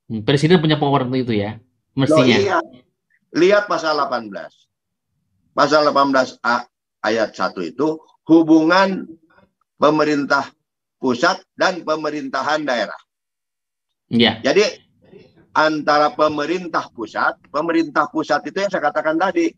[0.07, 1.59] Hmm, presiden punya power itu ya
[1.98, 2.39] mestinya.
[2.39, 2.59] Loh, iya
[3.35, 4.31] Lihat pasal 18.
[5.55, 6.57] Pasal 18A
[7.05, 9.07] ayat 1 itu hubungan
[9.78, 10.51] pemerintah
[11.01, 13.01] pusat dan pemerintahan daerah.
[14.11, 14.43] Ya.
[14.43, 14.66] Jadi
[15.57, 19.51] antara pemerintah pusat, pemerintah pusat itu yang saya katakan tadi,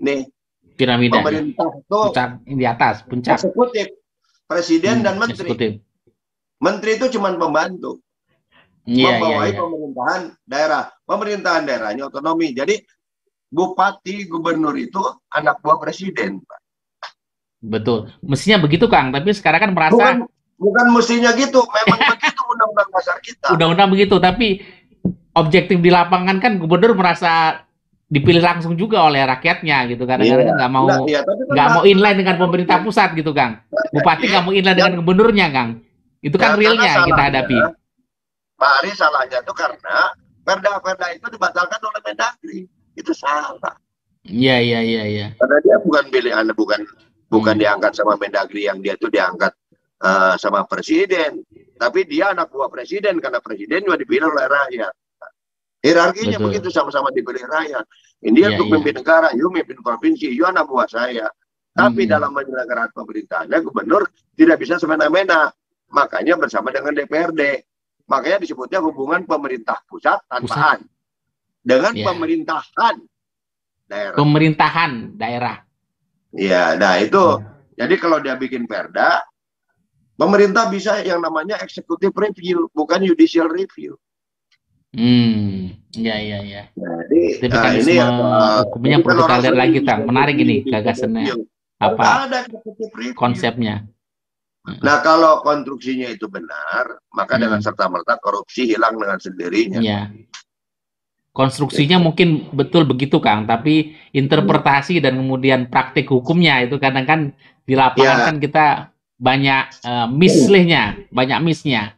[0.00, 0.28] nih
[0.76, 1.20] piramida.
[1.20, 3.36] Pemerintah itu puncak di atas, puncak.
[3.40, 3.86] Eksekutif,
[4.44, 5.36] presiden hmm, dan menteri.
[5.40, 5.72] Eksekutif.
[6.60, 8.00] Menteri itu cuma pembantu.
[8.86, 9.60] Ya, membawahi ya, ya.
[9.60, 10.82] pemerintahan daerah.
[11.02, 12.54] Pemerintahan daerahnya otonomi.
[12.54, 12.78] Jadi
[13.50, 15.00] bupati, gubernur itu
[15.32, 16.60] anak buah presiden, Pak.
[17.66, 18.12] Betul.
[18.22, 19.10] Mestinya begitu, Kang.
[19.10, 20.16] Tapi sekarang kan merasa bukan,
[20.58, 21.64] bukan mestinya gitu.
[21.64, 23.46] Memang begitu undang-undang dasar kita.
[23.54, 24.62] Undang-undang begitu, tapi
[25.36, 27.64] objektif di lapangan kan gubernur merasa
[28.06, 30.58] dipilih langsung juga oleh rakyatnya gitu kan kadang-kadang iya.
[30.62, 31.02] nggak mau kan
[31.50, 35.82] nggak mau inline dengan pemerintah pusat gitu Kang bupati nggak mau inline dengan gubernurnya Kang
[36.22, 37.58] itu kan ya, realnya kita hadapi
[38.56, 40.14] Pak Ari salahnya itu karena
[40.46, 42.60] perda-perda itu dibatalkan oleh Mendagri
[42.96, 43.76] itu salah.
[44.26, 45.26] Iya iya iya iya.
[45.38, 46.80] Karena dia bukan pilihan bukan
[47.30, 47.62] bukan hmm.
[47.62, 49.54] diangkat sama Mendagri yang dia itu diangkat
[50.02, 51.46] uh, sama presiden,
[51.78, 54.94] tapi dia anak buah presiden karena presiden juga dipilih oleh rakyat.
[55.86, 56.46] Hierarkinya Betul.
[56.50, 57.84] begitu sama-sama dipilih rakyat.
[58.26, 58.90] Ini ya, untuk ya.
[58.96, 61.30] negara, you memimpin provinsi, you anak buah saya.
[61.76, 62.10] Tapi hmm.
[62.10, 65.52] dalam penyelenggaraan pemerintahannya gubernur tidak bisa semena-mena.
[65.94, 67.62] Makanya bersama dengan DPRD.
[68.10, 70.95] Makanya disebutnya hubungan pemerintah pusat tanpa pusat
[71.66, 72.06] dengan ya.
[72.06, 72.96] pemerintahan
[73.90, 74.14] daerah.
[74.14, 75.56] Pemerintahan daerah.
[76.30, 77.42] Iya, nah itu.
[77.42, 77.84] Ya.
[77.84, 79.20] Jadi kalau dia bikin perda,
[80.14, 83.98] pemerintah bisa yang namanya executive review, bukan judicial review.
[84.96, 86.62] Hmm, ya ya ya.
[86.72, 88.06] Jadi nah, ini ya,
[88.64, 90.08] hukumnya perlu kita lihat lagi, Tang.
[90.08, 91.36] Menarik ini gagasannya.
[91.76, 92.48] Apa ada
[93.12, 93.84] konsepnya?
[94.80, 97.42] Nah kalau konstruksinya itu benar, maka hmm.
[97.44, 99.84] dengan serta merta korupsi hilang dengan sendirinya.
[99.84, 100.08] Ya
[101.36, 107.20] konstruksinya mungkin betul begitu Kang, tapi interpretasi dan kemudian praktik hukumnya itu kadang kan
[107.68, 108.26] di lapangan ya.
[108.32, 108.66] kan kita
[109.20, 111.92] banyak uh, mislihnya, banyak missnya.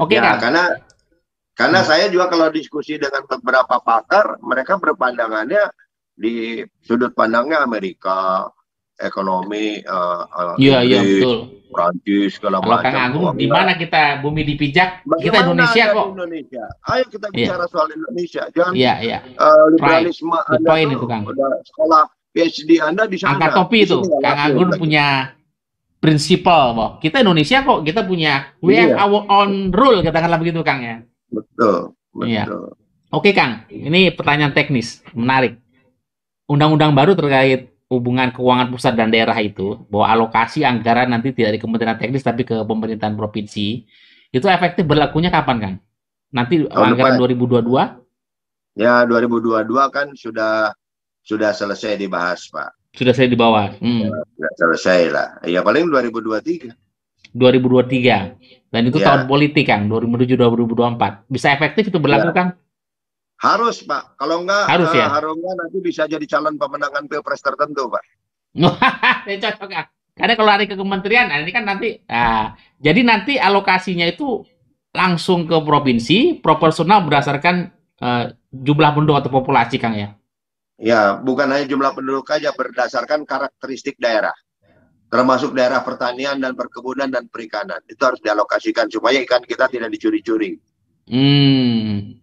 [0.00, 0.40] Oke okay, ya, Kang.
[0.48, 0.64] Karena
[1.52, 1.88] Karena hmm.
[1.92, 5.68] saya juga kalau diskusi dengan beberapa pakar, mereka berpandangannya
[6.16, 8.48] di sudut pandangnya Amerika,
[9.02, 11.62] ekonomi, uh, uh, iya, iya, betul.
[11.72, 12.84] Prancis segala Kalau macam.
[12.84, 15.08] Kang Agung, di mana kita bumi dipijak?
[15.08, 16.06] Bagaimana kita Indonesia kok.
[16.12, 16.64] Indonesia.
[16.92, 17.34] Ayo kita iya.
[17.34, 17.72] bicara yeah.
[17.72, 18.42] soal Indonesia.
[18.52, 19.20] Jangan yeah, yeah.
[19.40, 20.52] Uh, liberalisme right.
[20.52, 21.22] Anda point itu, Kang.
[21.64, 22.02] sekolah
[22.36, 23.40] PhD Anda di sana.
[23.40, 23.98] Angka topi itu.
[24.20, 25.32] Kang Agung punya
[25.98, 28.92] prinsipal, bahwa kita Indonesia kok kita punya we yeah.
[28.92, 30.96] have our own rule katakanlah begitu Kang ya.
[31.32, 32.28] Betul, betul.
[32.28, 32.44] Iya.
[33.12, 35.56] Oke Kang, ini pertanyaan teknis menarik.
[36.52, 41.60] Undang-undang baru terkait hubungan keuangan pusat dan daerah itu bahwa alokasi anggaran nanti tidak di
[41.60, 43.84] Kementerian Teknis tapi ke pemerintahan provinsi
[44.32, 45.74] itu efektif berlakunya kapan kan?
[46.32, 47.60] Nanti Tahun anggaran depan.
[48.72, 48.80] 2022?
[48.80, 50.72] Ya 2022 kan sudah
[51.20, 52.96] sudah selesai dibahas Pak.
[52.96, 53.76] Sudah saya di bawah.
[53.76, 54.08] Hmm.
[54.08, 55.28] Ya, sudah selesai lah.
[55.44, 56.72] Ya paling 2023.
[57.32, 59.04] 2023 dan itu ya.
[59.08, 62.36] tahun politik kan 2007 2024 bisa efektif itu berlaku ya.
[62.36, 62.46] kan
[63.42, 64.14] harus Pak.
[64.14, 65.06] Kalau enggak, harus uh, ya.
[65.10, 68.04] Harusnya nanti bisa jadi calon pemenangan pilpres tertentu Pak.
[69.42, 69.82] cocok ya.
[70.12, 74.44] Karena kalau hari ke kementerian, nah ini kan nanti, nah, jadi nanti alokasinya itu
[74.92, 80.12] langsung ke provinsi, proporsional berdasarkan uh, jumlah penduduk atau populasi, Kang ya?
[80.76, 84.36] Ya, bukan hanya jumlah penduduk aja, berdasarkan karakteristik daerah.
[85.08, 87.80] Termasuk daerah pertanian dan perkebunan dan perikanan.
[87.88, 90.60] Itu harus dialokasikan supaya ikan kita tidak dicuri-curi.
[91.08, 92.21] Hmm.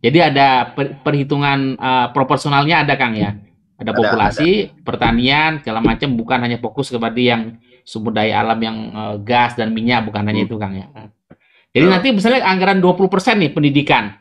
[0.00, 3.36] Jadi ada per, perhitungan uh, proporsionalnya ada Kang ya.
[3.80, 8.76] Ada populasi, ada, pertanian, segala macam bukan hanya fokus kepada yang sumber daya alam yang
[8.92, 10.48] uh, gas dan minyak bukan hanya hmm.
[10.48, 10.88] itu Kang ya.
[11.70, 11.92] Jadi hmm.
[11.92, 14.16] nanti misalnya anggaran 20% nih pendidikan.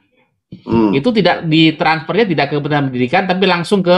[0.66, 0.92] Hmm.
[0.96, 3.98] Itu tidak ditransfernya tidak ke Kementerian Pendidikan tapi langsung ke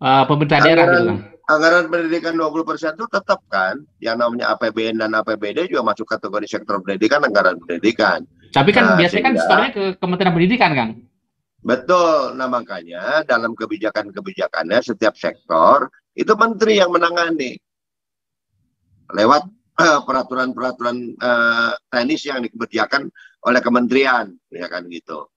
[0.00, 1.20] uh, pemerintah daerah gitu Kang.
[1.50, 6.78] Anggaran pendidikan 20% itu tetap kan yang namanya APBN dan APBD juga masuk kategori sektor
[6.78, 8.22] pendidikan anggaran pendidikan.
[8.50, 10.90] Tapi kan nah, biasanya kan store ke Kementerian Pendidikan, Kang.
[11.62, 12.34] Betul.
[12.34, 17.54] Nah, makanya dalam kebijakan-kebijakannya setiap sektor itu menteri yang menangani
[19.14, 19.46] lewat
[19.78, 23.10] uh, peraturan-peraturan uh, teknis yang dikerjakan
[23.46, 25.30] oleh kementerian, ya kan gitu.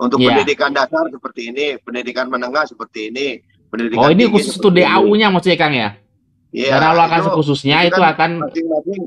[0.00, 0.32] Untuk yeah.
[0.32, 5.58] pendidikan dasar seperti ini, pendidikan menengah seperti ini, pendidikan Oh, ini khusus untuk DAU-nya maksudnya
[5.60, 6.00] Kang ya?
[6.50, 6.66] Iya.
[6.66, 9.02] Yeah, Dan alokasi khususnya itu, itu kan akan masing-masing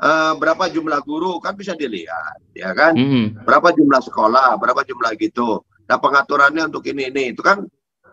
[0.00, 1.38] uh, berapa jumlah guru?
[1.38, 2.96] Kan bisa dilihat ya kan?
[2.96, 3.44] Mm.
[3.44, 5.62] berapa jumlah sekolah berapa jumlah gitu.
[5.86, 7.36] Nah pengaturannya untuk ini ini.
[7.36, 7.62] Itu kan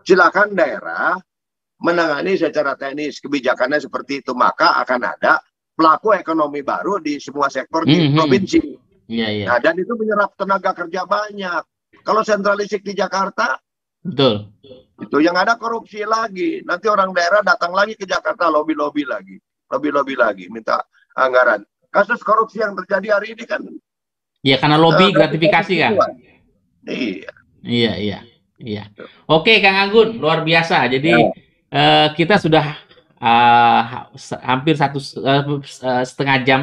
[0.04, 1.16] silakan daerah
[1.80, 4.36] menangani secara teknis kebijakannya seperti itu.
[4.36, 5.40] Maka akan ada
[5.72, 8.16] pelaku ekonomi baru di semua sektor di mm -hmm.
[8.18, 8.60] provinsi.
[9.08, 9.48] Yeah, yeah.
[9.48, 11.64] nah dan itu menyerap tenaga kerja banyak.
[12.04, 13.56] Kalau sentralistik di Jakarta
[14.04, 14.52] betul.
[15.00, 16.60] itu yang ada korupsi lagi.
[16.60, 19.40] Nanti orang daerah datang lagi ke Jakarta lobby lobby lagi.
[19.72, 20.84] Lobby lobby lagi minta
[21.16, 23.62] anggaran kasus korupsi yang terjadi hari ini kan
[24.42, 25.92] Iya karena lobby uh, gratifikasi kan.
[26.86, 27.30] Iya.
[27.58, 28.18] Iya iya
[28.62, 28.84] iya.
[29.26, 30.86] Oke Kang Anggun luar biasa.
[30.86, 31.30] Jadi ya.
[31.74, 32.78] uh, kita sudah
[33.18, 34.08] uh,
[34.46, 35.58] hampir satu uh,
[36.06, 36.60] setengah jam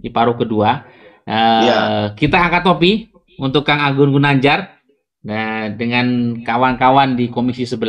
[0.00, 0.88] di paruh kedua.
[1.28, 1.76] Uh, ya.
[2.16, 4.80] Kita angkat topi untuk Kang Anggun Gunanjar
[5.20, 7.84] nah, dengan kawan-kawan di Komisi 11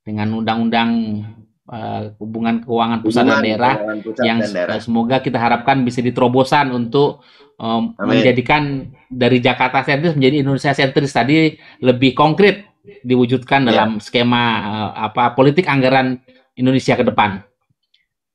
[0.00, 1.22] dengan undang-undang
[1.70, 4.78] uh, hubungan keuangan pusat hubungan dan daerah pusat yang dan daerah.
[4.82, 7.22] semoga kita harapkan bisa diterobosan untuk
[7.58, 12.66] um, menjadikan dari Jakarta sentris menjadi Indonesia sentris tadi lebih konkret
[13.02, 13.74] diwujudkan ya.
[13.74, 16.22] dalam skema uh, apa politik anggaran
[16.56, 17.42] Indonesia ke depan.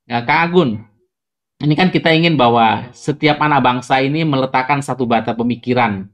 [0.06, 0.84] Ya, Kak Agun,
[1.64, 6.10] ini kan kita ingin bahwa setiap anak bangsa ini meletakkan satu bata pemikiran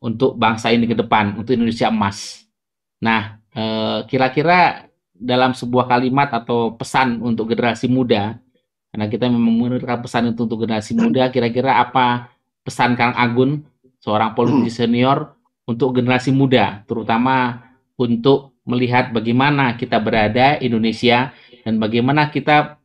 [0.00, 2.48] untuk bangsa ini ke depan, untuk Indonesia emas.
[2.98, 4.89] Nah, eh, kira-kira
[5.20, 8.40] dalam sebuah kalimat atau pesan untuk generasi muda
[8.90, 12.32] karena kita memang memberikan pesan itu untuk generasi muda kira-kira apa
[12.64, 13.62] pesan Kang Agun
[14.00, 15.36] seorang politisi senior
[15.68, 17.68] untuk generasi muda terutama
[18.00, 22.80] untuk melihat bagaimana kita berada Indonesia dan bagaimana kita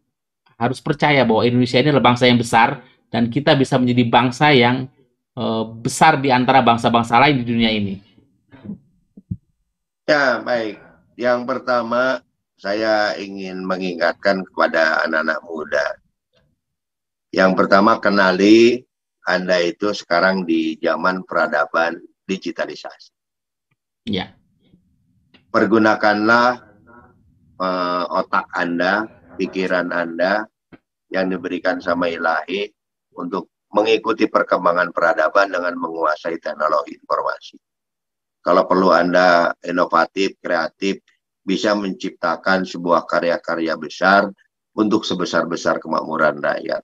[0.60, 4.92] harus percaya bahwa Indonesia ini adalah bangsa yang besar dan kita bisa menjadi bangsa yang
[5.36, 7.96] uh, besar di antara bangsa-bangsa lain di dunia ini.
[10.06, 10.80] Ya, baik.
[11.16, 12.20] Yang pertama,
[12.56, 15.88] saya ingin mengingatkan kepada anak-anak muda.
[17.36, 18.88] Yang pertama, kenali
[19.28, 23.12] Anda itu sekarang di zaman peradaban digitalisasi.
[24.08, 24.38] Ya.
[25.52, 26.64] Pergunakanlah
[27.60, 30.48] uh, otak Anda, pikiran Anda
[31.12, 32.72] yang diberikan sama ilahi
[33.16, 37.60] untuk mengikuti perkembangan peradaban dengan menguasai teknologi informasi.
[38.40, 41.02] Kalau perlu Anda inovatif, kreatif,
[41.46, 44.34] bisa menciptakan sebuah karya-karya besar
[44.76, 46.82] untuk sebesar-besar kemakmuran rakyat.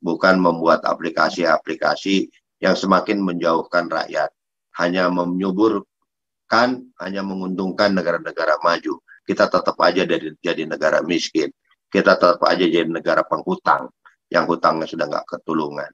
[0.00, 4.32] Bukan membuat aplikasi-aplikasi yang semakin menjauhkan rakyat.
[4.78, 9.02] hanya menyuburkan, hanya menguntungkan negara-negara maju.
[9.26, 11.50] Kita tetap aja dari, jadi negara miskin.
[11.90, 13.90] Kita tetap aja jadi negara penghutang
[14.30, 15.90] yang hutangnya sudah nggak ketulungan.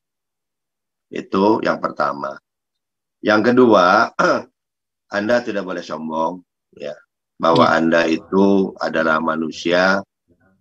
[1.09, 2.37] Itu yang pertama.
[3.25, 4.13] Yang kedua,
[5.17, 6.45] Anda tidak boleh sombong,
[6.77, 6.93] ya,
[7.39, 7.79] bahwa ya.
[7.79, 10.01] Anda itu adalah manusia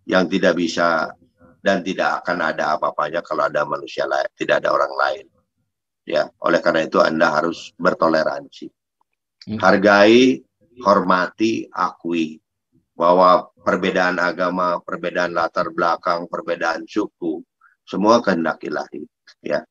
[0.03, 1.13] yang tidak bisa
[1.63, 5.25] dan tidak akan ada apa-apanya kalau ada manusia lain, tidak ada orang lain.
[6.03, 8.67] Ya, oleh karena itu Anda harus bertoleransi.
[9.47, 9.59] Hmm.
[9.63, 10.43] Hargai,
[10.83, 12.43] hormati, akui
[12.93, 17.39] bahwa perbedaan agama, perbedaan latar belakang, perbedaan suku,
[17.87, 19.07] semua kehendak ilahi.
[19.39, 19.63] Ya,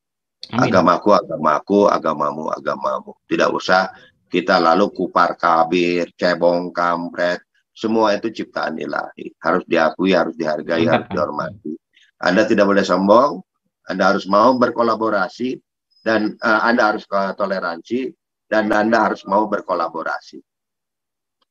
[0.49, 0.73] Amin.
[0.73, 3.11] agamaku, agamaku, agamamu, agamamu.
[3.29, 3.93] Tidak usah
[4.33, 9.29] kita lalu kupar kabir, cebong, kampret, semua itu ciptaan ilahi.
[9.37, 11.77] Harus diakui, harus dihargai, harus dihormati.
[12.17, 13.45] Anda tidak boleh sombong,
[13.85, 15.53] Anda harus mau berkolaborasi,
[16.01, 18.09] dan uh, Anda harus toleransi,
[18.49, 20.41] dan Anda harus mau berkolaborasi.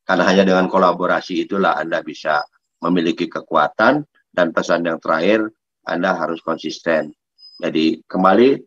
[0.02, 2.42] Karena hanya dengan kolaborasi itulah Anda bisa
[2.82, 4.02] memiliki kekuatan,
[4.34, 5.46] dan pesan yang terakhir,
[5.86, 7.14] Anda harus konsisten.
[7.62, 8.58] Jadi kembali,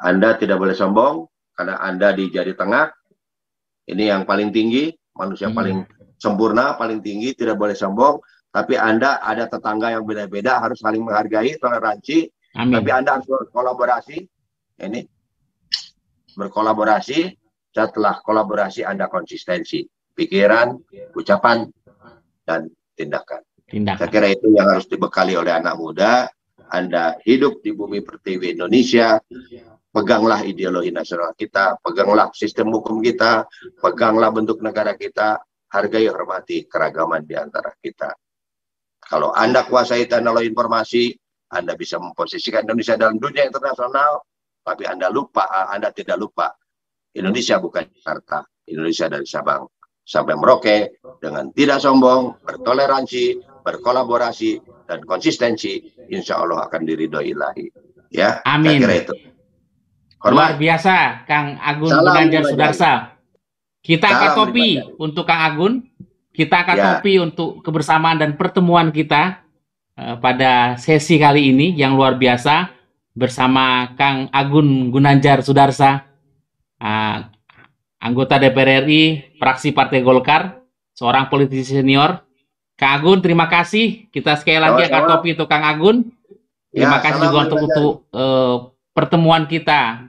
[0.00, 2.97] Anda tidak boleh sombong, karena Anda di jari tengah,
[3.88, 5.56] ini yang paling tinggi, manusia hmm.
[5.56, 5.78] paling
[6.20, 8.20] sempurna, paling tinggi, tidak boleh sombong,
[8.52, 12.28] tapi Anda ada tetangga yang beda-beda, harus saling menghargai, toleransi.
[12.56, 12.80] Amin.
[12.80, 14.18] Tapi Anda harus berkolaborasi.
[14.82, 15.00] Ini
[16.36, 17.20] berkolaborasi.
[17.68, 19.84] Setelah kolaborasi Anda konsistensi,
[20.16, 20.74] pikiran,
[21.14, 21.68] ucapan,
[22.42, 22.66] dan
[22.96, 23.44] tindakan.
[23.68, 24.00] tindakan.
[24.00, 26.26] Saya kira itu yang harus dibekali oleh anak muda.
[26.68, 29.20] Anda hidup di bumi pertiwi Indonesia,
[29.88, 33.48] peganglah ideologi nasional kita, peganglah sistem hukum kita,
[33.80, 35.40] peganglah bentuk negara kita,
[35.72, 38.12] hargai hormati keragaman di antara kita.
[38.98, 41.04] Kalau Anda kuasai teknologi informasi,
[41.52, 44.20] Anda bisa memposisikan Indonesia dalam dunia internasional,
[44.60, 46.52] tapi Anda lupa, Anda tidak lupa,
[47.16, 49.64] Indonesia bukan Jakarta, Indonesia dari Sabang
[50.08, 57.66] sampai Merauke dengan tidak sombong, bertoleransi, berkolaborasi, dan konsistensi, insya Allah akan diridhoi ilahi.
[58.08, 58.80] Ya, Amin.
[58.80, 59.14] Saya kira itu.
[60.18, 60.34] Hormat.
[60.34, 62.92] Luar biasa, Kang Agun Gunanjar Sudarsa.
[63.78, 64.68] Kita angkat topi
[64.98, 65.86] untuk Kang Agun.
[66.34, 66.84] Kita akan ya.
[66.98, 69.42] topi untuk kebersamaan dan pertemuan kita
[69.94, 72.70] uh, pada sesi kali ini yang luar biasa
[73.14, 76.02] bersama Kang Agun Gunanjar Sudarsa,
[76.82, 77.18] uh,
[78.02, 80.66] anggota DPR RI, fraksi Partai Golkar,
[80.98, 82.26] seorang politisi senior.
[82.74, 84.10] Kang Agun, terima kasih.
[84.10, 86.10] Kita sekali lagi akan topi untuk Kang Agun.
[86.74, 88.56] Terima ya, kasih juga untuk, untuk uh,
[88.98, 90.07] pertemuan kita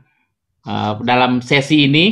[0.66, 2.06] uh, dalam sesi ini.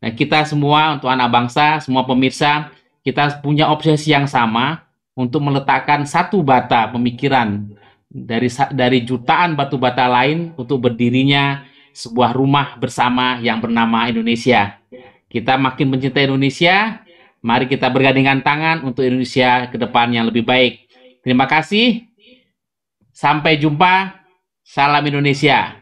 [0.00, 2.68] Nah, kita semua untuk anak bangsa, semua pemirsa,
[3.00, 4.84] kita punya obsesi yang sama
[5.16, 7.72] untuk meletakkan satu bata pemikiran
[8.10, 14.76] dari dari jutaan batu bata lain untuk berdirinya sebuah rumah bersama yang bernama Indonesia.
[15.30, 17.02] Kita makin mencintai Indonesia,
[17.42, 20.84] mari kita bergandengan tangan untuk Indonesia ke depan yang lebih baik.
[21.22, 22.06] Terima kasih.
[23.14, 24.20] Sampai jumpa.
[24.64, 25.76] Salam Indonesia.